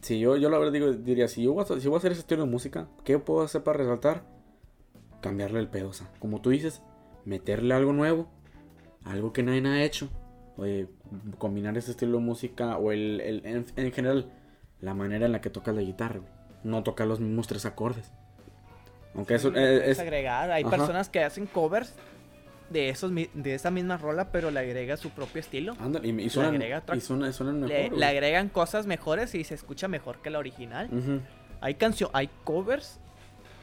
si 0.00 0.18
yo, 0.18 0.36
yo 0.36 0.50
la 0.50 0.58
verdad 0.58 0.72
digo, 0.72 0.92
diría, 0.94 1.28
si 1.28 1.44
yo 1.44 1.52
voy 1.52 1.62
a, 1.62 1.80
si 1.80 1.86
voy 1.86 1.94
a 1.94 1.98
hacer 1.98 2.10
ese 2.10 2.22
estilo 2.22 2.42
de 2.42 2.50
música, 2.50 2.88
¿qué 3.04 3.20
puedo 3.20 3.42
hacer 3.42 3.62
para 3.62 3.78
resaltar? 3.78 4.24
Cambiarle 5.20 5.60
el 5.60 5.68
pedo, 5.68 5.90
o 5.90 5.92
sea, 5.92 6.10
como 6.18 6.40
tú 6.40 6.50
dices, 6.50 6.82
meterle 7.24 7.74
algo 7.74 7.92
nuevo, 7.92 8.28
algo 9.04 9.32
que 9.32 9.42
nadie 9.42 9.66
ha 9.66 9.82
hecho. 9.84 10.08
Oye, 10.56 10.88
combinar 11.38 11.76
ese 11.78 11.92
estilo 11.92 12.18
de 12.18 12.24
música 12.24 12.76
o 12.78 12.90
el, 12.92 13.20
el- 13.20 13.46
en, 13.46 13.66
en 13.76 13.92
general 13.92 14.32
la 14.80 14.94
manera 14.94 15.26
en 15.26 15.32
la 15.32 15.40
que 15.40 15.50
tocas 15.50 15.74
la 15.74 15.82
guitarra, 15.82 16.18
güey. 16.20 16.32
No 16.64 16.82
tocar 16.82 17.06
los 17.06 17.20
mismos 17.20 17.46
tres 17.46 17.64
acordes. 17.66 18.10
Aunque 19.14 19.34
eso 19.36 19.50
Sí, 19.50 19.56
eh, 19.56 19.60
le 19.78 19.90
es... 19.90 19.98
agregar. 20.00 20.50
Hay 20.50 20.64
Ajá. 20.64 20.76
personas 20.76 21.08
que 21.08 21.22
hacen 21.22 21.46
covers 21.46 21.94
de 22.70 22.88
esos 22.90 23.10
de 23.14 23.54
esa 23.54 23.70
misma 23.70 23.96
rola, 23.96 24.30
pero 24.32 24.50
le 24.50 24.60
agrega 24.60 24.96
su 24.96 25.10
propio 25.10 25.40
estilo. 25.40 25.74
Ándale, 25.80 26.08
y, 26.08 26.20
y 26.20 26.28
suenan, 26.28 26.54
agrega 26.56 26.78
otra- 26.78 26.96
y 26.96 27.00
suenan 27.00 27.60
mejor, 27.60 27.68
Le, 27.68 27.90
le 27.90 28.04
agregan 28.06 28.48
cosas 28.48 28.86
mejores 28.86 29.34
y 29.34 29.44
se 29.44 29.54
escucha 29.54 29.88
mejor 29.88 30.20
que 30.20 30.30
la 30.30 30.38
original. 30.38 30.90
Hay 31.60 31.74
cancio 31.74 32.10
hay 32.12 32.28
covers 32.44 33.00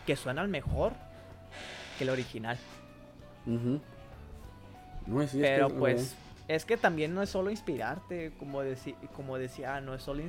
que 0.08 0.16
suenan 0.16 0.50
mejor 0.50 0.94
que 2.00 2.06
la 2.06 2.14
original. 2.14 2.58
ujú. 3.46 3.80
No, 5.08 5.20
sí, 5.22 5.26
es 5.26 5.32
que, 5.34 5.40
Pero 5.42 5.70
pues 5.70 6.16
es 6.48 6.66
que 6.66 6.78
también 6.78 7.14
no 7.14 7.22
es 7.22 7.30
solo 7.30 7.50
inspirarte, 7.52 8.32
como, 8.40 8.64
deci- 8.64 8.96
como 9.16 9.38
decía, 9.38 9.82
no 9.82 9.94
es 9.94 10.02
solo 10.04 10.24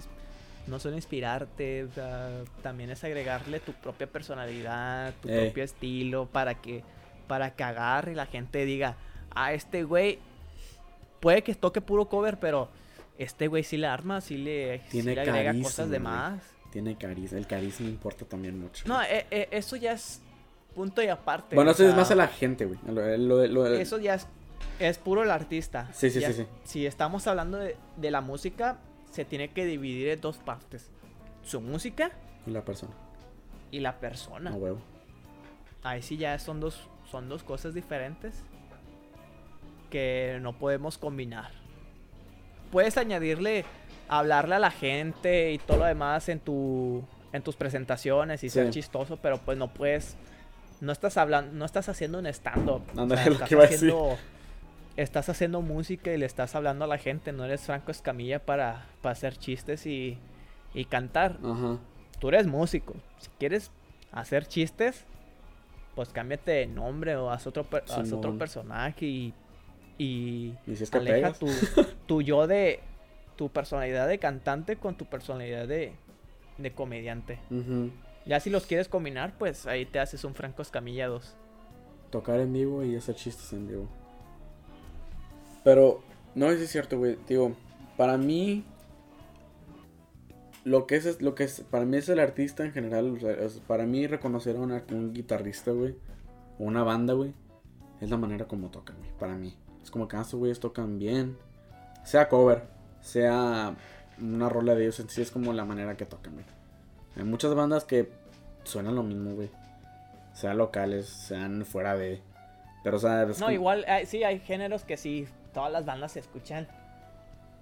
no 0.67 0.81
solo 0.81 0.97
inspirarte, 0.97 1.85
o 1.85 1.93
sea, 1.93 2.29
también 2.63 2.91
es 2.91 3.05
agregarle 3.05 3.61
tu 3.61 3.73
propia 3.73 4.09
personalidad, 4.09 5.15
tu 5.23 5.29
Ey. 5.29 5.45
propio 5.47 5.63
estilo 5.65 6.27
para 6.27 6.55
que 6.55 6.83
para 7.29 7.55
que 7.55 7.63
agarre 7.65 8.13
y 8.13 8.15
la 8.17 8.27
gente 8.27 8.65
diga, 8.65 8.97
"Ah, 9.31 9.53
este 9.53 9.83
güey 9.85 10.19
puede 11.21 11.43
que 11.43 11.55
toque 11.55 11.81
puro 11.81 12.07
cover, 12.09 12.39
pero 12.39 12.69
este 13.19 13.49
güey 13.49 13.63
sí 13.65 13.77
le 13.77 13.87
arma, 13.87 14.21
sí 14.21 14.37
le, 14.39 14.79
sí 14.85 14.85
Tiene 14.91 15.15
le 15.15 15.21
agrega 15.23 15.45
carisma, 15.47 15.65
cosas 15.69 15.91
de 15.91 15.99
más." 15.99 16.43
Tiene 16.73 16.97
carisma. 16.97 17.39
El 17.39 17.47
carisma 17.47 17.89
importa 17.89 18.25
también 18.25 18.59
mucho. 18.61 18.87
No, 18.87 19.01
eh, 19.03 19.27
eh, 19.31 19.49
eso 19.51 19.77
ya 19.77 19.93
es 19.93 20.21
punto 20.75 21.03
y 21.03 21.09
aparte. 21.09 21.55
bueno, 21.57 21.71
eso 21.71 21.89
es 21.89 21.95
más 21.95 22.11
a 22.11 22.15
la 22.15 22.29
gente, 22.29 22.67
güey. 22.67 22.79
Lo, 22.87 23.17
lo- 23.17 23.47
lo- 23.47 23.67
Eso 23.75 23.99
ya 23.99 24.15
es, 24.15 24.27
es 24.79 24.99
puro 24.99 25.23
el 25.23 25.31
artista. 25.31 25.89
Sí, 25.93 26.11
sí, 26.11 26.21
Ya- 26.21 26.29
sí, 26.33 26.43
sí. 26.43 26.47
Si 26.65 26.87
estamos 26.87 27.27
hablando 27.27 27.59
de, 27.59 27.77
de 27.97 28.11
la 28.11 28.21
música, 28.21 28.79
se 29.11 29.25
tiene 29.25 29.49
que 29.51 29.65
dividir 29.65 30.09
en 30.09 30.21
dos 30.21 30.39
partes. 30.39 30.91
Su 31.43 31.61
música 31.61 32.11
La 32.47 32.63
persona. 32.65 32.93
y 33.71 33.81
la 33.81 33.99
persona. 33.99 34.51
A 34.51 34.55
huevo. 34.55 34.79
Ahí 35.83 36.03
sí 36.03 36.17
ya 36.17 36.39
son 36.39 36.61
dos, 36.61 36.89
son 37.11 37.29
dos 37.29 37.43
cosas 37.45 37.73
diferentes 37.75 38.43
que 39.91 40.39
no 40.43 40.53
podemos 40.59 40.99
combinar. 40.99 41.53
Puedes 42.73 42.97
añadirle, 42.99 43.65
hablarle 44.09 44.57
a 44.57 44.59
la 44.59 44.71
gente 44.73 45.53
y 45.53 45.59
todo 45.59 45.79
lo 45.79 45.85
demás 45.85 46.29
en 46.29 46.41
tu 46.41 47.05
en 47.33 47.43
tus 47.43 47.55
presentaciones 47.57 48.43
y 48.45 48.49
ser 48.51 48.71
chistoso, 48.71 49.19
pero 49.19 49.39
pues 49.39 49.59
no 49.59 49.69
puedes 49.73 50.17
no 50.81 50.91
estás 50.93 51.17
hablando, 51.17 51.53
no 51.53 51.65
estás 51.65 51.89
haciendo 51.89 52.19
un 52.19 52.27
stand 52.27 52.69
up. 52.69 52.83
A 52.97 53.07
decir. 53.07 53.93
Estás 54.97 55.29
haciendo 55.29 55.61
música 55.63 56.13
y 56.13 56.17
le 56.19 56.27
estás 56.27 56.55
hablando 56.55 56.85
a 56.85 56.89
la 56.89 56.99
gente, 56.99 57.33
no 57.33 57.45
eres 57.45 57.63
Franco 57.63 57.91
Escamilla 57.91 58.45
para, 58.45 58.87
para 59.03 59.13
hacer 59.13 59.37
chistes 59.37 59.87
y, 59.87 60.19
y 60.75 60.85
cantar. 60.87 61.39
Ajá. 61.45 61.79
Tú 62.19 62.29
eres 62.29 62.47
músico. 62.47 62.95
Si 63.19 63.29
quieres 63.39 63.71
hacer 64.13 64.47
chistes, 64.47 65.05
pues 65.95 66.09
cámbiate 66.11 66.51
de 66.53 66.67
nombre 66.67 67.17
o 67.17 67.31
haz 67.31 67.47
otro, 67.47 67.65
per- 67.65 67.85
haz 67.85 68.13
otro 68.13 68.31
personaje 68.39 69.05
y, 69.07 69.35
y 69.99 70.55
Y 70.67 70.77
si 70.77 70.85
es 70.85 70.91
que 70.91 70.99
aleja 70.99 71.33
tu, 71.35 71.47
tu 72.07 72.23
yo 72.23 72.47
de 72.47 72.81
tu 73.37 73.51
personalidad 73.51 74.09
de 74.09 74.19
cantante 74.19 74.77
con 74.77 74.97
tu 74.97 75.05
personalidad 75.05 75.69
de, 75.69 75.93
de 76.57 76.73
comediante. 76.73 77.39
Ya 78.25 78.41
si 78.41 78.49
los 78.51 78.65
quieres 78.67 78.89
combinar, 78.89 79.35
pues 79.39 79.67
ahí 79.67 79.85
te 79.85 80.01
haces 80.01 80.25
un 80.25 80.35
Franco 80.35 80.63
Escamilla 80.63 81.07
2. 81.07 81.37
Tocar 82.11 82.41
en 82.41 82.53
vivo 82.53 82.83
y 82.83 82.97
hacer 82.97 83.15
chistes 83.15 83.53
en 83.53 83.69
vivo. 83.69 83.89
Pero, 85.67 86.01
no, 86.37 86.49
es 86.49 86.71
cierto, 86.71 86.97
güey. 86.97 87.19
Digo, 87.27 87.57
para 87.97 88.17
mí. 88.17 88.63
Lo 90.63 90.87
que 90.87 90.95
es, 90.95 91.21
lo 91.21 91.35
que 91.35 91.43
es, 91.43 91.61
para 91.63 91.85
mí 91.85 91.97
es 91.97 92.09
el 92.09 92.21
artista 92.21 92.65
en 92.65 92.71
general. 92.73 93.15
o 93.17 93.19
sea, 93.21 93.33
es- 93.33 93.59
para 93.67 93.85
mí 93.85 94.07
reconocer 94.07 94.55
a 94.57 94.61
una- 94.61 94.85
un 94.93 95.13
guitarrista, 95.13 95.73
güey. 95.73 95.97
O 96.61 96.65
una 96.65 96.85
banda, 96.85 97.15
güey. 97.15 97.35
Es 98.01 98.11
la 98.11 98.17
manera 98.17 98.47
como 98.47 98.69
tocan, 98.71 98.97
güey. 98.99 99.11
Para 99.19 99.35
mí. 99.35 99.57
Es 99.83 99.91
como 99.91 100.07
que 100.07 100.17
ah, 100.17 100.21
estos 100.21 100.39
güeyes 100.39 100.61
tocan 100.61 101.01
bien. 101.01 101.37
Sea 102.05 102.29
cover. 102.29 102.63
Sea 103.01 103.75
una 104.21 104.49
rola 104.49 104.77
de 104.77 104.83
ellos 104.85 105.01
en 105.01 105.09
sí. 105.11 105.21
Es 105.23 105.33
como 105.33 105.53
la 105.53 105.65
manera 105.65 105.97
que 105.97 106.07
tocan, 106.07 106.35
güey. 106.35 106.47
Hay 107.17 107.25
muchas 107.25 107.55
bandas 107.57 107.85
que 107.85 108.09
suenan 108.63 108.95
lo 108.95 109.03
mismo, 109.03 109.35
güey. 109.35 109.51
Sean 110.33 110.59
locales, 110.59 111.07
sean 111.09 111.65
fuera 111.65 111.97
de. 111.97 112.21
Pero, 112.85 112.99
o 112.99 113.01
sea, 113.01 113.25
No, 113.25 113.35
como- 113.35 113.51
igual, 113.51 113.85
eh, 113.89 114.07
sí, 114.07 114.23
hay 114.23 114.39
géneros 114.39 114.85
que 114.85 114.97
sí, 114.97 115.27
todas 115.57 115.73
las 115.73 115.87
bandas 115.87 116.13
se 116.13 116.21
escuchan 116.21 116.69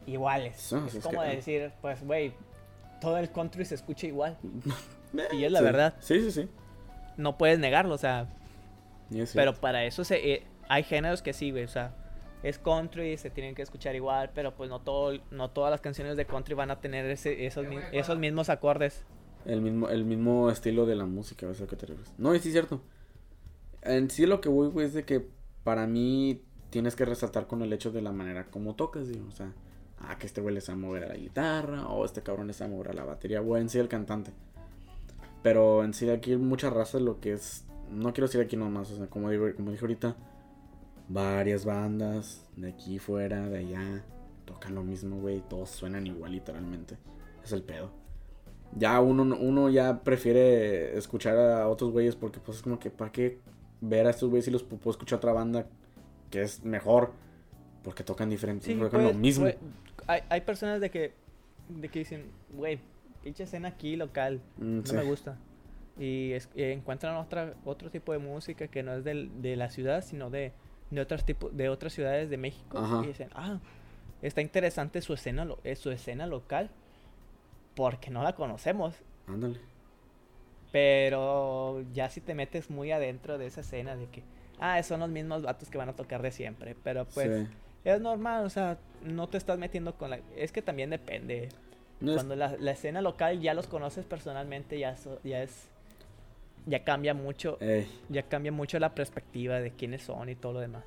iguales. 0.07 0.57
Sí, 0.59 0.77
es 0.89 0.97
es 0.97 1.05
como 1.05 1.23
que- 1.23 1.29
decir, 1.29 1.71
pues, 1.81 2.05
güey, 2.05 2.35
todo 3.01 3.19
el 3.19 3.31
country 3.31 3.65
se 3.65 3.77
escucha 3.77 4.07
igual. 4.09 4.37
y 5.33 5.45
es 5.45 5.53
la 5.53 5.61
Sí. 5.61 5.65
verdad. 5.65 5.95
Sí, 6.01 6.21
sí, 6.21 6.31
sí. 6.33 6.49
No 7.17 7.39
puedes 7.39 7.59
negarlo, 7.61 7.95
o 7.95 7.99
sea, 7.99 8.27
pero 9.33 9.55
para 9.55 9.85
eso 9.85 10.03
se, 10.03 10.33
eh, 10.33 10.47
hay 10.69 10.83
géneros 10.83 11.23
que 11.23 11.33
sí, 11.33 11.53
güey, 11.53 11.63
o 11.65 11.69
sea, 11.69 11.95
es 12.43 12.59
country, 12.59 13.17
se 13.17 13.31
tienen 13.31 13.55
que 13.55 13.63
escuchar 13.63 13.95
igual, 13.95 14.31
pero 14.35 14.55
pues 14.57 14.69
no 14.69 14.81
todo, 14.81 15.13
no 15.31 15.51
todas 15.51 15.71
las 15.71 15.81
canciones 15.81 16.17
de 16.17 16.27
country 16.27 16.55
van 16.55 16.73
a 16.73 16.81
tener 16.81 17.07
ese, 17.07 17.47
esos, 17.47 17.67
mi- 17.69 17.79
esos 17.93 18.19
mismos 18.19 18.49
acordes. 18.51 19.05
El 19.47 19.61
mismo, 19.61 19.89
el 19.89 20.05
mismo 20.05 20.51
estilo 20.51 20.85
de 20.87 20.97
la 20.97 21.05
música, 21.07 21.47
a 21.47 21.51
lo 21.51 21.67
que 21.69 21.77
te 21.77 21.87
refieres. 21.87 22.13
No, 22.19 22.35
y 22.35 22.41
sí 22.41 22.49
es 22.49 22.55
cierto. 22.55 22.81
En 23.83 24.11
sí 24.11 24.27
lo 24.27 24.41
que 24.41 24.49
voy, 24.49 24.69
güey, 24.69 24.87
es 24.87 24.95
de 24.95 25.05
que 25.05 25.25
para 25.63 25.87
mí 25.87 26.43
tienes 26.75 26.97
que 26.97 27.05
resaltar 27.05 27.47
con 27.47 27.63
el 27.63 27.73
hecho 27.73 27.93
de 27.93 28.03
la 28.03 28.11
manera 28.11 28.47
como 28.51 28.75
tocas, 28.75 29.07
digo. 29.07 29.29
O 29.29 29.31
sea, 29.31 29.53
ah, 30.01 30.19
que 30.19 30.27
este 30.27 30.41
güey 30.41 30.57
le 30.57 30.61
sabe 30.61 30.79
mover 30.79 31.05
a 31.05 31.09
la 31.09 31.15
guitarra, 31.15 31.87
o 31.87 32.05
este 32.05 32.21
cabrón 32.21 32.49
le 32.49 32.53
sabe 32.53 32.73
mover 32.73 32.89
a 32.89 32.95
la 32.95 33.05
batería, 33.05 33.41
o 33.41 33.57
en 33.57 33.69
sí 33.69 33.79
el 33.79 33.87
cantante. 33.87 34.33
Pero 35.45 35.85
en 35.85 35.95
sí 35.95 36.11
aquí 36.11 36.35
mucha 36.35 36.71
raza 36.71 36.99
lo 36.99 37.21
que 37.21 37.35
es... 37.35 37.65
No 37.93 38.13
quiero 38.13 38.27
decir 38.27 38.41
aquí 38.41 38.57
nomás, 38.57 38.91
o 38.91 38.97
sea, 38.97 39.07
como, 39.07 39.31
digo, 39.31 39.47
como 39.55 39.71
dije 39.71 39.85
ahorita, 39.85 40.17
varias 41.09 41.65
bandas 41.65 42.45
de 42.57 42.71
aquí 42.71 42.99
fuera, 42.99 43.49
de 43.49 43.59
allá, 43.59 44.05
tocan 44.47 44.75
lo 44.75 44.83
mismo, 44.83 45.21
güey, 45.21 45.45
todos 45.49 45.71
suenan 45.71 46.09
igual 46.09 46.33
literalmente. 46.33 46.99
Es 47.45 47.53
el 47.53 47.63
pedo 47.63 47.91
ya 48.77 49.01
uno, 49.01 49.23
uno 49.23 49.71
ya 49.71 50.03
prefiere 50.03 50.99
escuchar 50.99 51.39
a 51.39 51.69
otros 51.69 51.93
güeyes 51.93 52.17
porque 52.17 52.41
pues 52.41 52.57
es 52.57 52.63
como 52.65 52.81
que 52.81 52.91
para 52.91 53.13
qué 53.13 53.39
ver 53.81 54.05
a 54.09 54.11
estos 54.11 54.29
güeyes 54.31 54.47
si 54.47 54.51
los 54.51 54.65
pu- 54.65 54.79
puedo 54.79 54.91
escuchar 54.91 55.19
a 55.19 55.19
otra 55.19 55.33
banda 55.33 55.69
que 56.35 56.43
es 56.43 56.65
mejor 56.65 57.13
Porque 57.83 58.03
tocan 58.03 58.31
diferente, 58.31 58.65
Sí, 58.67 58.75
tocan 58.75 59.03
pues, 59.03 59.15
lo 59.15 59.21
mismo. 59.21 59.47
hay, 60.07 60.23
hay 60.31 60.41
personas 60.41 60.81
de 60.81 60.91
que, 60.91 61.13
de 61.69 61.89
que 61.91 61.99
dicen, 61.99 62.31
güey, 62.53 62.79
pinche 63.23 63.43
escena 63.45 63.69
aquí 63.69 63.95
local, 63.97 64.41
Mm, 64.57 64.79
no 64.79 64.87
sí. 64.87 64.95
me 64.97 65.03
gusta. 65.03 65.37
Y 65.99 66.33
es- 66.33 66.49
eh, 66.57 66.73
encuentran 66.73 67.15
otra, 67.17 67.55
otro 67.65 67.91
tipo 67.91 68.13
de 68.13 68.19
música 68.19 68.69
que 68.69 68.83
no 68.83 68.95
es 68.95 69.05
del, 69.05 69.43
de 69.43 69.55
la 69.57 69.69
ciudad, 69.71 70.03
sino 70.03 70.31
de, 70.31 70.53
de, 70.91 71.01
otros 71.01 71.25
tipo, 71.27 71.51
de 71.51 71.69
otras 71.69 71.93
ciudades 71.93 72.31
de 72.31 72.37
México. 72.39 72.79
Ajá. 72.79 73.03
Y 73.05 73.09
dicen, 73.09 73.29
ah, 73.35 73.61
está 74.23 74.41
interesante 74.41 75.03
su 75.03 75.13
escena, 75.13 75.45
lo- 75.45 75.59
eh, 75.63 75.77
su 75.77 75.91
escena 75.91 76.27
local, 76.27 76.71
porque 77.77 78.11
no 78.11 78.23
la 78.23 78.35
conocemos. 78.35 78.95
Ándale. 79.27 79.61
Pero 80.73 81.83
ya 81.93 82.09
si 82.11 82.21
te 82.21 82.35
metes 82.35 82.71
muy 82.71 82.91
adentro 82.93 83.39
de 83.39 83.47
esa 83.47 83.61
escena 83.61 83.95
de 83.95 84.07
que, 84.07 84.23
ah, 84.59 84.83
son 84.83 85.01
los 85.01 85.09
mismos 85.09 85.43
vatos 85.43 85.69
que 85.71 85.79
van 85.79 85.89
a 85.89 85.93
tocar 85.95 86.23
de 86.23 86.31
siempre. 86.31 86.77
Pero 86.83 87.05
pues 87.07 87.47
Sí. 87.47 87.53
es 87.85 88.01
normal, 88.01 88.45
o 88.45 88.51
sea, 88.51 88.79
no 89.03 89.29
te 89.29 89.37
estás 89.39 89.59
metiendo 89.59 89.95
con 89.95 90.11
la... 90.11 90.21
Es 90.37 90.53
que 90.53 90.63
también 90.63 90.91
depende. 90.91 91.49
No 92.01 92.13
es- 92.13 92.17
Cuando 92.17 92.37
la, 92.37 92.57
la 92.59 92.71
escena 92.73 93.01
local 93.03 93.41
ya 93.41 93.55
los 93.55 93.67
conoces 93.67 94.05
personalmente, 94.05 94.79
ya, 94.79 94.97
so- 94.97 95.21
ya 95.25 95.43
es... 95.43 95.69
Ya 96.67 96.83
cambia 96.83 97.13
mucho, 97.13 97.59
Ey, 97.61 97.87
ya 98.09 98.23
cambia 98.23 98.51
mucho 98.51 98.79
la 98.79 98.95
perspectiva 98.95 99.61
de 99.61 99.71
quiénes 99.73 100.03
son 100.03 100.31
y 100.31 100.35
todo 100.35 100.55
lo 100.55 100.61
demás. 100.61 100.83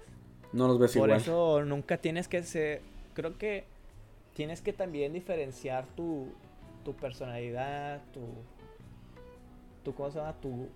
no 0.52 0.68
los 0.68 0.80
ves 0.80 0.94
Por 0.98 1.10
igual. 1.10 1.22
eso 1.22 1.64
nunca 1.66 1.98
tienes 1.98 2.28
que 2.28 2.42
ser... 2.44 2.82
Creo 3.14 3.38
que 3.38 3.66
tienes 4.34 4.62
que 4.62 4.74
también 4.74 5.14
diferenciar 5.14 5.86
tu, 5.96 6.30
tu 6.84 6.96
personalidad, 6.96 8.02
tu... 8.12 8.22
tu 9.84 9.94
¿Cómo 9.94 10.10
se 10.12 10.18
llama? 10.18 10.34
Tu, 10.42 10.68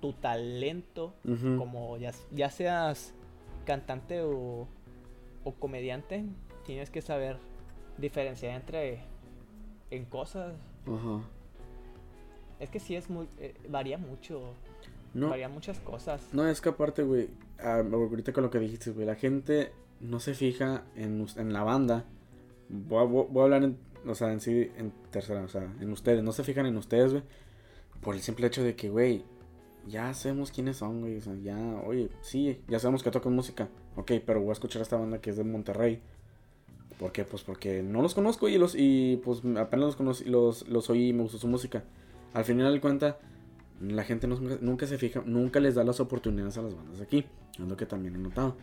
tu 0.00 0.12
talento 0.12 1.14
como 1.58 1.96
ya, 1.96 2.12
ya 2.32 2.50
seas 2.50 3.14
cantante 3.64 4.22
o, 4.22 4.66
o 5.44 5.54
comediante, 5.54 6.24
tienes 6.64 6.90
que 6.90 7.02
saber 7.02 7.38
diferenciar 7.98 8.54
entre 8.54 9.00
en 9.90 10.04
cosas. 10.04 10.54
Ajá. 10.86 11.20
Es 12.60 12.70
que 12.70 12.80
sí 12.80 12.96
es 12.96 13.08
muy 13.08 13.26
eh, 13.38 13.54
varía 13.68 13.98
mucho, 13.98 14.54
No, 15.14 15.28
varía 15.30 15.48
muchas 15.48 15.78
cosas. 15.80 16.22
no, 16.32 16.46
es 16.48 16.60
que 16.60 16.70
aparte, 16.70 17.02
güey, 17.02 17.28
ah, 17.60 17.82
ahorita 17.90 18.32
con 18.32 18.42
lo 18.44 18.50
que 18.50 18.58
dijiste, 18.58 18.90
güey, 18.90 19.06
la 19.06 19.14
gente 19.14 19.72
no 20.00 20.20
se 20.20 20.34
fija 20.34 20.84
en, 20.96 21.26
en 21.36 21.52
la 21.52 21.62
banda. 21.62 22.04
Voy 22.68 22.98
a, 23.00 23.04
voy 23.04 23.26
voy 23.30 23.40
a 23.40 23.44
hablar 23.44 23.62
en, 23.64 23.78
o 24.06 24.14
sea, 24.14 24.32
en 24.32 24.40
sí, 24.40 24.70
en 24.76 24.92
tercera, 25.10 25.42
o 25.42 25.48
sea, 25.48 25.62
en 25.80 25.90
ustedes, 25.92 26.22
no 26.22 26.32
se 26.32 26.44
fijan 26.44 26.66
en 26.66 26.76
ustedes, 26.76 27.12
güey, 27.12 27.22
por 28.00 28.14
el 28.14 28.20
simple 28.22 28.46
hecho 28.46 28.62
de 28.62 28.74
que, 28.76 28.90
güey, 28.90 29.24
ya 29.88 30.12
sabemos 30.14 30.50
quiénes 30.52 30.76
son, 30.76 31.00
güey, 31.00 31.16
o 31.16 31.20
sea, 31.20 31.34
ya, 31.36 31.58
oye, 31.86 32.10
sí, 32.20 32.60
ya 32.68 32.78
sabemos 32.78 33.02
que 33.02 33.10
tocan 33.10 33.34
música, 33.34 33.68
ok, 33.96 34.12
pero 34.26 34.40
voy 34.40 34.50
a 34.50 34.52
escuchar 34.52 34.80
a 34.80 34.82
esta 34.82 34.96
banda 34.96 35.20
que 35.20 35.30
es 35.30 35.36
de 35.36 35.44
Monterrey. 35.44 36.00
¿Por 36.98 37.12
qué? 37.12 37.24
Pues 37.24 37.44
porque 37.44 37.82
no 37.82 38.02
los 38.02 38.14
conozco 38.14 38.48
y 38.48 38.58
los 38.58 38.74
y 38.76 39.20
pues 39.24 39.38
apenas 39.56 39.86
los 39.86 39.96
conocí, 39.96 40.24
los, 40.24 40.66
los 40.68 40.90
oí 40.90 41.08
y 41.08 41.12
me 41.12 41.22
gustó 41.22 41.38
su 41.38 41.46
música. 41.46 41.84
Al 42.34 42.44
final 42.44 42.72
de 42.74 42.80
cuentas, 42.80 43.16
la 43.80 44.02
gente 44.02 44.26
no- 44.26 44.38
nunca 44.60 44.86
se 44.86 44.98
fija, 44.98 45.22
nunca 45.24 45.60
les 45.60 45.76
da 45.76 45.84
las 45.84 46.00
oportunidades 46.00 46.58
a 46.58 46.62
las 46.62 46.74
bandas 46.74 47.00
aquí. 47.00 47.24
Es 47.52 47.60
lo 47.68 47.76
que 47.76 47.86
también 47.86 48.16
he 48.16 48.18
notado. 48.18 48.56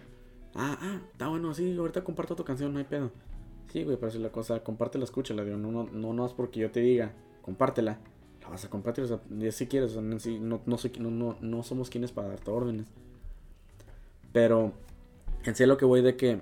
Ah, 0.54 0.78
ah, 0.82 1.02
está 1.12 1.28
bueno, 1.30 1.54
sí, 1.54 1.76
ahorita 1.78 2.04
comparto 2.04 2.36
tu 2.36 2.44
canción, 2.44 2.74
no 2.74 2.80
hay 2.80 2.86
pedo. 2.86 3.12
Sí, 3.72 3.84
güey, 3.84 3.98
pero 3.98 4.12
si 4.12 4.20
la 4.20 4.30
cosa, 4.32 4.62
compártela, 4.64 5.06
escúchala, 5.06 5.44
digo, 5.46 5.58
no, 5.58 5.72
no, 5.72 5.84
no, 5.92 6.14
no 6.14 6.26
es 6.26 6.34
porque 6.34 6.60
yo 6.60 6.72
te 6.72 6.82
diga, 6.82 7.14
compártela, 7.42 8.00
la 8.46 8.52
vas 8.52 8.66
a 8.66 8.70
compartir, 8.70 9.04
o 9.04 9.08
sea, 9.08 9.20
ya 9.38 9.52
si 9.52 9.68
quieres, 9.68 9.92
o 9.92 9.94
sea, 9.94 10.02
no, 10.02 10.62
no, 10.66 10.78
soy- 10.78 10.92
no, 11.00 11.10
no, 11.12 11.36
no 11.42 11.64
somos 11.64 11.90
quienes 11.90 12.12
para 12.12 12.30
darte 12.30 12.52
órdenes. 12.52 12.88
Pero, 14.32 14.74
en 15.44 15.56
sí 15.56 15.66
lo 15.66 15.78
que 15.78 15.86
voy 15.86 16.02
de 16.02 16.16
que 16.16 16.40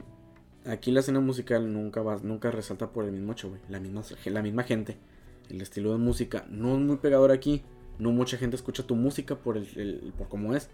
aquí 0.66 0.92
la 0.92 1.02
escena 1.02 1.20
musical 1.20 1.72
nunca 1.72 2.02
va, 2.02 2.18
nunca 2.24 2.52
resalta 2.52 2.88
por 2.90 3.06
el 3.06 3.12
mismo 3.12 3.32
hecho, 3.34 3.50
güey, 3.50 3.62
la 3.70 3.80
misma, 3.80 4.02
la 4.26 4.42
misma 4.42 4.64
gente. 4.64 4.98
El 5.50 5.62
estilo 5.62 5.92
de 5.92 5.98
música 5.98 6.46
no 6.50 6.74
es 6.76 6.80
muy 6.80 6.98
pegador 6.98 7.32
aquí. 7.32 7.64
No 8.00 8.12
mucha 8.12 8.38
gente 8.38 8.56
escucha 8.56 8.84
tu 8.88 8.96
música 8.96 9.36
por 9.36 9.58
el, 9.58 9.68
el- 9.76 10.14
por 10.18 10.28
cómo 10.28 10.56
es. 10.56 10.70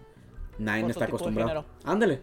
Nadie 0.57 0.81
está 0.91 1.05
acostumbrado. 1.17 1.49
Ándale. 1.83 2.21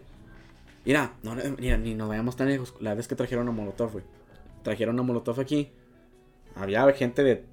Mira, 0.85 1.13
no, 1.23 1.35
mira, 1.59 1.77
ni 1.77 1.93
nos 1.93 2.07
vayamos 2.07 2.35
tan 2.35 2.47
lejos. 2.47 2.73
La 2.79 2.93
vez 2.95 3.07
que 3.07 3.15
trajeron 3.15 3.47
a 3.47 3.51
Molotov, 3.51 3.91
güey. 3.91 4.05
Trajeron 4.63 4.97
a 4.99 5.03
Molotov 5.03 5.39
aquí. 5.39 5.69
Había 6.55 6.91
gente 6.93 7.23
de 7.23 7.43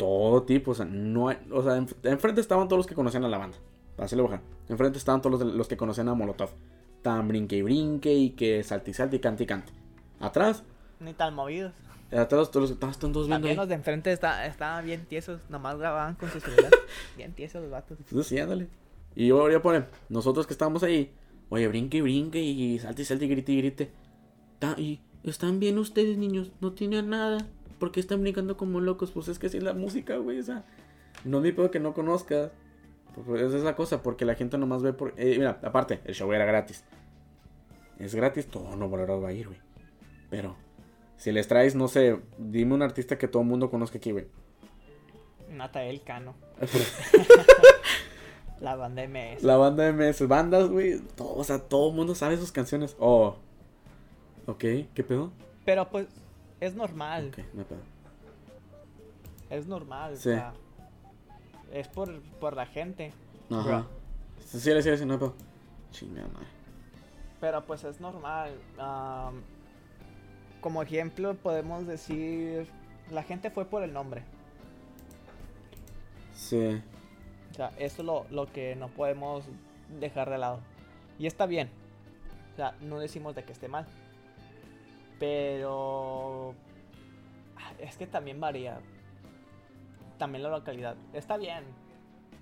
todo 0.00 0.42
tipo. 0.42 0.70
O 0.72 0.74
sea, 0.74 0.86
no 0.86 1.28
hay- 1.28 1.38
o 1.50 1.62
sea, 1.62 1.76
enf- 1.78 1.94
enfrente 2.04 2.40
estaban 2.40 2.66
todos 2.68 2.78
los 2.78 2.86
que 2.86 2.94
conocían 2.94 3.24
a 3.24 3.28
la 3.28 3.38
banda. 3.38 3.56
Para 3.96 4.06
hacerle 4.06 4.24
bajar. 4.24 4.40
Enfrente 4.68 4.98
estaban 4.98 5.20
todos 5.22 5.40
los, 5.40 5.54
los 5.54 5.68
que 5.68 5.76
conocían 5.76 6.08
a 6.08 6.14
Molotov. 6.14 6.50
Estaban 6.96 7.28
brinque 7.28 7.56
y 7.56 7.62
brinque 7.62 8.12
y 8.14 8.30
que 8.30 8.62
salte 8.62 8.90
y 8.90 8.94
salte 8.94 9.16
y 9.16 9.18
cante 9.20 9.44
y 9.44 9.46
cante. 9.46 9.72
Atrás, 10.18 10.62
Ni 11.00 11.12
tan 11.14 11.34
movidos. 11.34 11.72
atrás 12.10 12.50
todos 12.50 12.62
los 12.62 12.70
estaban 12.70 12.94
todos 12.98 13.12
viendo 13.26 13.34
También 13.34 13.52
ahí. 13.52 13.56
los 13.56 13.68
de 13.68 13.74
enfrente 13.74 14.12
está- 14.12 14.46
estaban 14.46 14.84
bien 14.84 15.04
tiesos, 15.06 15.40
nomás 15.48 15.78
grababan 15.78 16.14
con 16.16 16.28
sus 16.30 16.42
celular. 16.42 16.70
bien 17.16 17.32
tiesos 17.32 17.62
los 17.62 17.70
vatos. 17.70 17.98
Pues 18.10 18.26
sí, 18.26 18.38
ándale. 18.38 18.68
Y 19.14 19.26
yo 19.28 19.38
voy 19.38 19.54
a 19.54 19.62
poner, 19.62 19.88
nosotros 20.08 20.46
que 20.46 20.52
estábamos 20.54 20.82
ahí, 20.82 21.10
oye, 21.48 21.66
brinque 21.68 21.98
y 21.98 22.00
brinque 22.00 22.40
y 22.40 22.78
salte 22.78 23.02
y 23.02 23.04
salte 23.04 23.24
y 23.24 23.28
grite 23.28 23.52
y 23.52 23.56
grite. 23.58 23.92
Están 25.24 25.60
bien 25.60 25.78
ustedes, 25.78 26.16
niños, 26.16 26.52
no 26.60 26.72
tienen 26.72 27.10
nada. 27.10 27.46
¿Por 27.80 27.90
qué 27.90 27.98
están 27.98 28.20
brincando 28.20 28.58
como 28.58 28.78
locos? 28.78 29.10
Pues 29.10 29.26
es 29.28 29.38
que 29.38 29.46
así 29.46 29.56
es 29.56 29.64
la 29.64 29.72
música, 29.72 30.18
güey, 30.18 30.38
o 30.38 30.42
sea, 30.42 30.64
no 31.24 31.40
me 31.40 31.52
puedo 31.52 31.70
que 31.70 31.80
no 31.80 31.94
conozcas. 31.94 32.52
Pues 33.26 33.42
esa 33.42 33.56
es 33.56 33.64
la 33.64 33.74
cosa, 33.74 34.02
porque 34.02 34.24
la 34.24 34.36
gente 34.36 34.56
nomás 34.56 34.82
ve 34.82 34.92
por... 34.92 35.14
eh, 35.16 35.34
mira, 35.36 35.58
aparte, 35.62 36.00
el 36.04 36.14
show 36.14 36.32
era 36.32 36.44
gratis. 36.44 36.84
Es 37.98 38.14
gratis, 38.14 38.46
todo 38.46 38.76
no 38.76 38.88
valorado 38.88 39.20
va 39.20 39.30
a 39.30 39.32
ir, 39.32 39.48
güey. 39.48 39.58
Pero, 40.28 40.54
si 41.16 41.32
les 41.32 41.48
traes, 41.48 41.74
no 41.74 41.88
sé, 41.88 42.20
dime 42.38 42.74
un 42.74 42.82
artista 42.82 43.18
que 43.18 43.26
todo 43.26 43.42
el 43.42 43.48
mundo 43.48 43.70
conozca 43.70 43.98
aquí, 43.98 44.12
güey. 44.12 44.26
Natael 45.50 46.02
Cano, 46.02 46.36
la 48.60 48.76
banda 48.76 49.02
MS. 49.08 49.42
La 49.42 49.56
banda 49.56 49.90
MS, 49.90 50.28
bandas, 50.28 50.68
güey. 50.68 51.00
Todo, 51.16 51.34
o 51.34 51.44
sea, 51.44 51.58
todo 51.58 51.90
el 51.90 51.96
mundo 51.96 52.14
sabe 52.14 52.36
sus 52.36 52.52
canciones. 52.52 52.94
Oh. 53.00 53.36
Ok, 54.46 54.64
¿qué 54.94 55.04
pedo? 55.06 55.32
Pero 55.64 55.88
pues 55.90 56.06
es 56.60 56.74
normal, 56.74 57.32
no 57.54 57.64
es 59.50 59.66
normal. 59.66 60.16
Sí. 60.16 60.30
O 60.30 60.32
sea, 60.32 60.52
es 61.72 61.88
por, 61.88 62.20
por 62.38 62.56
la 62.56 62.66
gente. 62.66 63.12
Ajá. 63.50 63.86
Sí, 64.46 64.60
sí, 64.60 64.82
sí, 64.82 64.96
sí, 64.96 65.04
no 65.04 65.14
hay 65.14 65.18
pedo. 65.18 65.34
Chingada 65.90 66.28
madre. 66.28 66.46
Pero 67.40 67.64
pues 67.66 67.84
es 67.84 68.00
normal. 68.00 68.52
am, 68.78 69.42
como 70.60 70.82
ejemplo 70.82 71.34
podemos 71.34 71.86
decir, 71.86 72.68
la 73.10 73.22
gente 73.22 73.50
fue 73.50 73.64
por 73.64 73.82
el 73.82 73.92
nombre. 73.92 74.22
Sí. 76.34 76.80
O 77.50 77.54
sea, 77.54 77.68
eso 77.78 78.02
es 78.02 78.06
lo, 78.06 78.26
lo 78.30 78.46
que 78.46 78.76
no 78.76 78.88
podemos 78.88 79.44
dejar 79.98 80.30
de 80.30 80.38
lado. 80.38 80.60
Y 81.18 81.26
está 81.26 81.46
bien. 81.46 81.70
O 82.52 82.56
sea, 82.56 82.74
no 82.80 82.98
decimos 83.00 83.34
de 83.34 83.44
que 83.44 83.52
esté 83.52 83.68
mal. 83.68 83.86
Pero... 85.20 86.54
ah, 87.56 87.72
Es 87.78 87.96
que 87.96 88.06
también 88.08 88.40
varía. 88.40 88.80
También 90.18 90.42
la 90.42 90.50
localidad. 90.50 90.96
Está 91.12 91.36
bien. 91.36 91.62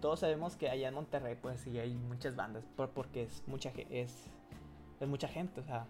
Todos 0.01 0.21
sabemos 0.21 0.57
que 0.57 0.71
allá 0.71 0.89
en 0.89 0.95
Monterrey 0.95 1.37
pues 1.41 1.61
sí 1.61 1.79
hay 1.79 1.93
muchas 1.95 2.35
bandas. 2.37 2.65
por- 2.77 2.91
porque 2.91 3.25
es 3.25 3.43
mucha, 3.47 3.71
es, 3.91 4.15
es 5.01 5.09
mucha 5.09 5.29
gente. 5.29 5.61
O 5.61 5.65
sea, 5.65 5.87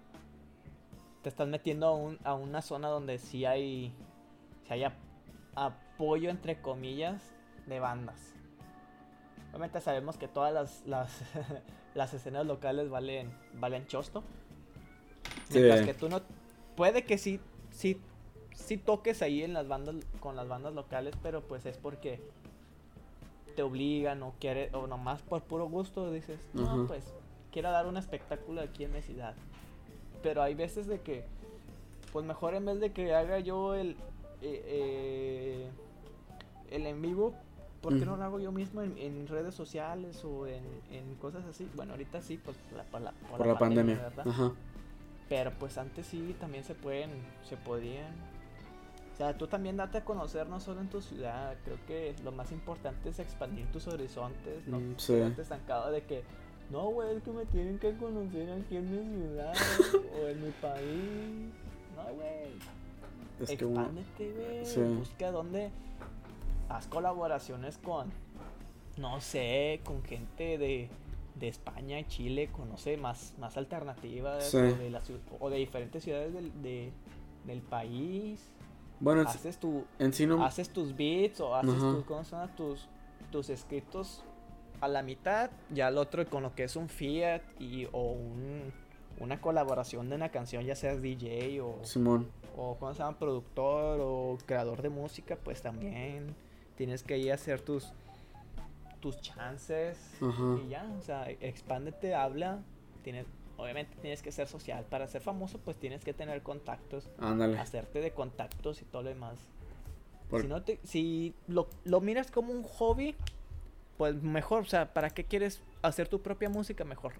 te 1.22 1.28
estás 1.28 1.46
metiendo 1.46 1.86
a, 1.86 1.94
un- 1.94 2.18
a 2.24 2.34
una 2.34 2.62
zona 2.62 2.88
donde 2.88 3.18
sí 3.18 3.44
hay, 3.44 3.92
sí 4.64 4.72
hay 4.72 4.84
ap- 4.84 4.94
apoyo 5.54 6.30
entre 6.30 6.60
comillas 6.60 7.22
de 7.66 7.80
bandas. 7.80 8.32
Obviamente 9.50 9.80
sabemos 9.82 10.16
que 10.16 10.26
todas 10.28 10.52
las, 10.54 10.86
las, 10.86 11.20
las 11.94 12.14
escenas 12.14 12.46
locales 12.46 12.88
valen, 12.88 13.30
valen 13.54 13.86
chosto. 13.86 14.22
Sí. 15.50 15.58
Mientras 15.60 15.82
que 15.86 15.94
tú 15.94 16.08
no... 16.08 16.20
Puede 16.78 17.02
que 17.02 17.18
sí, 17.18 17.40
sí, 17.72 18.00
sí 18.54 18.76
toques 18.76 19.20
ahí 19.20 19.42
en 19.42 19.52
las 19.52 19.66
bandas, 19.66 19.96
con 20.20 20.36
las 20.36 20.46
bandas 20.46 20.74
locales, 20.74 21.12
pero 21.24 21.42
pues 21.42 21.66
es 21.66 21.76
porque 21.76 22.20
te 23.56 23.62
obligan 23.64 24.22
o 24.22 24.32
quiere, 24.38 24.70
o 24.72 24.86
nomás 24.86 25.20
por 25.22 25.42
puro 25.42 25.68
gusto 25.68 26.12
dices, 26.12 26.38
no, 26.54 26.86
pues 26.86 27.02
quiero 27.50 27.72
dar 27.72 27.88
un 27.88 27.96
espectáculo 27.96 28.60
aquí 28.60 28.84
en 28.84 28.92
mi 28.92 29.02
ciudad. 29.02 29.34
Pero 30.22 30.40
hay 30.40 30.54
veces 30.54 30.86
de 30.86 31.00
que, 31.00 31.24
pues 32.12 32.24
mejor 32.24 32.54
en 32.54 32.64
vez 32.66 32.78
de 32.78 32.92
que 32.92 33.12
haga 33.12 33.40
yo 33.40 33.74
el, 33.74 33.96
eh, 34.40 34.62
eh, 34.64 35.70
el 36.70 36.86
en 36.86 37.02
vivo, 37.02 37.34
¿por 37.80 37.98
qué 37.98 38.06
no 38.06 38.16
lo 38.16 38.22
hago 38.22 38.38
yo 38.38 38.52
mismo 38.52 38.82
en, 38.82 38.96
en 38.98 39.26
redes 39.26 39.52
sociales 39.56 40.24
o 40.24 40.46
en, 40.46 40.62
en 40.92 41.16
cosas 41.16 41.44
así? 41.44 41.68
Bueno, 41.74 41.94
ahorita 41.94 42.22
sí, 42.22 42.38
pues 42.38 42.56
por 42.56 42.78
la, 42.78 42.84
por 42.84 43.00
la, 43.00 43.12
Por 43.36 43.46
la 43.48 43.58
pandemia. 43.58 43.96
¿verdad? 43.96 44.28
Ajá. 44.28 44.52
Pero 45.28 45.50
pues 45.58 45.76
antes 45.78 46.06
sí 46.06 46.34
también 46.40 46.64
se 46.64 46.74
pueden, 46.74 47.10
se 47.48 47.56
podían. 47.56 48.12
O 49.14 49.16
sea, 49.18 49.36
tú 49.36 49.46
también 49.48 49.76
date 49.76 49.98
a 49.98 50.04
conocer 50.04 50.46
no 50.48 50.60
solo 50.60 50.80
en 50.80 50.88
tu 50.88 51.00
ciudad. 51.02 51.56
Creo 51.64 51.76
que 51.86 52.14
lo 52.24 52.30
más 52.32 52.52
importante 52.52 53.08
es 53.08 53.18
expandir 53.18 53.66
tus 53.72 53.88
horizontes, 53.88 54.66
no 54.66 54.78
Mm, 54.78 54.94
sí. 54.96 55.14
quedarte 55.14 55.42
estancado 55.42 55.90
de 55.90 56.02
que 56.02 56.22
No, 56.70 56.90
güey, 56.90 57.16
es 57.16 57.22
que 57.22 57.30
me 57.30 57.46
tienen 57.46 57.78
que 57.78 57.96
conocer 57.96 58.50
aquí 58.52 58.76
en 58.76 58.90
mi 58.90 59.22
ciudad 59.26 59.54
o 60.22 60.28
en 60.28 60.44
mi 60.44 60.50
país. 60.50 61.52
No, 61.96 62.14
güey. 62.14 62.52
Es 63.40 63.50
Expándete, 63.50 64.32
güey. 64.34 64.66
Sí. 64.66 64.80
Busca 64.80 65.30
dónde. 65.30 65.70
Haz 66.68 66.86
colaboraciones 66.86 67.78
con. 67.78 68.12
No 68.98 69.18
sé, 69.22 69.80
con 69.84 70.02
gente 70.02 70.58
de, 70.58 70.90
de 71.38 71.48
España, 71.48 72.06
Chile, 72.06 72.48
conoce 72.52 72.96
más, 72.96 73.34
más 73.38 73.56
alternativas. 73.56 74.50
Sí. 74.50 74.56
O, 74.56 74.60
de 74.62 74.90
la 74.90 75.02
o 75.40 75.50
de 75.50 75.56
diferentes 75.58 76.02
ciudades 76.04 76.32
del, 76.32 76.62
de- 76.62 76.92
del 77.44 77.62
país. 77.62 78.50
Bueno, 79.00 79.20
en, 79.22 79.28
Haces, 79.28 79.58
tu, 79.58 79.84
en 79.98 80.12
sí 80.12 80.26
no. 80.26 80.44
haces 80.44 80.70
tus 80.70 80.96
beats 80.96 81.40
o 81.40 81.54
haces 81.54 81.74
tus, 81.78 82.04
¿cómo 82.04 82.22
llama? 82.22 82.54
tus, 82.56 82.88
tus 83.30 83.48
escritos 83.48 84.24
a 84.80 84.88
la 84.88 85.02
mitad. 85.02 85.50
Ya 85.70 85.88
el 85.88 85.98
otro 85.98 86.26
con 86.28 86.42
lo 86.42 86.54
que 86.54 86.64
es 86.64 86.74
un 86.76 86.88
Fiat 86.88 87.42
y, 87.60 87.86
o 87.92 88.10
un, 88.12 88.72
una 89.20 89.40
colaboración 89.40 90.08
de 90.08 90.16
una 90.16 90.30
canción, 90.30 90.64
ya 90.64 90.74
seas 90.74 91.00
DJ 91.00 91.60
o 91.60 91.78
Simón. 91.84 92.28
o 92.56 92.76
¿cómo 92.76 92.92
se 92.92 92.98
llama? 92.98 93.16
productor 93.18 94.00
o 94.02 94.36
creador 94.46 94.82
de 94.82 94.88
música, 94.90 95.36
pues 95.36 95.62
también 95.62 96.34
tienes 96.76 97.02
que 97.04 97.18
ir 97.18 97.30
a 97.30 97.34
hacer 97.34 97.60
tus 97.60 97.92
tus 99.00 99.20
chances 99.20 99.98
y 100.64 100.68
ya, 100.68 100.84
o 100.98 101.02
sea, 101.02 101.30
expándete, 101.30 102.14
habla, 102.14 102.60
tienes 103.02 103.26
obviamente 103.56 103.96
tienes 104.00 104.22
que 104.22 104.30
ser 104.30 104.46
social, 104.46 104.84
para 104.88 105.08
ser 105.08 105.20
famoso 105.20 105.58
pues 105.58 105.76
tienes 105.78 106.04
que 106.04 106.14
tener 106.14 106.42
contactos, 106.42 107.10
Ándale. 107.18 107.58
hacerte 107.58 108.00
de 108.00 108.12
contactos 108.12 108.82
y 108.82 108.84
todo 108.84 109.02
lo 109.02 109.08
demás. 109.08 109.38
Por- 110.30 110.42
Si 110.42 110.46
no 110.48 110.62
te 110.62 110.78
si 110.84 111.34
lo, 111.48 111.68
lo 111.84 112.00
miras 112.00 112.30
como 112.30 112.52
un 112.52 112.62
hobby, 112.62 113.16
pues 113.96 114.22
mejor, 114.22 114.62
o 114.62 114.66
sea, 114.66 114.92
¿para 114.94 115.10
qué 115.10 115.24
quieres 115.24 115.60
hacer 115.82 116.06
tu 116.08 116.20
propia 116.22 116.48
música? 116.48 116.84
Mejor 116.84 117.14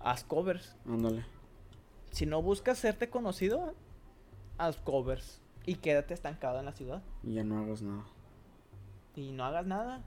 haz 0.00 0.24
covers. 0.24 0.76
Ándale. 0.86 1.24
Si 2.10 2.26
no 2.26 2.42
buscas 2.42 2.76
hacerte 2.78 3.08
conocido, 3.08 3.74
haz 4.58 4.76
covers 4.76 5.40
y 5.64 5.76
quédate 5.76 6.12
estancado 6.12 6.58
en 6.58 6.66
la 6.66 6.72
ciudad 6.72 7.02
Y 7.22 7.34
ya 7.34 7.44
no 7.44 7.58
hagas 7.62 7.80
nada. 7.80 8.04
y 9.16 9.32
no 9.32 9.44
hagas 9.44 9.66
nada. 9.66 10.02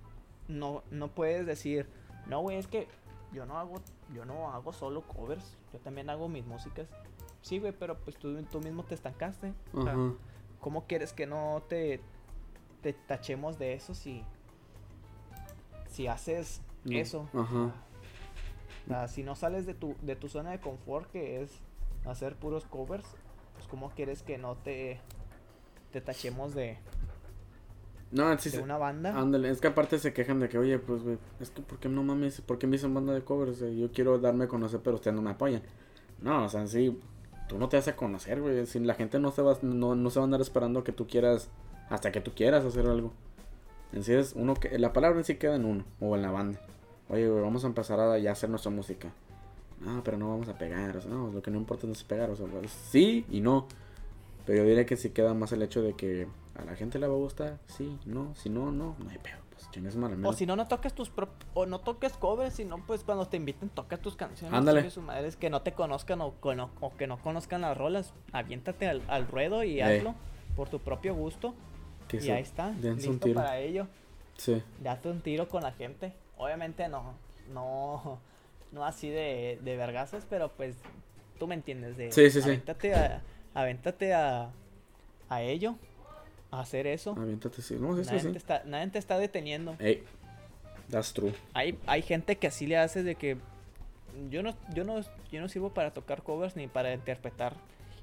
No 0.47 0.83
no 0.91 1.09
puedes 1.09 1.45
decir, 1.45 1.87
"No, 2.27 2.41
güey, 2.41 2.57
es 2.57 2.67
que 2.67 2.87
yo 3.33 3.45
no 3.45 3.57
hago 3.57 3.75
yo 4.13 4.25
no 4.25 4.51
hago 4.51 4.71
solo 4.73 5.01
covers, 5.01 5.57
yo 5.73 5.79
también 5.79 6.09
hago 6.09 6.27
mis 6.27 6.45
músicas." 6.45 6.87
Sí, 7.41 7.59
güey, 7.59 7.73
pero 7.73 7.97
pues 7.99 8.17
tú, 8.17 8.41
tú 8.43 8.59
mismo 8.59 8.83
te 8.83 8.95
estancaste. 8.95 9.53
O 9.73 9.83
sea, 9.83 9.93
Ajá. 9.93 10.13
¿Cómo 10.59 10.85
quieres 10.87 11.13
que 11.13 11.27
no 11.27 11.61
te, 11.69 12.01
te 12.81 12.93
tachemos 12.93 13.59
de 13.59 13.73
eso 13.73 13.93
si 13.93 14.23
si 15.95 16.07
haces 16.07 16.61
No, 16.83 16.97
eso? 16.97 17.29
O 17.33 18.87
sea, 18.87 19.07
si 19.07 19.23
no 19.23 19.35
sales 19.35 19.65
de 19.65 19.73
tu, 19.73 19.95
de 20.01 20.15
tu 20.15 20.27
zona 20.27 20.51
de 20.51 20.59
confort, 20.59 21.09
que 21.09 21.41
es 21.41 21.51
hacer 22.05 22.35
puros 22.35 22.65
covers, 22.65 23.05
pues 23.53 23.67
¿cómo 23.67 23.89
quieres 23.91 24.21
que 24.21 24.37
no 24.37 24.55
te, 24.57 24.99
te 25.91 26.01
tachemos 26.01 26.53
de, 26.53 26.77
No, 28.16 28.38
sí, 28.39 28.49
de 28.49 28.57
sí. 28.57 28.63
una 28.63 28.78
banda? 28.78 29.13
Ándale, 29.18 29.49
es 29.49 29.59
que 29.59 29.68
aparte 29.68 29.99
se 29.99 30.13
quejan 30.13 30.39
de 30.39 30.47
que, 30.47 30.57
oye, 30.57 30.80
pues, 30.80 31.03
güey, 31.03 31.18
es 31.41 31.49
que, 31.49 31.61
¿por 31.61 31.80
qué 31.80 31.89
no 31.89 32.01
mames? 32.01 32.39
¿Por 32.39 32.57
qué 32.57 32.66
me 32.66 32.78
dicen 32.78 32.93
banda 32.93 33.13
de 33.13 33.22
covers? 33.22 33.59
Yo 33.59 33.91
quiero 33.91 34.18
darme 34.20 34.45
a 34.45 34.47
conocer, 34.47 34.80
pero 34.82 34.95
ustedes 34.95 35.16
no 35.16 35.22
me 35.22 35.32
apoyan. 35.32 35.61
No, 36.22 36.45
o 36.45 36.49
sea, 36.49 36.66
sí, 36.66 36.97
tú 37.49 37.57
no 37.57 37.68
te 37.68 37.76
vas 37.76 37.89
a 37.89 37.97
conocer, 37.97 38.39
güey. 38.39 38.66
Si 38.68 38.80
la 38.80 38.93
gente 38.93 39.20
no 39.20 39.32
se 39.32 39.41
va, 39.41 39.57
no, 39.61 39.95
no 39.95 40.09
se 40.09 40.20
va 40.20 40.24
a 40.24 40.28
andar 40.28 40.39
esperando 40.39 40.82
que 40.86 40.93
tú 40.93 41.07
quieras, 41.07 41.49
hasta 41.89 42.13
que 42.13 42.22
tú 42.22 42.32
quieras 42.34 42.63
hacer 42.63 42.88
algo. 42.88 43.11
En 43.91 44.03
sí 44.03 44.13
es 44.13 44.32
uno 44.34 44.53
que, 44.53 44.80
la 44.80 44.93
palabra 44.93 45.18
en 45.18 45.26
sí 45.26 45.36
queda 45.36 45.55
en 45.55 45.66
uno, 45.66 45.84
o 45.99 46.16
en 46.16 46.22
la 46.22 46.32
banda. 46.32 46.59
Oye, 47.09 47.28
güey, 47.28 47.43
vamos 47.43 47.66
a 47.66 47.68
empezar 47.68 47.99
a 47.99 48.18
ya 48.18 48.32
hacer 48.32 48.49
nuestra 48.49 48.72
música. 48.72 49.11
No, 49.82 50.01
pero 50.05 50.18
no 50.18 50.30
vamos 50.30 50.47
a 50.47 50.57
pegar, 50.57 50.95
o 50.95 51.01
sea, 51.01 51.11
no, 51.11 51.32
lo 51.32 51.41
que 51.41 51.51
no 51.51 51.57
importa 51.57 51.86
no 51.86 51.91
es 51.91 52.03
pegar, 52.05 52.30
o 52.30 52.36
sea, 52.38 52.47
pues, 52.47 52.72
sí 52.72 53.26
y 53.30 53.41
no. 53.41 53.68
Pero 54.45 54.59
yo 54.59 54.65
diría 54.69 54.85
que 54.85 54.95
sí 54.97 55.09
queda 55.09 55.33
más 55.33 55.51
el 55.51 55.61
hecho 55.63 55.81
de 55.81 55.93
que 55.93 56.27
a 56.55 56.63
la 56.65 56.75
gente 56.75 56.99
le 56.99 57.07
va 57.07 57.13
a 57.13 57.17
gustar, 57.17 57.59
sí, 57.67 57.97
no, 58.05 58.33
si 58.35 58.49
no, 58.49 58.71
no, 58.71 58.95
no 58.99 59.09
hay 59.09 59.17
pedo, 59.17 59.37
pues 59.51 59.69
chingas 59.71 59.95
mal 59.95 60.13
al 60.13 60.25
O 60.25 60.33
si 60.33 60.45
no, 60.45 60.55
no 60.55 60.67
toques 60.67 60.93
tus 60.93 61.09
prop- 61.13 61.29
o 61.53 61.65
no 61.65 61.79
toques 61.79 62.13
covers, 62.13 62.53
sino 62.55 62.77
pues 62.85 63.03
cuando 63.03 63.27
te 63.27 63.37
inviten 63.37 63.69
toca 63.69 63.97
tus 63.97 64.15
canciones. 64.15 64.53
Ándale. 64.57 64.81
chingue 64.81 64.91
su 64.91 65.01
madre, 65.01 65.27
es 65.27 65.35
que 65.35 65.49
no 65.49 65.61
te 65.63 65.71
conozcan 65.73 66.21
o, 66.21 66.33
cono- 66.39 66.69
o 66.79 66.95
que 66.95 67.07
no 67.07 67.17
conozcan 67.17 67.61
las 67.61 67.75
rolas. 67.77 68.13
Aviéntate 68.31 68.87
al, 68.87 69.01
al 69.07 69.27
ruedo 69.27 69.63
y 69.63 69.81
hazlo 69.81 70.15
por 70.55 70.69
tu 70.69 70.79
propio 70.79 71.15
gusto. 71.15 71.53
Que 72.07 72.17
y 72.23 72.29
ahí 72.29 72.43
está, 72.43 72.67
dense 72.71 73.07
un 73.07 73.13
listo 73.13 73.25
tiro. 73.27 73.35
para 73.41 73.57
ello. 73.57 73.87
Sí, 74.37 74.61
Date 74.81 75.09
un 75.09 75.21
tiro 75.21 75.49
con 75.49 75.63
la 75.63 75.71
gente. 75.71 76.13
Obviamente 76.37 76.87
no, 76.87 77.13
no, 77.53 78.19
no 78.71 78.85
así 78.85 79.09
de, 79.09 79.59
de 79.63 79.75
vergazos, 79.77 80.23
pero 80.29 80.49
pues 80.49 80.75
tú 81.39 81.47
me 81.47 81.55
entiendes. 81.55 81.97
De, 81.97 82.11
Sí, 82.11 82.29
sí, 82.29 82.41
sí. 82.41 82.51
A, 82.51 83.21
avéntate 83.55 84.13
a, 84.13 84.51
a 85.29 85.41
ello, 85.41 85.75
a 86.51 86.59
hacer 86.59 86.85
eso. 86.85 87.15
aviéntate, 87.17 87.61
sí. 87.63 87.75
No, 87.79 87.93
nadie, 87.95 88.19
sí. 88.19 88.31
Te 88.31 88.37
está, 88.37 88.61
nadie 88.65 88.87
te 88.91 88.99
está 88.99 89.17
deteniendo. 89.17 89.75
Ey, 89.79 90.03
that's 90.91 91.11
true. 91.13 91.33
Hay, 91.53 91.79
hay 91.87 92.03
gente 92.03 92.35
que 92.37 92.45
así 92.47 92.67
le 92.67 92.77
hace 92.77 93.01
de 93.01 93.15
que 93.15 93.37
yo 94.29 94.43
no, 94.43 94.53
yo 94.73 94.83
no, 94.83 95.01
yo 95.31 95.41
no 95.41 95.49
sirvo 95.49 95.73
para 95.73 95.91
tocar 95.93 96.21
covers 96.21 96.55
ni 96.55 96.67
para 96.67 96.93
interpretar. 96.93 97.53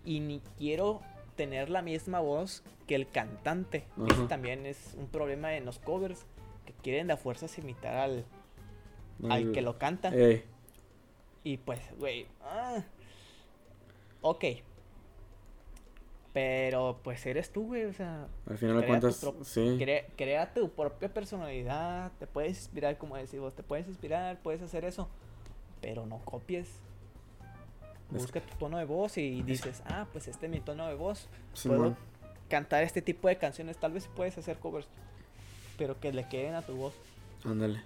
Y 0.04 0.18
ni 0.18 0.40
quiero 0.58 1.00
tener 1.36 1.70
la 1.70 1.80
misma 1.80 2.18
voz 2.20 2.62
que 2.88 2.94
el 2.96 3.08
cantante. 3.08 3.84
Ese 4.10 4.26
también 4.26 4.66
es 4.66 4.94
un 4.98 5.06
problema 5.06 5.54
en 5.54 5.64
los 5.64 5.78
covers. 5.78 6.26
Que 6.66 6.72
quieren 6.74 7.06
de 7.06 7.16
fuerzas 7.16 7.56
imitar 7.58 7.94
al, 7.96 8.24
No, 9.20 9.32
al 9.32 9.44
yo- 9.46 9.52
que 9.52 9.62
lo 9.62 9.78
canta. 9.78 10.08
Ey, 10.14 10.44
Y 11.44 11.56
pues, 11.58 11.80
güey. 11.98 12.26
ah, 12.42 12.82
ok. 14.22 14.44
Pero 16.32 16.98
pues 17.04 17.24
eres 17.26 17.50
tú, 17.52 17.66
güey. 17.66 17.84
O 17.84 17.92
sea, 17.92 18.26
al 18.48 18.56
final 18.58 18.80
de 18.80 18.86
Crea 18.86 19.00
tu 19.00 19.08
cuentas, 19.20 19.46
sí. 19.48 19.76
crea, 19.78 20.06
crea 20.16 20.54
tu 20.54 20.70
propia 20.70 21.12
personalidad. 21.12 22.10
Te 22.18 22.26
puedes 22.26 22.56
inspirar, 22.58 22.96
como 22.96 23.16
decís 23.16 23.38
vos. 23.38 23.54
Te 23.54 23.62
puedes 23.62 23.86
inspirar, 23.86 24.38
puedes 24.42 24.62
hacer 24.62 24.84
eso. 24.84 25.08
Pero 25.82 26.06
no 26.06 26.18
copies. 26.24 26.68
Es- 26.68 28.22
Busca 28.22 28.40
tu 28.40 28.54
tono 28.56 28.78
de 28.78 28.84
voz 28.84 29.16
y 29.18 29.42
dices, 29.42 29.82
ah, 29.86 30.06
pues 30.12 30.28
este 30.28 30.46
es 30.46 30.52
mi 30.52 30.60
tono 30.60 30.86
de 30.88 30.94
voz. 30.94 31.28
Simón. 31.54 31.78
Puedo 31.78 31.96
cantar 32.48 32.82
este 32.82 33.02
tipo 33.02 33.28
de 33.28 33.36
canciones. 33.36 33.76
Tal 33.78 33.92
vez 33.92 34.08
puedes 34.14 34.36
hacer 34.38 34.58
covers. 34.58 34.86
Pero 35.78 35.98
que 36.00 36.12
le 36.12 36.28
queden 36.28 36.54
a 36.54 36.62
tu 36.62 36.74
voz. 36.76 36.94
Ándale. 37.44 37.80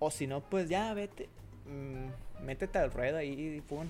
O 0.00 0.10
si 0.10 0.26
no, 0.26 0.40
pues 0.40 0.68
ya 0.68 0.92
vete. 0.92 1.28
mm, 1.66 2.44
métete 2.44 2.78
al 2.78 2.90
ruedo 2.90 3.16
ahí 3.16 3.56
y 3.56 3.60
pum. 3.62 3.86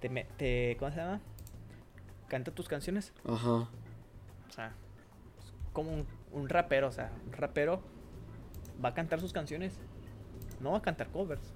Te, 0.00 0.08
te, 0.36 0.76
¿Cómo 0.78 0.90
se 0.90 0.98
llama? 0.98 1.20
Canta 2.28 2.50
tus 2.52 2.68
canciones. 2.68 3.12
Ajá. 3.24 3.50
O 4.48 4.52
sea, 4.54 4.68
es 5.38 5.52
como 5.72 5.92
un, 5.92 6.06
un 6.32 6.48
rapero. 6.48 6.88
O 6.88 6.92
sea, 6.92 7.12
un 7.26 7.32
rapero 7.32 7.82
va 8.84 8.90
a 8.90 8.94
cantar 8.94 9.20
sus 9.20 9.32
canciones. 9.32 9.78
No 10.60 10.72
va 10.72 10.78
a 10.78 10.82
cantar 10.82 11.08
covers. 11.08 11.52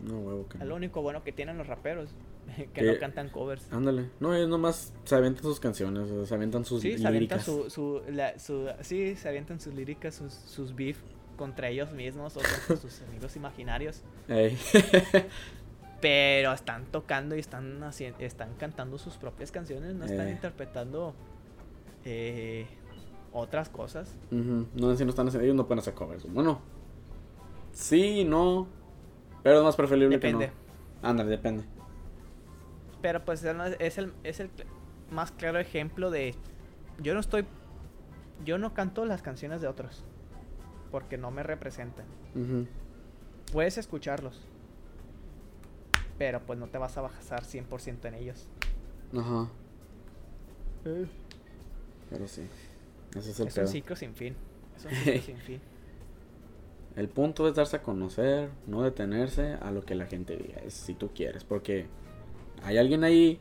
No, 0.00 0.18
huevo, 0.18 0.48
que 0.48 0.58
Es 0.58 0.64
lo 0.64 0.74
único 0.76 1.02
bueno 1.02 1.22
que 1.22 1.32
tienen 1.32 1.58
los 1.58 1.66
raperos. 1.66 2.10
Que 2.56 2.66
Que- 2.66 2.82
no 2.94 2.98
cantan 2.98 3.28
covers. 3.28 3.70
Ándale. 3.72 4.10
No, 4.18 4.34
ellos 4.34 4.48
nomás 4.48 4.92
se 5.04 5.14
avientan 5.14 5.42
sus 5.44 5.60
canciones, 5.60 6.08
se 6.28 6.34
avientan 6.34 6.64
sus 6.64 6.80
Sí, 6.82 6.98
se 6.98 7.06
avientan 7.06 7.38
líricas. 7.38 7.44
su, 7.44 7.70
su, 7.70 8.02
la- 8.10 8.36
su- 8.38 8.68
sí, 8.80 9.14
se 9.14 9.28
avientan 9.28 9.60
sus 9.60 9.72
líricas, 9.74 10.14
sus, 10.16 10.32
sus 10.32 10.74
beef 10.74 10.98
contra 11.36 11.68
ellos 11.68 11.92
mismos 11.92 12.36
o 12.36 12.40
contra 12.40 12.76
sus 12.76 13.02
amigos 13.08 13.36
imaginarios. 13.36 14.02
Ey. 14.28 14.58
Pero 16.00 16.52
están 16.52 16.86
tocando 16.86 17.36
y 17.36 17.40
están 17.40 17.82
haciendo, 17.82 18.18
están 18.20 18.54
cantando 18.54 18.96
sus 18.98 19.16
propias 19.16 19.50
canciones, 19.52 19.94
no 19.94 20.04
están 20.06 20.28
Eh. 20.28 20.32
interpretando 20.32 21.14
eh, 22.04 22.66
otras 23.32 23.68
cosas. 23.68 24.14
No, 24.30 24.96
si 24.96 25.04
no 25.04 25.10
están 25.10 25.28
haciendo, 25.28 25.44
ellos 25.44 25.56
no 25.56 25.66
pueden 25.66 25.80
hacer 25.80 25.94
covers. 25.94 26.24
Bueno, 26.32 26.60
sí, 27.72 28.24
no. 28.24 28.66
Pero 29.42 29.58
es 29.58 29.64
más 29.64 29.76
preferible 29.76 30.16
Depende. 30.16 30.46
que 30.46 30.52
no. 31.02 31.08
Ándale, 31.08 31.30
depende. 31.30 31.64
Pero 33.02 33.24
pues 33.24 33.42
es 33.78 33.98
el- 33.98 34.12
es 34.24 34.40
el, 34.40 34.50
más 35.10 35.32
claro 35.32 35.58
ejemplo 35.58 36.10
de 36.10 36.34
yo 37.02 37.14
no 37.14 37.20
estoy 37.20 37.44
yo 38.44 38.58
no 38.58 38.72
canto 38.74 39.04
las 39.04 39.22
canciones 39.22 39.60
de 39.60 39.68
otros 39.68 40.04
porque 40.90 41.18
no 41.18 41.30
me 41.30 41.42
representan. 41.42 42.06
Puedes 43.52 43.76
escucharlos. 43.78 44.46
Pero 46.20 46.38
pues 46.40 46.58
no 46.58 46.68
te 46.68 46.76
vas 46.76 46.98
a 46.98 47.00
basar 47.00 47.44
100% 47.44 48.04
en 48.04 48.14
ellos. 48.14 48.46
Ajá. 49.16 49.48
Pero 50.84 52.28
sí. 52.28 52.42
Ese 53.16 53.30
es 53.30 53.40
el 53.40 53.48
Es 53.48 53.56
un 53.56 53.68
ciclo 53.68 53.96
sin 53.96 54.14
fin. 54.14 54.36
Es 54.76 54.84
un 54.84 54.90
ciclo 54.90 55.22
sin 55.22 55.38
fin. 55.38 55.60
El 56.96 57.08
punto 57.08 57.48
es 57.48 57.54
darse 57.54 57.76
a 57.76 57.82
conocer, 57.82 58.50
no 58.66 58.82
detenerse 58.82 59.54
a 59.62 59.70
lo 59.70 59.82
que 59.82 59.94
la 59.94 60.04
gente 60.04 60.36
diga, 60.36 60.60
es 60.60 60.74
si 60.74 60.92
tú 60.92 61.08
quieres, 61.14 61.42
porque 61.44 61.86
hay 62.64 62.76
alguien 62.76 63.02
ahí 63.02 63.40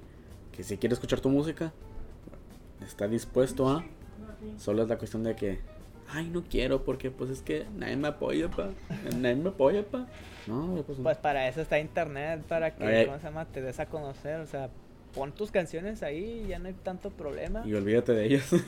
que 0.53 0.63
si 0.63 0.77
quiere 0.77 0.93
escuchar 0.93 1.19
tu 1.19 1.27
música, 1.27 1.73
está 2.81 3.09
dispuesto 3.09 3.67
a, 3.67 3.83
solo 4.55 4.83
es 4.83 4.87
la 4.87 4.97
cuestión 4.97 5.23
de 5.23 5.35
que 5.35 5.59
ay, 6.11 6.29
no 6.29 6.43
quiero 6.43 6.83
porque 6.83 7.11
pues 7.11 7.29
es 7.29 7.41
que 7.41 7.65
nadie 7.75 7.95
me 7.95 8.07
apoya, 8.09 8.49
pa. 8.49 8.69
Nadie 9.17 9.35
me 9.35 9.49
apoya, 9.49 9.83
pa. 9.83 10.07
No, 10.47 10.83
pues, 10.85 10.97
Pues 11.01 11.17
para 11.17 11.47
eso 11.47 11.61
está 11.61 11.79
internet, 11.79 12.41
para 12.47 12.75
que, 12.75 12.83
Ay. 12.83 13.05
¿cómo 13.05 13.17
se 13.17 13.23
llama? 13.25 13.45
Te 13.45 13.61
des 13.61 13.79
a 13.79 13.85
conocer, 13.85 14.39
o 14.39 14.45
sea, 14.47 14.69
pon 15.13 15.31
tus 15.31 15.51
canciones 15.51 16.03
ahí 16.03 16.45
ya 16.47 16.59
no 16.59 16.67
hay 16.67 16.73
tanto 16.73 17.09
problema. 17.09 17.63
Y 17.65 17.73
olvídate 17.73 18.13
de 18.13 18.25
ellas. 18.25 18.49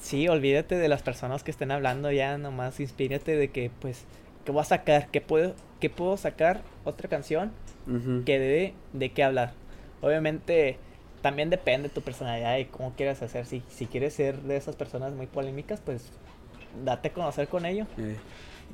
Sí, 0.00 0.28
olvídate 0.28 0.76
de 0.76 0.88
las 0.88 1.02
personas 1.02 1.42
que 1.44 1.50
estén 1.50 1.70
hablando 1.70 2.10
ya, 2.10 2.38
nomás 2.38 2.80
inspírate 2.80 3.36
de 3.36 3.48
que, 3.48 3.70
pues, 3.80 4.06
¿qué 4.46 4.50
voy 4.52 4.62
a 4.62 4.64
sacar? 4.64 5.08
¿Qué 5.10 5.20
puedo, 5.20 5.54
qué 5.78 5.90
puedo 5.90 6.16
sacar? 6.16 6.62
Otra 6.84 7.10
canción 7.10 7.52
que 8.24 8.38
dé 8.38 8.74
de 8.94 9.10
qué 9.10 9.22
hablar. 9.22 9.52
Obviamente, 10.00 10.78
también 11.20 11.50
depende 11.50 11.88
de 11.88 11.94
tu 11.94 12.00
personalidad 12.00 12.56
y 12.56 12.64
cómo 12.64 12.94
quieras 12.94 13.20
hacer. 13.20 13.44
Si, 13.44 13.62
si 13.68 13.84
quieres 13.84 14.14
ser 14.14 14.40
de 14.40 14.56
esas 14.56 14.74
personas 14.74 15.12
muy 15.12 15.26
polémicas, 15.26 15.82
pues, 15.84 16.10
date 16.84 17.08
a 17.08 17.12
conocer 17.12 17.48
con 17.48 17.66
ello. 17.66 17.86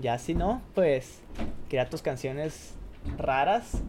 Ya 0.01 0.19
si 0.19 0.35
no, 0.35 0.61
pues, 0.75 1.21
crea 1.69 1.89
tus 1.89 2.03
canciones 2.03 2.75
raras, 3.17 3.83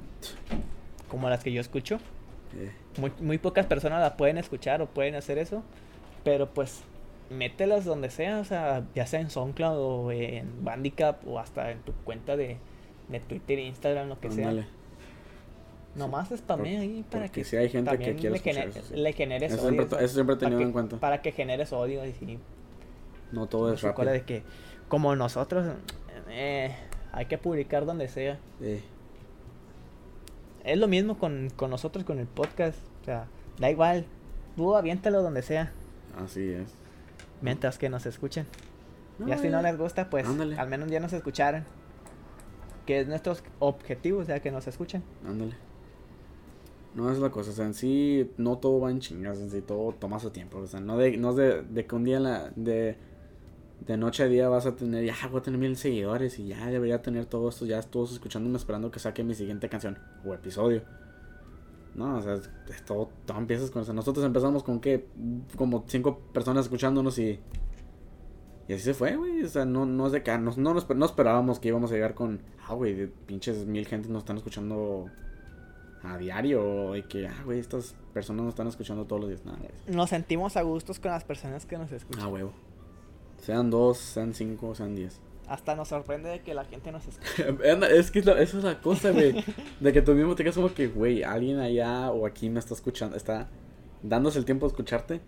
como 1.10 1.30
las 1.30 1.44
que 1.44 1.52
yo 1.52 1.62
escucho. 1.62 2.00
Muy, 3.00 3.12
muy 3.20 3.38
pocas 3.38 3.66
personas 3.66 4.02
la 4.02 4.18
pueden 4.18 4.38
escuchar 4.38 4.82
o 4.82 4.88
pueden 4.88 5.16
hacer 5.16 5.38
eso. 5.38 5.64
Pero 6.24 6.50
pues 6.54 6.82
mételas 7.30 7.86
donde 7.86 8.10
sea, 8.10 8.40
o 8.40 8.44
sea, 8.46 8.84
ya 8.96 9.06
sea 9.06 9.20
en 9.20 9.30
SoundCloud 9.30 9.78
o 9.78 10.12
en 10.12 10.64
Bandicap 10.64 11.28
o 11.28 11.40
hasta 11.40 11.72
en 11.72 11.80
tu 11.82 11.92
cuenta 12.04 12.36
de, 12.38 12.58
de 13.10 13.20
Twitter, 13.20 13.60
Instagram, 13.60 14.08
lo 14.10 14.20
que 14.20 14.28
Ándale. 14.30 14.62
sea. 14.64 14.72
Nomás 15.96 16.30
spamea 16.30 16.82
ahí 16.82 17.04
para 17.10 17.26
porque 17.26 17.42
que 17.42 17.46
sí 17.46 17.56
hay 17.58 17.70
gente 17.70 17.98
que 17.98 18.16
quiere 18.16 18.36
le, 18.36 18.40
gener- 18.42 18.70
eso, 18.70 18.82
sí. 18.88 18.96
le 18.96 19.14
generes 19.14 19.52
Eso 19.54 19.62
odio. 19.68 19.72
siempre, 19.82 20.06
eso 20.06 20.14
siempre 20.14 20.36
he 20.36 20.40
tenido 20.40 20.60
que- 20.60 20.66
en 20.66 20.72
cuenta. 20.72 20.98
Para 20.98 21.22
que 21.22 21.32
generes 21.32 21.74
odio 21.74 22.06
y 22.06 22.14
No 23.32 23.48
todo 23.48 23.74
es 23.74 23.82
rápido. 23.82 24.12
de 24.12 24.24
que 24.24 24.44
como 24.88 25.16
nosotros 25.16 25.66
eh, 26.30 26.76
hay 27.12 27.26
que 27.26 27.38
publicar 27.38 27.86
donde 27.86 28.08
sea. 28.08 28.40
Eh, 28.62 28.84
Es 30.64 30.78
lo 30.78 30.88
mismo 30.88 31.18
con, 31.18 31.50
con 31.56 31.70
nosotros 31.70 32.04
con 32.06 32.20
el 32.20 32.28
podcast. 32.28 32.78
O 33.02 33.06
sea, 33.06 33.28
da 33.60 33.70
igual. 33.70 34.06
Tú 34.56 34.76
aviéntalo 34.76 35.22
donde 35.22 35.42
sea. 35.42 35.72
así 36.24 36.50
es. 36.52 36.74
Mientras 37.42 37.78
que 37.78 37.90
nos 37.90 38.06
escuchen. 38.06 38.46
No, 39.20 39.28
ya 39.28 39.38
si 39.38 39.50
no 39.50 39.60
eh, 39.60 39.64
les 39.64 39.78
gusta, 39.78 40.10
pues 40.10 40.26
ándale. 40.28 40.58
al 40.58 40.68
menos 40.70 40.90
ya 40.90 41.00
nos 41.00 41.14
escucharon. 41.14 41.64
Que 42.86 43.02
es 43.02 43.08
nuestro 43.08 43.36
objetivo, 43.60 44.20
o 44.22 44.26
sea, 44.26 44.40
que 44.42 44.52
nos 44.52 44.68
escuchen. 44.68 45.04
Ándale. 45.26 45.54
No 46.96 47.12
es 47.12 47.20
la 47.20 47.30
cosa, 47.30 47.52
o 47.52 47.54
sea, 47.54 47.66
en 47.66 47.74
sí 47.76 48.32
no 48.38 48.58
todo 48.58 48.80
va 48.80 48.90
en 48.90 49.00
chingas, 49.00 49.38
en 49.40 49.52
sí 49.52 49.62
todo 49.62 49.92
toma 49.92 50.20
su 50.20 50.32
tiempo, 50.32 50.58
o 50.58 50.66
sea, 50.68 50.80
no 50.80 50.98
de, 50.98 51.16
no 51.18 51.30
es 51.32 51.36
de, 51.36 51.62
de 51.62 51.86
que 51.86 51.94
un 51.96 52.04
día 52.04 52.20
la, 52.20 52.50
de, 52.56 52.98
de 53.86 53.96
noche 53.98 54.24
a 54.24 54.28
día 54.28 54.50
vas 54.50 54.66
a 54.66 54.76
tener, 54.76 55.06
ya 55.06 55.16
voy 55.30 55.40
a 55.40 55.44
tener 55.44 55.60
mil 55.60 55.76
seguidores 55.78 56.40
y 56.40 56.48
ya 56.48 56.68
debería 56.68 57.02
tener 57.02 57.26
todo 57.26 57.50
esto, 57.50 57.66
ya 57.66 57.82
todos 57.82 58.12
escuchándome 58.14 58.58
esperando 58.58 58.92
que 58.92 59.00
saque 59.00 59.24
mi 59.24 59.34
siguiente 59.36 59.70
canción 59.70 59.98
o 60.26 60.34
episodio. 60.34 60.82
No, 61.96 62.18
o 62.18 62.22
sea, 62.22 62.34
es- 62.36 62.50
es 62.70 62.84
todo, 62.86 63.10
todo 63.26 63.38
empiezas 63.38 63.72
con, 63.72 63.82
o 63.82 63.86
sea, 63.86 63.94
nosotros 63.94 64.26
empezamos 64.26 64.64
con 64.64 64.80
que, 64.80 65.08
como 65.56 65.84
cinco 65.88 66.20
personas 66.34 66.66
escuchándonos 66.66 67.18
y, 67.18 67.40
y 68.68 68.74
así 68.74 68.84
se 68.84 68.94
fue, 68.94 69.16
güey, 69.16 69.44
o 69.44 69.48
sea, 69.48 69.66
no, 69.66 69.86
no 69.86 70.06
es 70.08 70.12
de 70.12 70.22
que, 70.24 70.38
no, 70.38 70.52
no, 70.58 70.74
nos- 70.74 70.90
no 70.90 71.06
esperábamos 71.06 71.60
que 71.60 71.70
íbamos 71.70 71.92
a 71.92 71.96
llegar 71.96 72.14
con, 72.14 72.42
ah, 72.68 72.74
güey, 72.74 73.08
pinches 73.26 73.66
mil 73.66 73.86
gente 73.88 74.10
nos 74.10 74.20
están 74.24 74.38
escuchando 74.38 75.06
a 76.04 76.18
diario 76.18 76.96
y 76.96 77.04
que, 77.04 77.28
ah, 77.28 77.42
güey, 77.46 77.60
estas 77.60 77.96
personas 78.14 78.44
nos 78.44 78.52
están 78.54 78.68
escuchando 78.68 79.06
todos 79.06 79.22
los 79.22 79.30
días. 79.30 79.46
Nada. 79.46 79.58
Nos 79.88 80.10
sentimos 80.10 80.56
a 80.58 80.62
gustos 80.62 81.00
con 81.00 81.12
las 81.12 81.24
personas 81.24 81.66
que 81.66 81.78
nos 81.78 81.92
escuchan. 81.92 82.24
Ah, 82.24 82.28
huevo. 82.28 82.54
Sean 83.42 83.70
dos, 83.70 83.98
sean 83.98 84.34
cinco, 84.34 84.76
sean 84.76 84.96
diez. 84.96 85.20
Hasta 85.48 85.76
nos 85.76 85.88
sorprende 85.88 86.28
de 86.30 86.42
que 86.42 86.54
la 86.54 86.66
gente 86.66 86.92
nos 86.92 87.08
escuche. 87.08 87.46
Anda, 87.72 87.90
es 87.90 88.12
que 88.12 88.20
esa 88.20 88.38
es 88.42 88.54
la 88.56 88.82
cosa, 88.82 89.12
güey. 89.12 89.44
De 89.80 89.94
que 89.94 90.02
tú 90.02 90.14
mismo 90.14 90.36
te 90.36 90.44
quedas 90.44 90.56
como 90.58 90.74
que, 90.74 90.88
güey, 90.88 91.24
alguien 91.24 91.60
allá 91.60 92.12
o 92.12 92.26
aquí 92.26 92.50
me 92.50 92.60
está 92.60 92.74
escuchando, 92.74 93.16
está 93.16 93.48
dándose 94.04 94.40
el 94.40 94.46
tiempo 94.46 94.66
de 94.66 94.72
escucharte. 94.72 95.22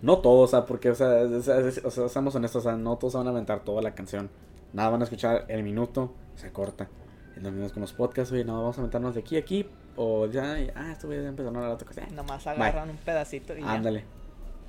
No 0.00 0.18
todos, 0.18 0.50
o 0.50 0.56
sea, 0.56 0.64
porque, 0.66 0.90
o 0.90 0.94
sea, 0.94 1.22
es- 1.22 1.48
es- 1.48 1.78
es- 1.78 1.84
o 1.84 1.90
sea, 1.90 2.08
seamos 2.08 2.34
honestos, 2.36 2.64
o 2.64 2.68
sea, 2.68 2.76
no 2.76 2.96
todos 2.98 3.14
van 3.14 3.26
a 3.26 3.30
aventar 3.30 3.64
toda 3.64 3.82
la 3.82 3.94
canción. 3.96 4.30
Nada, 4.72 4.90
van 4.90 5.00
a 5.00 5.04
escuchar 5.04 5.44
el 5.48 5.62
minuto, 5.64 6.12
se 6.36 6.52
corta. 6.52 6.88
Es 7.36 7.42
lo 7.42 7.50
mismo 7.50 7.68
con 7.70 7.80
los 7.80 7.92
podcasts, 7.92 8.30
güey, 8.30 8.44
no, 8.44 8.54
vamos 8.60 8.76
a 8.78 8.80
aventarnos 8.80 9.14
de 9.14 9.20
aquí 9.20 9.36
a 9.36 9.40
aquí. 9.40 9.66
O 9.96 10.26
ya, 10.26 10.56
ah, 10.76 10.92
esto 10.92 11.06
voy 11.08 11.16
a 11.16 11.26
empezar 11.28 11.52
a 11.52 11.56
hablar 11.58 11.72
otra 11.72 11.86
cosa. 11.88 12.06
Nomás 12.14 12.46
agarran 12.46 12.90
un 12.90 12.96
pedacito 12.96 13.56
y 13.56 13.60
ya. 13.60 13.74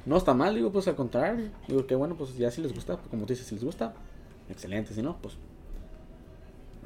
No 0.05 0.17
está 0.17 0.33
mal, 0.33 0.53
digo, 0.55 0.71
pues 0.71 0.87
al 0.87 0.95
contrario. 0.95 1.49
Digo 1.67 1.85
que 1.87 1.95
bueno, 1.95 2.15
pues 2.15 2.35
ya 2.37 2.51
si 2.51 2.61
les 2.61 2.73
gusta, 2.73 2.97
pues, 2.97 3.07
como 3.09 3.25
tú 3.25 3.33
dices, 3.33 3.47
si 3.47 3.55
les 3.55 3.63
gusta, 3.63 3.93
excelente. 4.49 4.93
Si 4.93 5.01
no, 5.01 5.17
pues 5.21 5.37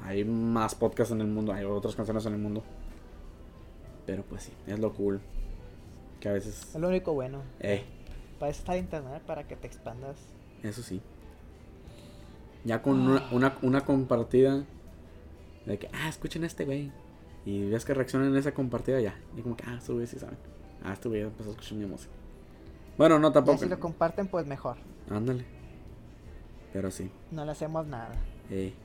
hay 0.03 0.23
más 0.23 0.75
podcasts 0.75 1.11
en 1.13 1.21
el 1.21 1.27
mundo, 1.27 1.51
hay 1.53 1.65
otras 1.65 1.95
canciones 1.95 2.25
en 2.27 2.33
el 2.33 2.39
mundo. 2.39 2.63
Pero 4.05 4.23
pues 4.23 4.43
sí, 4.43 4.53
es 4.67 4.79
lo 4.79 4.93
cool. 4.93 5.19
Que 6.19 6.29
a 6.29 6.33
veces, 6.33 6.69
Es 6.73 6.79
lo 6.79 6.87
único 6.87 7.13
bueno. 7.13 7.41
eh, 7.59 7.83
Para 8.39 8.51
eso 8.51 8.59
está 8.59 8.77
internet, 8.77 9.21
para 9.25 9.47
que 9.47 9.55
te 9.55 9.67
expandas. 9.67 10.17
eso 10.63 10.81
sí. 10.81 11.01
Ya 12.63 12.81
con 12.81 12.99
una, 12.99 13.27
una, 13.31 13.57
una 13.61 13.85
compartida 13.85 14.63
de 15.65 15.77
que, 15.79 15.89
ah, 15.93 16.09
escuchen 16.09 16.43
a 16.43 16.47
este 16.47 16.65
güey. 16.65 16.91
Y 17.45 17.69
ves 17.69 17.85
que 17.85 17.93
reaccionan 17.93 18.29
en 18.29 18.35
esa 18.37 18.53
compartida 18.53 18.99
ya. 18.99 19.15
Y 19.37 19.41
como 19.41 19.55
que, 19.55 19.63
ah, 19.67 19.75
estos 19.77 19.89
güeyes 19.95 20.09
sí 20.09 20.19
saben. 20.19 20.37
Ah, 20.83 20.93
este 20.93 21.07
güey 21.09 21.21
empezó 21.21 21.49
a 21.49 21.51
escuchar 21.53 21.77
mi 21.77 21.85
música. 21.85 22.11
Bueno, 22.97 23.19
no 23.19 23.29
Ya 23.29 23.33
tampoco. 23.33 23.57
si 23.59 23.69
lo 23.69 23.79
comparten, 23.79 24.27
pues 24.27 24.45
mejor. 24.47 24.77
Ándale. 25.09 25.45
Pero 26.73 26.91
sí. 26.91 27.09
No 27.31 27.45
le 27.45 27.51
hacemos 27.51 27.85
nada. 27.87 28.11
Ey. 28.49 28.73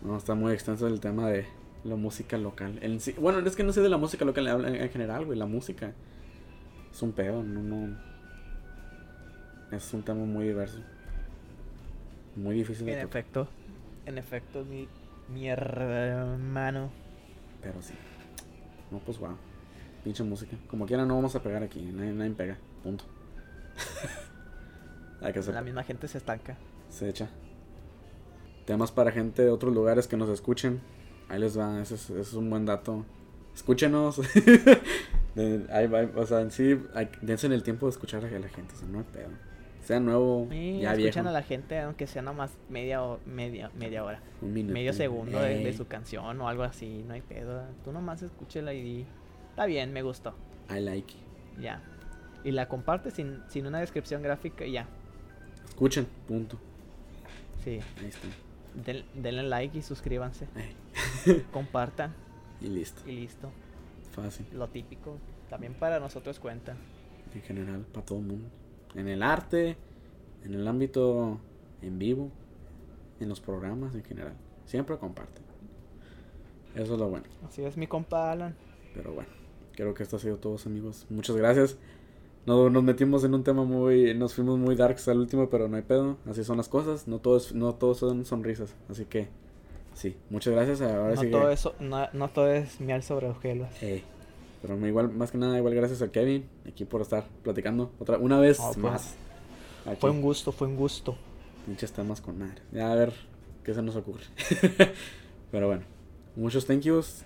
No, 0.00 0.16
está 0.16 0.36
muy 0.36 0.52
extenso 0.52 0.86
el 0.86 1.00
tema 1.00 1.28
de 1.28 1.44
la 1.82 1.96
música 1.96 2.38
local. 2.38 2.78
Sí- 3.00 3.16
bueno, 3.18 3.40
es 3.40 3.56
que 3.56 3.64
no 3.64 3.72
sé 3.72 3.80
de 3.80 3.88
la 3.88 3.96
música 3.96 4.24
local 4.24 4.46
en, 4.46 4.64
en- 4.76 4.82
en 4.82 4.90
general, 4.90 5.24
güey. 5.26 5.36
La 5.36 5.46
música 5.46 5.92
es 6.92 7.02
un 7.02 7.10
pedo, 7.10 7.42
no, 7.42 7.60
no. 7.64 7.98
Es 9.72 9.92
un 9.92 10.02
tema 10.04 10.24
muy 10.24 10.44
diverso. 10.46 10.78
Muy 12.36 12.54
difícil 12.54 12.86
de 12.86 12.92
En 12.92 13.00
tocar, 13.02 13.18
efecto. 13.20 13.48
En 14.06 14.18
efecto, 14.18 14.64
mi, 14.64 14.86
mi 15.34 15.48
hermano. 15.48 16.90
pero 17.60 17.82
sí. 17.82 17.94
No, 18.92 18.98
pues 19.00 19.18
wow. 19.18 19.36
Pinche 20.04 20.22
música. 20.22 20.56
Como 20.70 20.86
quiera, 20.86 21.04
no 21.04 21.16
vamos 21.16 21.34
a 21.34 21.42
pegar 21.42 21.64
aquí. 21.64 21.82
Nadie, 21.82 22.12
nadie 22.12 22.30
pega. 22.30 22.56
Punto. 22.82 23.04
Hay 25.20 25.32
que 25.32 25.38
hacer. 25.40 25.54
La 25.54 25.62
misma 25.62 25.82
gente 25.82 26.06
se 26.08 26.18
estanca. 26.18 26.56
Se 26.88 27.08
echa. 27.08 27.28
Temas 28.66 28.92
para 28.92 29.10
gente 29.10 29.42
de 29.42 29.50
otros 29.50 29.74
lugares 29.74 30.06
que 30.06 30.16
nos 30.16 30.28
escuchen. 30.28 30.80
Ahí 31.28 31.38
les 31.40 31.58
va, 31.58 31.80
ese 31.80 31.94
es, 31.96 32.10
ese 32.10 32.20
es 32.20 32.32
un 32.34 32.48
buen 32.50 32.66
dato. 32.66 33.04
Escúchenos. 33.54 34.20
Ahí 35.70 35.86
va, 35.86 36.08
o 36.16 36.26
sea, 36.26 36.40
en 36.40 36.50
sí, 36.50 36.80
hay, 36.94 37.08
dense 37.22 37.46
el 37.46 37.62
tiempo 37.62 37.86
de 37.86 37.90
escuchar 37.90 38.24
a 38.24 38.30
la 38.30 38.48
gente, 38.48 38.74
o 38.74 38.76
sea, 38.76 38.88
no 38.88 38.98
hay 38.98 39.04
pedo. 39.04 39.28
Sea 39.82 40.00
nuevo, 40.00 40.48
Y 40.50 40.80
ya 40.80 40.92
escuchan 40.92 41.24
viejo. 41.24 41.28
a 41.28 41.32
la 41.32 41.42
gente, 41.42 41.78
aunque 41.80 42.06
sea 42.06 42.22
nomás 42.22 42.50
media, 42.68 43.02
o- 43.02 43.20
media, 43.24 43.70
media 43.78 44.04
hora. 44.04 44.20
Un 44.42 44.52
minuto. 44.52 44.74
Medio 44.74 44.92
segundo 44.92 45.40
de, 45.40 45.72
su 45.72 45.86
canción 45.86 46.40
o 46.40 46.48
algo 46.48 46.62
así. 46.64 47.04
No 47.06 47.14
hay 47.14 47.22
pedo. 47.22 47.62
Tú 47.84 47.92
nomás 47.92 48.22
escúchela 48.22 48.74
y 48.74 48.82
di. 48.82 49.06
Está 49.50 49.66
bien, 49.66 49.92
me 49.92 50.02
gustó. 50.02 50.34
I 50.68 50.80
like. 50.80 51.14
Ya. 51.60 51.80
Y 52.44 52.52
la 52.52 52.68
compartes 52.68 53.14
sin, 53.14 53.42
sin 53.48 53.66
una 53.66 53.80
descripción 53.80 54.22
gráfica 54.22 54.64
y 54.64 54.72
ya. 54.72 54.86
Escuchen, 55.68 56.06
punto. 56.26 56.58
Sí. 57.64 57.80
Ahí 58.00 58.06
está. 58.06 58.28
Den- 58.84 59.04
denle 59.14 59.42
like 59.42 59.76
y 59.78 59.82
suscríbanse. 59.82 60.46
Compartan 61.52 62.14
y 62.60 62.68
listo. 62.68 63.02
y 63.08 63.12
listo. 63.12 63.50
Fácil. 64.12 64.46
Lo 64.52 64.68
típico. 64.68 65.18
También 65.50 65.74
para 65.74 65.98
nosotros 66.00 66.38
cuenta. 66.38 66.76
En 67.34 67.42
general, 67.42 67.80
para 67.92 68.04
todo 68.06 68.18
el 68.18 68.24
mundo. 68.26 68.48
En 68.94 69.08
el 69.08 69.22
arte, 69.22 69.76
en 70.44 70.54
el 70.54 70.66
ámbito 70.66 71.38
en 71.82 71.98
vivo, 71.98 72.30
en 73.20 73.28
los 73.28 73.40
programas 73.40 73.94
en 73.94 74.04
general. 74.04 74.34
Siempre 74.66 74.96
comparten. 74.98 75.44
Eso 76.74 76.94
es 76.94 77.00
lo 77.00 77.08
bueno. 77.08 77.26
Así 77.46 77.64
es 77.64 77.76
mi 77.76 77.86
compa 77.86 78.30
Alan. 78.30 78.54
Pero 78.94 79.12
bueno, 79.12 79.28
creo 79.74 79.94
que 79.94 80.02
esto 80.02 80.16
ha 80.16 80.18
sido 80.20 80.36
todo, 80.38 80.56
amigos. 80.66 81.06
Muchas 81.10 81.36
gracias. 81.36 81.76
No, 82.48 82.70
nos 82.70 82.82
metimos 82.82 83.24
en 83.24 83.34
un 83.34 83.44
tema 83.44 83.62
muy. 83.64 84.14
Nos 84.14 84.32
fuimos 84.32 84.58
muy 84.58 84.74
darks 84.74 85.06
al 85.08 85.18
último, 85.18 85.50
pero 85.50 85.68
no 85.68 85.76
hay 85.76 85.82
pedo. 85.82 86.16
Así 86.28 86.42
son 86.44 86.56
las 86.56 86.68
cosas. 86.70 87.06
No 87.06 87.18
todos, 87.18 87.54
no 87.54 87.74
todos 87.74 87.98
son 87.98 88.24
sonrisas. 88.24 88.74
Así 88.88 89.04
que, 89.04 89.28
sí. 89.92 90.16
Muchas 90.30 90.54
gracias. 90.54 90.80
Ahora 90.80 91.14
No 91.14 91.20
sí 91.20 91.26
que- 91.26 91.32
todo, 91.32 91.50
eso, 91.50 91.74
no, 91.78 92.08
no 92.14 92.28
todo 92.28 92.50
es 92.50 92.80
miel 92.80 93.02
sobre 93.02 93.28
hojuelas. 93.28 93.70
Eh, 93.82 94.02
pero 94.62 94.74
igual, 94.86 95.10
más 95.10 95.30
que 95.30 95.36
nada, 95.36 95.58
igual 95.58 95.74
gracias 95.74 96.00
a 96.00 96.10
Kevin 96.10 96.48
aquí 96.66 96.86
por 96.86 97.02
estar 97.02 97.26
platicando 97.42 97.92
otra 97.98 98.16
una 98.16 98.40
vez 98.40 98.56
pues, 98.58 98.78
más. 98.78 99.14
Aquí, 99.84 99.98
Fue 100.00 100.10
un 100.10 100.22
gusto, 100.22 100.50
fue 100.50 100.68
un 100.68 100.76
gusto. 100.76 101.16
pinches 101.66 101.92
temas 101.92 102.22
con 102.22 102.38
madre. 102.38 102.62
Ya 102.72 102.90
a 102.90 102.94
ver 102.94 103.12
qué 103.62 103.74
se 103.74 103.82
nos 103.82 103.94
ocurre. 103.94 104.24
pero 105.52 105.66
bueno, 105.66 105.82
muchos 106.34 106.64
thank 106.64 106.80
yous 106.80 107.22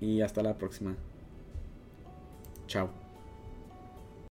y 0.00 0.20
hasta 0.20 0.42
la 0.42 0.58
próxima. 0.58 0.96
Chao. 2.66 3.03